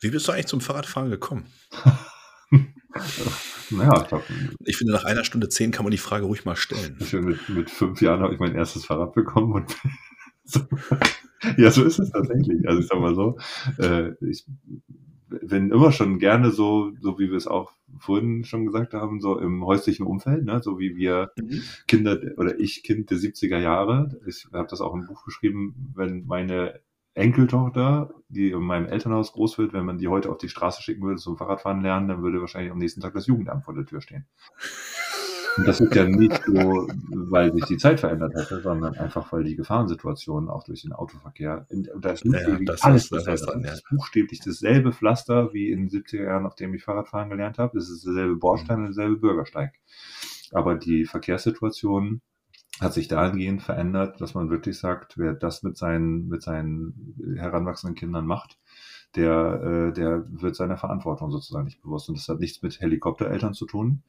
[0.00, 1.46] Wie bist du eigentlich zum Fahrradfahren gekommen?
[3.70, 4.24] naja, ich, glaub,
[4.64, 6.96] ich finde, nach einer Stunde zehn kann man die Frage ruhig mal stellen.
[7.12, 9.76] Mit, mit fünf Jahren habe ich mein erstes Fahrrad bekommen und
[11.56, 12.68] ja, so ist es tatsächlich.
[12.68, 13.38] Also ich sag mal so,
[13.78, 14.46] äh, ich
[15.40, 19.38] bin immer schon gerne so, so wie wir es auch vorhin schon gesagt haben, so
[19.38, 20.60] im häuslichen Umfeld, ne?
[20.62, 21.62] so wie wir mhm.
[21.86, 26.26] Kinder oder ich Kind der 70er Jahre, ich habe das auch im Buch geschrieben, wenn
[26.26, 26.80] meine
[27.14, 31.02] Enkeltochter, die in meinem Elternhaus groß wird, wenn man die heute auf die Straße schicken
[31.02, 34.00] würde zum Fahrradfahren lernen, dann würde wahrscheinlich am nächsten Tag das Jugendamt vor der Tür
[34.00, 34.26] stehen.
[35.56, 39.44] Und das ist ja nicht so, weil sich die Zeit verändert hätte, sondern einfach, weil
[39.44, 43.62] die Gefahrensituation auch durch den Autoverkehr, und da ist ja, das alles ist, das, dann,
[43.62, 43.72] ja.
[43.72, 47.78] ist buchstäblich dasselbe Pflaster wie in den 70er Jahren, auf dem ich Fahrradfahren gelernt habe.
[47.78, 48.86] Das ist derselbe Bordstein mhm.
[48.86, 49.74] und derselbe Bürgersteig.
[50.52, 52.22] Aber die Verkehrssituation
[52.80, 57.94] hat sich dahingehend verändert, dass man wirklich sagt, wer das mit seinen, mit seinen heranwachsenden
[57.94, 58.58] Kindern macht,
[59.14, 62.08] der, äh, der wird seiner Verantwortung sozusagen nicht bewusst.
[62.08, 64.02] Und das hat nichts mit Helikoptereltern zu tun,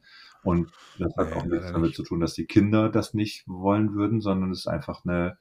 [0.44, 4.20] und das hat auch nichts damit zu tun, dass die Kinder das nicht wollen würden,
[4.20, 5.38] sondern es ist einfach eine,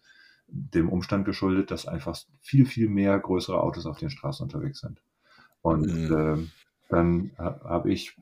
[0.47, 5.01] dem Umstand geschuldet, dass einfach viel, viel mehr größere Autos auf den Straßen unterwegs sind.
[5.61, 6.15] Und mhm.
[6.15, 6.47] äh,
[6.89, 8.15] dann habe ich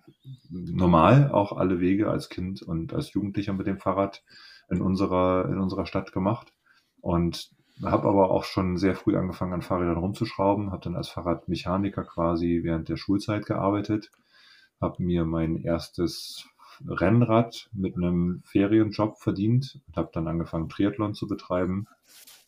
[0.50, 4.24] normal auch alle Wege als Kind und als Jugendlicher mit dem Fahrrad
[4.70, 6.54] in unserer, in unserer Stadt gemacht.
[7.02, 7.50] Und
[7.84, 12.62] habe aber auch schon sehr früh angefangen, an Fahrrädern rumzuschrauben, habe dann als Fahrradmechaniker quasi
[12.64, 14.12] während der Schulzeit gearbeitet,
[14.80, 16.46] habe mir mein erstes
[16.88, 21.88] Rennrad mit einem Ferienjob verdient und habe dann angefangen, Triathlon zu betreiben.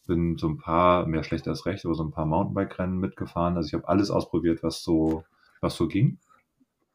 [0.08, 3.56] Bin so ein paar, mehr schlecht als recht, aber so ein paar Mountainbike-Rennen mitgefahren.
[3.56, 5.24] Also ich habe alles ausprobiert, was so,
[5.62, 6.18] was so ging.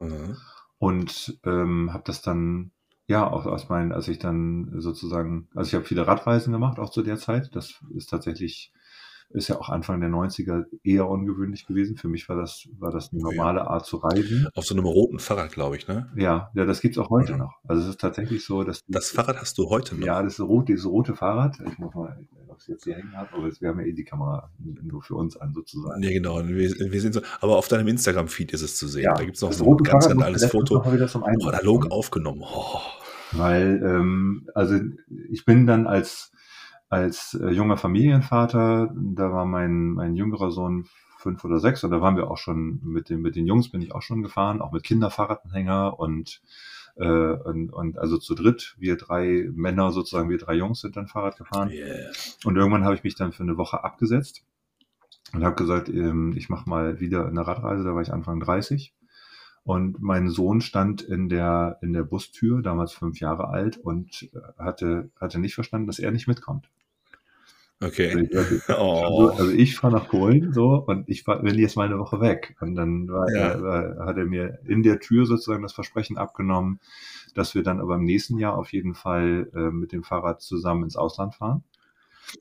[0.00, 0.36] Mhm.
[0.78, 2.70] Und ähm, habe das dann,
[3.06, 6.90] ja, auch aus meinen, als ich dann sozusagen, also ich habe viele Radreisen gemacht, auch
[6.90, 7.54] zu der Zeit.
[7.56, 8.72] Das ist tatsächlich
[9.30, 11.96] ist ja auch Anfang der 90er eher ungewöhnlich gewesen.
[11.96, 14.48] Für mich war das, war das eine normale Art zu reisen.
[14.54, 16.10] Auf so einem roten Fahrrad, glaube ich, ne?
[16.16, 17.40] Ja, ja, das gibt's auch heute mhm.
[17.40, 17.52] noch.
[17.66, 18.84] Also es ist tatsächlich so, dass.
[18.88, 20.06] Das Fahrrad hast du heute noch?
[20.06, 21.58] Ja, das ist rot, dieses rote Fahrrad.
[21.66, 24.04] Ich muss mal, ob es jetzt hier hängen hat, aber wir haben ja eh die
[24.04, 26.02] Kamera nur für uns an, sozusagen.
[26.02, 26.38] Ja, genau.
[26.46, 29.04] Wir, wir sehen so, aber auf deinem Instagram-Feed ist es zu sehen.
[29.04, 30.80] Ja, da gibt's noch so ein ganz geniales Foto.
[30.80, 32.42] Analog aufgenommen.
[32.44, 32.78] Oh.
[33.32, 34.78] Weil, ähm, also
[35.30, 36.32] ich bin dann als
[36.88, 40.86] als äh, junger Familienvater, da war mein, mein jüngerer Sohn
[41.18, 43.82] fünf oder sechs und da waren wir auch schon mit den, mit den Jungs bin
[43.82, 46.40] ich auch schon gefahren, auch mit Kinderfahrradanhänger und,
[46.96, 51.08] äh, und, und also zu dritt, wir drei Männer sozusagen, wir drei Jungs sind dann
[51.08, 51.70] Fahrrad gefahren.
[51.70, 52.10] Yeah.
[52.44, 54.44] Und irgendwann habe ich mich dann für eine Woche abgesetzt
[55.34, 58.94] und habe gesagt, ähm, ich mache mal wieder eine Radreise, da war ich Anfang 30.
[59.64, 65.10] Und mein Sohn stand in der, in der Bustür, damals fünf Jahre alt, und hatte,
[65.20, 66.70] hatte nicht verstanden, dass er nicht mitkommt.
[67.80, 68.28] Okay.
[68.34, 69.28] Also, oh.
[69.28, 72.56] also ich fahre nach Polen so und ich war, bin jetzt mal eine Woche weg.
[72.60, 73.62] Und dann war, ja.
[73.62, 76.80] war, hat er mir in der Tür sozusagen das Versprechen abgenommen,
[77.34, 80.84] dass wir dann aber im nächsten Jahr auf jeden Fall äh, mit dem Fahrrad zusammen
[80.84, 81.62] ins Ausland fahren.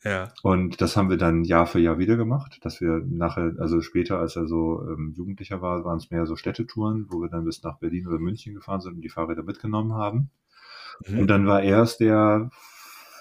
[0.03, 0.33] Ja.
[0.43, 4.19] Und das haben wir dann Jahr für Jahr wieder gemacht, dass wir nachher, also später,
[4.19, 7.63] als er so ähm, Jugendlicher war, waren es mehr so Städtetouren, wo wir dann bis
[7.63, 10.29] nach Berlin oder München gefahren sind und die Fahrräder mitgenommen haben.
[11.07, 11.19] Mhm.
[11.19, 12.49] Und dann war erst der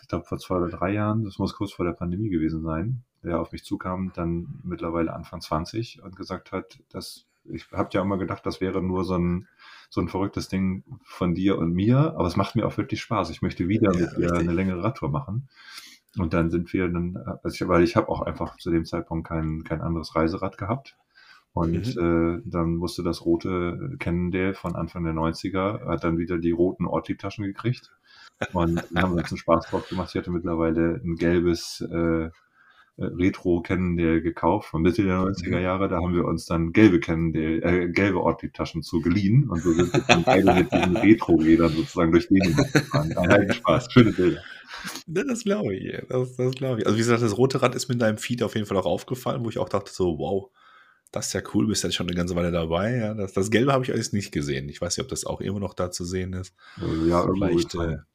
[0.06, 3.02] ich glaube vor zwei oder drei Jahren, das muss kurz vor der Pandemie gewesen sein,
[3.24, 8.02] der auf mich zukam, dann mittlerweile Anfang 20 und gesagt hat, dass ich habe ja
[8.02, 9.48] immer gedacht, das wäre nur so ein
[9.90, 13.30] so ein verrücktes Ding von dir und mir, aber es macht mir auch wirklich Spaß.
[13.30, 15.48] Ich möchte wieder ja, mit dir eine längere Radtour machen.
[16.16, 19.64] Und dann sind wir dann, also weil ich habe auch einfach zu dem Zeitpunkt kein,
[19.64, 20.96] kein anderes Reiserad gehabt.
[21.52, 22.38] Und mhm.
[22.38, 26.86] äh, dann musste das rote Cannondale von Anfang der 90er, hat dann wieder die roten
[26.86, 27.92] Ortlieb-Taschen gekriegt.
[28.52, 30.10] Und wir haben uns einen Spaß drauf gemacht.
[30.10, 32.30] Ich hatte mittlerweile ein gelbes äh,
[32.98, 35.62] Retro Cannondale gekauft von Mitte der 90er mhm.
[35.62, 35.88] Jahre.
[35.88, 39.48] Da haben wir uns dann gelbe Cannondale, äh, gelbe Ortlieb-Taschen zu geliehen.
[39.50, 43.16] Und so sind wir dann beide mit diesen Retro-Rädern sozusagen durch den gefahren.
[43.16, 43.92] Ein Spaß.
[43.92, 44.40] Schöne Bilder.
[45.06, 46.86] Das glaube ich, das, das glaube ich.
[46.86, 49.44] Also wie gesagt, das rote Rad ist mit deinem Feed auf jeden Fall auch aufgefallen,
[49.44, 50.50] wo ich auch dachte so, wow,
[51.12, 52.96] das ist ja cool, bist ja schon eine ganze Weile dabei.
[52.96, 54.68] Ja, das, das Gelbe habe ich alles nicht gesehen.
[54.68, 56.54] Ich weiß nicht, ob das auch immer noch da zu sehen ist.
[57.08, 58.06] Ja, irgendwo wird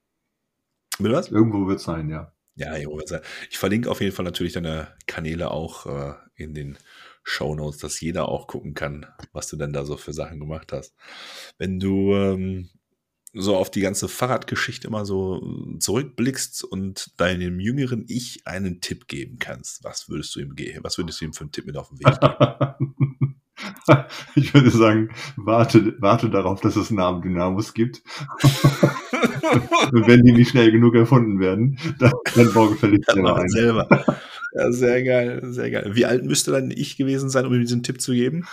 [0.99, 1.29] Äh, was?
[1.29, 2.33] Irgendwo wird es sein, ja.
[2.55, 3.21] Ja, irgendwo wird sein.
[3.49, 6.77] Ich verlinke auf jeden Fall natürlich deine Kanäle auch äh, in den
[7.23, 10.71] Show Notes, dass jeder auch gucken kann, was du denn da so für Sachen gemacht
[10.73, 10.95] hast.
[11.57, 12.69] Wenn du ähm,
[13.33, 15.41] so auf die ganze Fahrradgeschichte immer so
[15.79, 20.83] zurückblickst und deinem jüngeren Ich einen Tipp geben kannst, was würdest du ihm geben?
[20.83, 22.95] Was würdest du ihm für einen Tipp mit auf den Weg geben?
[24.35, 28.01] ich würde sagen, warte, warte darauf, dass es Namen Dynamos gibt.
[29.91, 33.49] Wenn die nicht schnell genug erfunden werden, dann, dann bau gefällig selber ein.
[33.49, 33.87] Selber.
[34.53, 35.91] Ja, sehr geil, sehr geil.
[35.93, 38.45] Wie alt müsste dann ich gewesen sein, um ihm diesen Tipp zu geben?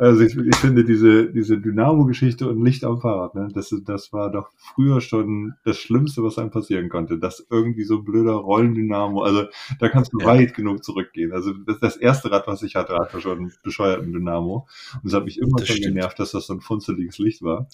[0.00, 4.32] Also ich, ich finde diese, diese Dynamo-Geschichte und Licht am Fahrrad, ne, das, das war
[4.32, 7.18] doch früher schon das Schlimmste, was einem passieren konnte.
[7.18, 9.44] Das irgendwie so ein blöder Rollendynamo, also
[9.78, 10.26] da kannst du ja.
[10.26, 11.32] weit genug zurückgehen.
[11.32, 14.66] Also das, das erste Rad, was ich hatte, hatte schon einen bescheuerten Dynamo.
[15.02, 17.68] Und es hat mich immer schon genervt, dass das so ein funzeliges Licht war.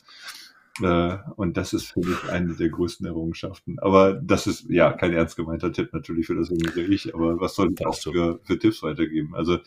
[0.83, 3.79] Äh, und das ist für mich eine der größten Errungenschaften.
[3.79, 7.55] Aber das ist ja kein ernst gemeinter Tipp natürlich für das jüngere Ich, aber was
[7.55, 9.37] soll ich auch für, für Tipps weitergeben?
[9.37, 9.59] Also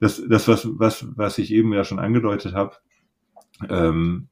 [0.00, 2.76] das, das was, was, was ich eben ja schon angedeutet habe,
[3.68, 4.28] ähm,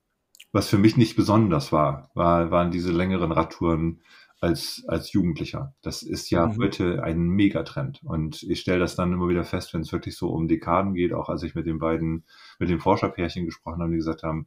[0.52, 4.02] was für mich nicht besonders war, war, waren diese längeren Radtouren
[4.40, 5.74] als, als Jugendlicher.
[5.82, 6.58] Das ist ja mhm.
[6.58, 8.02] heute ein Megatrend.
[8.04, 11.12] Und ich stelle das dann immer wieder fest, wenn es wirklich so um Dekaden geht,
[11.12, 12.24] auch als ich mit den beiden,
[12.58, 14.46] mit dem Forscherpärchen gesprochen habe, die gesagt haben,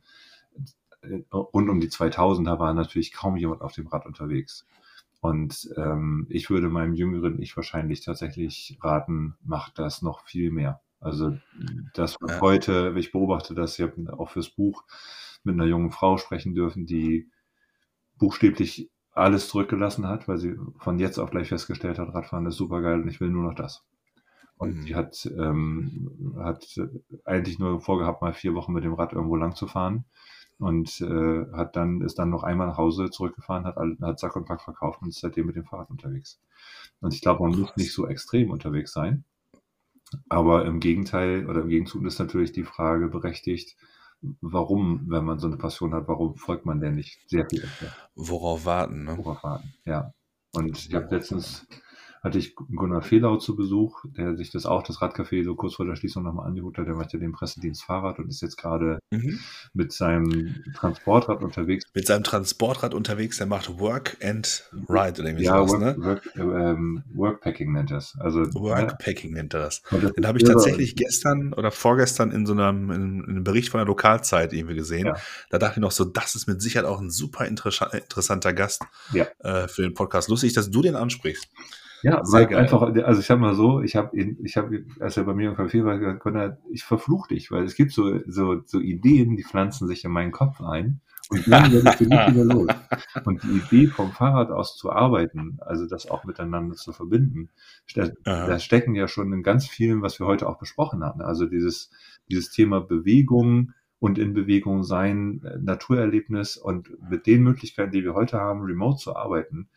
[1.34, 4.68] rund um die 2000er war natürlich kaum jemand auf dem Rad unterwegs.
[5.20, 10.82] Und ähm, ich würde meinem jüngeren Ich wahrscheinlich tatsächlich raten, macht das noch viel mehr.
[11.00, 11.38] Also
[11.94, 12.42] das ja.
[12.42, 14.84] heute, ich beobachte das, ich habe auch fürs Buch
[15.44, 17.30] mit einer jungen Frau sprechen dürfen, die
[18.18, 22.82] buchstäblich alles zurückgelassen hat, weil sie von jetzt auf gleich festgestellt hat, Radfahren ist super
[22.82, 23.84] geil und ich will nur noch das.
[24.58, 24.82] Und mhm.
[24.84, 26.66] sie hat, ähm, hat
[27.26, 30.06] eigentlich nur vorgehabt, mal vier Wochen mit dem Rad irgendwo lang zu fahren
[30.60, 34.46] und äh, hat dann ist dann noch einmal nach Hause zurückgefahren, hat, hat Sack und
[34.46, 36.40] Pack verkauft und ist seitdem mit dem Fahrrad unterwegs.
[37.00, 39.24] Und ich glaube, man muss nicht so extrem unterwegs sein.
[40.30, 43.76] Aber im Gegenteil oder im Gegenzug ist natürlich die Frage berechtigt,
[44.42, 47.68] warum, wenn man so eine Passion hat, warum folgt man denn nicht sehr viel?
[48.16, 49.18] Worauf warten, ne?
[49.18, 50.14] Worauf warten, ja.
[50.54, 51.68] Und ich habe letztens
[52.28, 55.86] hatte ich Gunnar Fehlau zu Besuch, der sich das auch, das Radcafé, so kurz vor
[55.86, 56.88] der Schließung nochmal angeguckt hat.
[56.88, 59.40] Der macht ja den Pressedienst Fahrrad und ist jetzt gerade mhm.
[59.74, 61.86] mit seinem Transportrad unterwegs.
[61.94, 66.06] Mit seinem Transportrad unterwegs, der macht Work and Ride oder irgendwie ja, sowas, Work, ne?
[66.06, 68.16] Work, ähm, Workpacking nennt er es.
[68.20, 69.38] Also, Workpacking ja.
[69.38, 69.82] nennt er das.
[69.90, 73.70] das den habe ich tatsächlich gestern oder vorgestern in so einem, in, in einem Bericht
[73.70, 75.08] von der Lokalzeit irgendwie gesehen.
[75.08, 75.16] Ja.
[75.50, 78.84] Da dachte ich noch so, das ist mit Sicherheit auch ein super interessanter Gast
[79.14, 80.28] äh, für den Podcast.
[80.30, 81.48] Lustig, dass du den ansprichst.
[82.08, 82.60] Ja, Sehr weil geil.
[82.60, 85.58] einfach, also ich sag mal so, ich habe ich habe, als er bei mir im
[85.58, 89.88] Café war, gesagt, ich verfluch dich, weil es gibt so, so, so Ideen, die pflanzen
[89.88, 92.70] sich in meinen Kopf ein und dann werde ich nicht wieder los.
[93.26, 97.50] Und die Idee vom Fahrrad aus zu arbeiten, also das auch miteinander zu verbinden,
[97.94, 101.22] da, da stecken ja schon in ganz vielen, was wir heute auch besprochen haben.
[101.22, 101.90] Also dieses,
[102.30, 108.38] dieses Thema Bewegung, und in Bewegung sein, Naturerlebnis und mit den Möglichkeiten, die wir heute
[108.38, 109.70] haben, remote zu arbeiten,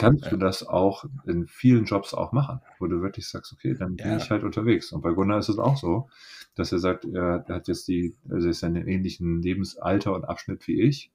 [0.00, 0.30] kannst ja.
[0.30, 4.06] du das auch in vielen Jobs auch machen, wo du wirklich sagst, okay, dann bin
[4.06, 4.16] ja.
[4.16, 4.92] ich halt unterwegs.
[4.92, 6.08] Und bei Gunnar ist es auch so,
[6.54, 10.66] dass er sagt, er hat jetzt die, also ist in einem ähnlichen Lebensalter und Abschnitt
[10.66, 11.10] wie ich.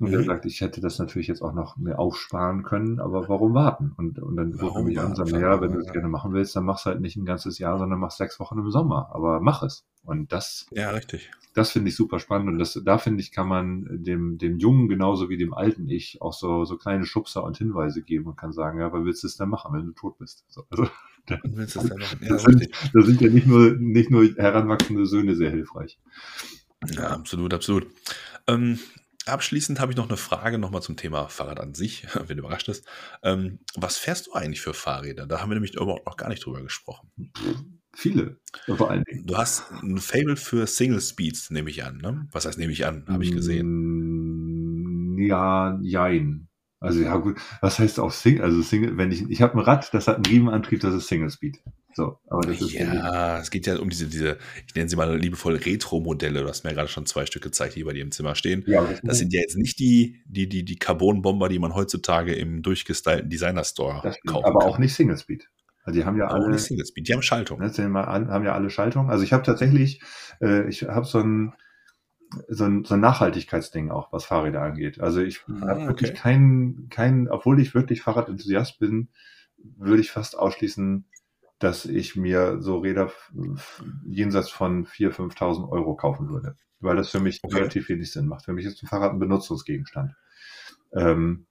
[0.00, 0.14] Und mhm.
[0.14, 3.92] er sagt, ich hätte das natürlich jetzt auch noch mehr aufsparen können, aber warum warten?
[3.96, 6.54] Und, und dann er mich an und sagt, naja, wenn du es gerne machen willst,
[6.54, 9.10] dann mach's halt nicht ein ganzes Jahr, sondern mach sechs Wochen im Sommer.
[9.12, 9.84] Aber mach es.
[10.04, 11.30] Und das, ja, richtig.
[11.54, 12.48] Das finde ich super spannend.
[12.48, 16.22] Und das, da finde ich, kann man dem, dem Jungen genauso wie dem alten Ich
[16.22, 19.26] auch so, so kleine Schubser und Hinweise geben und kann sagen, ja, was willst du
[19.26, 20.44] es denn machen, wenn du tot bist?
[20.48, 20.88] So, also,
[21.26, 22.18] da, willst du es denn machen?
[22.22, 25.98] Ja, da, sind, da sind ja nicht nur, nicht nur heranwachsende Söhne sehr hilfreich.
[26.92, 27.88] Ja, absolut, absolut.
[28.46, 28.78] Ähm,
[29.28, 32.68] Abschließend habe ich noch eine Frage nochmal zum Thema Fahrrad an sich, wenn du überrascht
[32.68, 32.86] ist.
[33.22, 35.26] Ähm, was fährst du eigentlich für Fahrräder?
[35.26, 37.10] Da haben wir nämlich überhaupt noch gar nicht drüber gesprochen.
[37.94, 39.26] Viele, vor allen Dingen.
[39.26, 41.98] Du hast ein Fable für Single Speeds, nehme ich an.
[41.98, 42.28] Ne?
[42.32, 43.04] Was heißt, nehme ich an?
[43.08, 45.14] Habe ich gesehen.
[45.14, 46.48] Mm, ja, jein.
[46.80, 48.44] Also ja gut, was heißt auch Single?
[48.44, 51.30] Also Single, wenn ich, ich habe ein Rad, das hat einen Riemenantrieb, das ist Single
[51.30, 51.60] Speed.
[51.94, 55.18] So, aber das ist ja, es geht ja um diese, diese, ich nenne sie mal
[55.18, 56.42] liebevoll Retro-Modelle.
[56.42, 58.62] Du hast mir ja gerade schon zwei Stück gezeigt, die bei dir im Zimmer stehen.
[58.66, 62.34] Ja, das, das sind ja jetzt nicht die, die, die, die Carbon-Bomber, die man heutzutage
[62.34, 64.46] im durchgestylten Designer-Store kauft.
[64.46, 64.68] Aber kann.
[64.68, 65.48] auch nicht Single Speed.
[65.82, 66.50] Also die haben ja auch alle.
[66.50, 67.60] Nicht Single Speed, die haben Schaltung.
[67.60, 69.10] Ne, haben ja alle Schaltung.
[69.10, 70.02] Also ich habe tatsächlich,
[70.40, 71.54] äh, ich habe so ein,
[72.48, 75.00] so ein, so ein Nachhaltigkeitsding auch, was Fahrräder angeht.
[75.00, 76.20] Also ich ah, habe wirklich okay.
[76.20, 79.08] keinen, keinen, obwohl ich wirklich Fahrradenthusiast bin,
[79.56, 81.06] würde ich fast ausschließen,
[81.58, 83.12] dass ich mir so Räder
[84.06, 86.56] jenseits von 4.000, 5.000 Euro kaufen würde.
[86.80, 87.56] Weil das für mich okay.
[87.56, 88.44] relativ wenig Sinn macht.
[88.44, 90.14] Für mich ist ein Fahrrad ein Benutzungsgegenstand.
[90.92, 91.46] Ähm,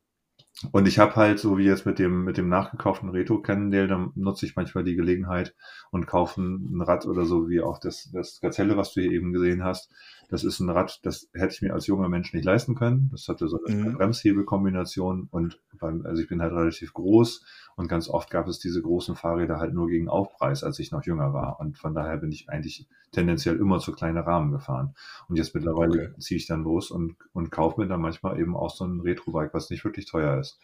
[0.71, 4.11] und ich habe halt, so wie jetzt mit dem, mit dem nachgekauften Reto Cannondale, dann
[4.15, 5.53] nutze ich manchmal die Gelegenheit
[5.91, 9.33] und kaufe ein Rad oder so, wie auch das, das Gazelle, was du hier eben
[9.33, 9.91] gesehen hast.
[10.29, 13.09] Das ist ein Rad, das hätte ich mir als junger Mensch nicht leisten können.
[13.11, 13.93] Das hatte so eine mhm.
[13.97, 17.45] Bremshebelkombination und beim, also ich bin halt relativ groß
[17.77, 21.05] und ganz oft gab es diese großen Fahrräder halt nur gegen Aufpreis, als ich noch
[21.05, 21.59] jünger war.
[21.59, 24.95] Und von daher bin ich eigentlich tendenziell immer zu kleine Rahmen gefahren.
[25.29, 26.19] Und jetzt mittlerweile okay.
[26.19, 29.53] ziehe ich dann los und, und kaufe mir dann manchmal eben auch so ein Retro-Bike,
[29.53, 30.59] was nicht wirklich teuer ist.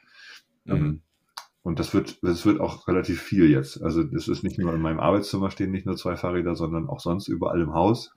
[0.66, 0.74] Mhm.
[0.76, 1.02] Ähm,
[1.62, 3.84] und das wird, das wird auch relativ viel jetzt.
[3.84, 7.00] Also das ist nicht nur in meinem Arbeitszimmer stehen nicht nur zwei Fahrräder, sondern auch
[7.00, 8.12] sonst überall im Haus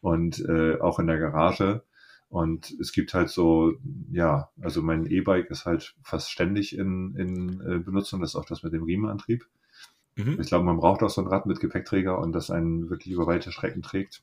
[0.00, 1.82] und äh, auch in der Garage.
[2.28, 3.72] Und es gibt halt so,
[4.10, 8.20] ja, also mein E-Bike ist halt fast ständig in, in äh, Benutzung.
[8.20, 9.46] Das ist auch das mit dem Riemenantrieb.
[10.16, 10.38] Mhm.
[10.40, 13.26] Ich glaube, man braucht auch so ein Rad mit Gepäckträger und das einen wirklich über
[13.26, 14.22] weite Strecken trägt.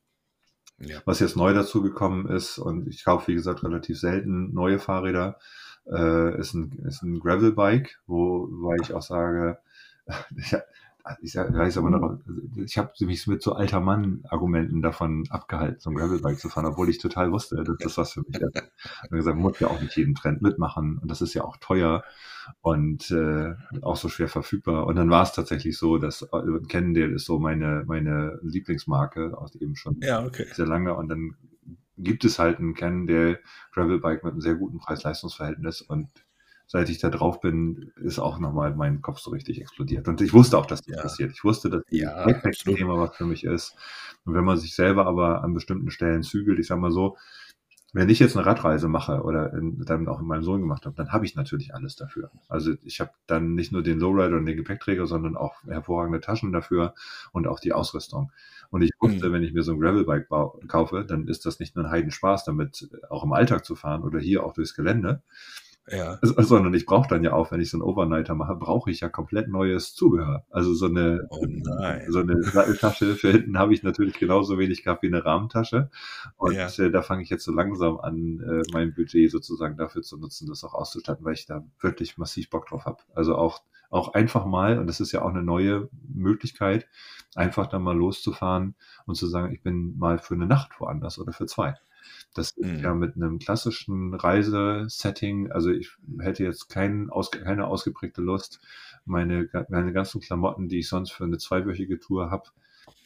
[0.77, 1.02] Ja.
[1.06, 5.40] Was jetzt neu dazu gekommen ist, und ich kaufe, wie gesagt, relativ selten neue Fahrräder,
[5.88, 9.57] äh, ist ein, ist ein Gravel-Bike, wo, weil ich auch sage,
[11.22, 12.19] ich, ich weiß aber noch,
[12.56, 16.90] ich habe mich mit so alter Mann-Argumenten davon abgehalten, so ein Gravelbike zu fahren, obwohl
[16.90, 18.64] ich total wusste, dass das was für mich ist.
[19.10, 22.03] Und gesagt, muss ja auch nicht jeden Trend mitmachen und das ist ja auch teuer
[22.61, 24.88] und äh, auch so schwer verfügbar.
[24.88, 26.27] Und dann war es tatsächlich so, dass äh,
[26.68, 30.48] Cannondale ist so meine meine Lieblingsmarke, aus eben schon ja, okay.
[30.53, 31.36] sehr lange und dann
[31.98, 33.40] gibt es halt einen Cannondale
[33.73, 36.10] Gravelbike mit einem sehr guten Preis-Leistungs-Verhältnis und
[36.68, 40.08] seit ich da drauf bin, ist auch nochmal mein Kopf so richtig explodiert.
[40.08, 41.02] Und ich wusste auch, dass das ja.
[41.02, 41.32] passiert.
[41.32, 43.76] Ich wusste, dass ja, das Thema was für mich ist.
[44.26, 47.18] Und wenn man sich selber aber an bestimmten Stellen zügelt, ich sag mal so,
[47.96, 50.98] wenn ich jetzt eine Radreise mache oder in, dann auch in meinem Sohn gemacht habe,
[50.98, 52.30] dann habe ich natürlich alles dafür.
[52.50, 56.52] Also ich habe dann nicht nur den Lowrider und den Gepäckträger, sondern auch hervorragende Taschen
[56.52, 56.94] dafür
[57.32, 58.34] und auch die Ausrüstung.
[58.70, 59.34] Und ich wusste, mhm.
[59.34, 60.28] wenn ich mir so ein Gravelbike
[60.68, 64.20] kaufe, dann ist das nicht nur ein Heidenspaß, damit auch im Alltag zu fahren oder
[64.20, 65.22] hier auch durchs Gelände,
[65.88, 66.18] ja.
[66.22, 69.10] Sondern ich brauche dann ja auch, wenn ich so einen Overnighter mache, brauche ich ja
[69.10, 70.45] komplett neues Zubehör.
[70.49, 71.45] Also so eine, oh
[72.10, 75.91] so eine Satteltasche für hinten habe ich natürlich genauso wenig gehabt wie eine Rahmentasche.
[76.38, 76.68] Und ja.
[76.68, 80.48] äh, da fange ich jetzt so langsam an, äh, mein Budget sozusagen dafür zu nutzen,
[80.48, 83.03] das auch auszustatten, weil ich da wirklich massiv Bock drauf habe.
[83.14, 86.88] Also auch, auch einfach mal, und das ist ja auch eine neue Möglichkeit,
[87.36, 88.74] einfach dann mal loszufahren
[89.06, 91.76] und zu sagen, ich bin mal für eine Nacht woanders oder für zwei.
[92.36, 92.84] Das ist mhm.
[92.84, 95.90] ja mit einem klassischen Reisesetting, also ich
[96.20, 98.60] hätte jetzt kein, aus, keine ausgeprägte Lust,
[99.06, 102.49] meine, meine ganzen Klamotten, die ich sonst für eine zweiwöchige Tour habe,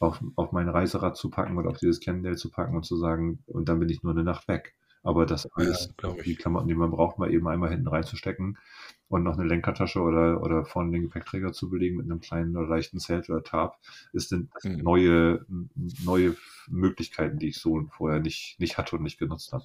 [0.00, 3.38] auf, auf mein Reiserad zu packen oder auf dieses Cannondale zu packen und zu sagen,
[3.46, 4.74] und dann bin ich nur eine Nacht weg.
[5.02, 8.58] Aber das alles, ja, die Klamotten, die man braucht, mal eben einmal hinten reinzustecken
[9.10, 12.68] und noch eine Lenkertasche oder, oder vorne den Gepäckträger zu belegen mit einem kleinen oder
[12.68, 13.76] leichten Zelt oder Tarp,
[14.12, 14.78] ist dann mhm.
[14.78, 15.44] neue,
[16.04, 16.36] neue
[16.68, 19.64] Möglichkeiten, die ich so vorher nicht, nicht hatte und nicht genutzt habe.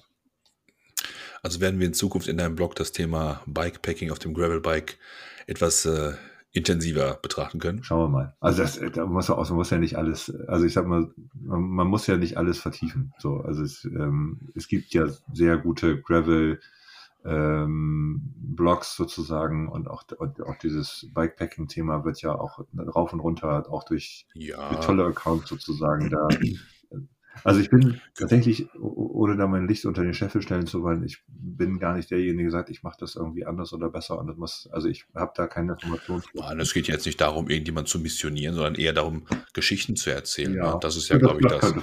[1.42, 4.98] Also werden wir in Zukunft in deinem Blog das Thema Bikepacking auf dem Gravelbike
[5.46, 6.14] etwas äh,
[6.50, 7.84] intensiver betrachten können.
[7.84, 8.36] Schauen wir mal.
[8.40, 11.08] Also das, da muss man, man muss ja nicht alles, also ich sag mal,
[11.40, 13.12] man, man muss ja nicht alles vertiefen.
[13.18, 16.58] So, also es, ähm, es gibt ja sehr gute Gravel
[17.26, 23.66] ähm, Blogs sozusagen und auch, und auch dieses Bikepacking-Thema wird ja auch rauf und runter
[23.70, 24.68] auch durch, ja.
[24.70, 26.28] durch tolle Accounts sozusagen da
[27.44, 31.22] also ich bin tatsächlich, ohne da mein Licht unter den Scheffel stellen zu wollen, ich
[31.28, 34.18] bin gar nicht derjenige, der sagt, ich mache das irgendwie anders oder besser.
[34.18, 36.22] Und das muss, also ich habe da keine Informationen.
[36.34, 40.54] Nein, es geht jetzt nicht darum, irgendjemand zu missionieren, sondern eher darum, Geschichten zu erzählen.
[40.54, 40.74] Ja.
[40.74, 40.78] Ne?
[40.80, 41.74] Das ist ja, glaube ich, das,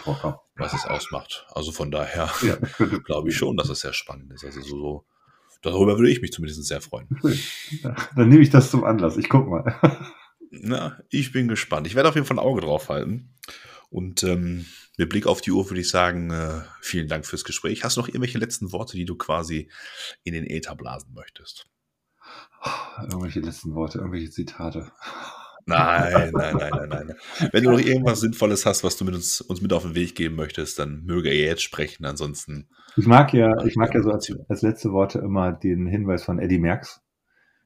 [0.56, 1.46] was es ausmacht.
[1.54, 2.58] Also von daher ja,
[3.06, 4.46] glaube ich schon, dass es sehr spannend ist.
[4.46, 5.06] Also so, so
[5.64, 7.08] darüber würde ich mich zumindest sehr freuen.
[8.16, 9.18] Dann nehme ich das zum Anlass.
[9.18, 9.76] Ich gucke mal.
[10.52, 11.88] Na, ich bin gespannt.
[11.88, 13.34] Ich werde auf jeden Fall ein Auge drauf halten.
[13.90, 14.66] Und ähm,
[14.98, 17.84] mit Blick auf die Uhr würde ich sagen, äh, vielen Dank fürs Gespräch.
[17.84, 19.70] Hast du noch irgendwelche letzten Worte, die du quasi
[20.24, 21.68] in den Äther blasen möchtest?
[23.02, 24.92] Irgendwelche letzten Worte, irgendwelche Zitate.
[25.66, 27.16] Nein, nein, nein, nein, nein.
[27.52, 30.16] Wenn du noch irgendwas Sinnvolles hast, was du mit uns, uns mit auf den Weg
[30.16, 32.06] geben möchtest, dann möge er jetzt sprechen.
[32.06, 32.68] Ansonsten.
[32.98, 36.40] Ich mag ja, ich mag ja so als, als letzte Worte immer den Hinweis von
[36.40, 37.02] Eddie Merckx,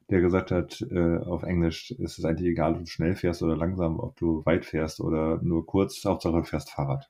[0.10, 3.57] der gesagt hat, äh, auf Englisch ist es eigentlich egal, ob du schnell fährst oder
[3.57, 7.10] langsam, ob du weit fährst oder nur kurz, Hauptsache du fährst Fahrrad.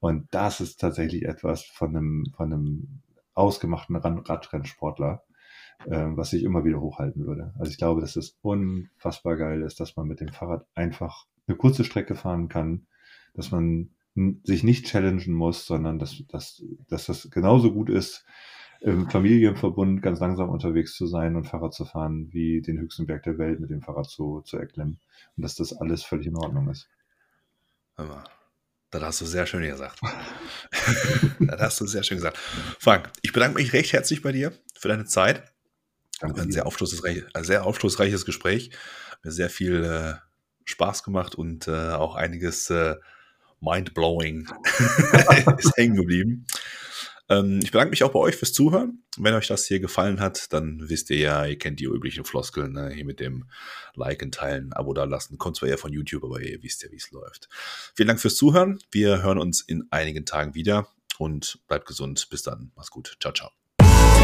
[0.00, 3.02] Und das ist tatsächlich etwas von einem, von einem
[3.34, 5.22] ausgemachten Radrennsportler,
[5.84, 7.52] was ich immer wieder hochhalten würde.
[7.58, 11.56] Also ich glaube, dass es unfassbar geil ist, dass man mit dem Fahrrad einfach eine
[11.56, 12.86] kurze Strecke fahren kann,
[13.34, 13.90] dass man
[14.44, 18.24] sich nicht challengen muss, sondern dass, dass, dass das genauso gut ist,
[18.80, 23.22] im Familienverbund ganz langsam unterwegs zu sein und Fahrrad zu fahren, wie den höchsten Berg
[23.22, 25.00] der Welt mit dem Fahrrad zu, zu erklimmen.
[25.36, 26.88] Und dass das alles völlig in Ordnung ist.
[28.90, 30.00] Das hast du sehr schön gesagt.
[31.40, 32.38] das hast du sehr schön gesagt.
[32.78, 35.55] Frank, ich bedanke mich recht herzlich bei dir für deine Zeit.
[36.20, 38.70] Danke ein sehr aufschlussreich, ein sehr aufschlussreiches Gespräch.
[39.22, 40.14] Mir sehr viel äh,
[40.64, 42.96] Spaß gemacht und äh, auch einiges äh,
[43.60, 44.48] mind-blowing
[45.58, 46.46] ist hängen geblieben.
[47.28, 49.02] Ähm, ich bedanke mich auch bei euch fürs Zuhören.
[49.16, 52.72] Wenn euch das hier gefallen hat, dann wisst ihr ja, ihr kennt die üblichen Floskeln,
[52.72, 52.90] ne?
[52.90, 53.48] hier mit dem
[53.94, 55.38] Liken, Teilen, Abo da lassen.
[55.38, 57.48] Kommt zwar eher von YouTube, aber ihr wisst ja, wie es läuft.
[57.94, 58.78] Vielen Dank fürs Zuhören.
[58.90, 60.88] Wir hören uns in einigen Tagen wieder
[61.18, 62.28] und bleibt gesund.
[62.30, 62.72] Bis dann.
[62.76, 63.16] Mach's gut.
[63.20, 63.65] Ciao, ciao.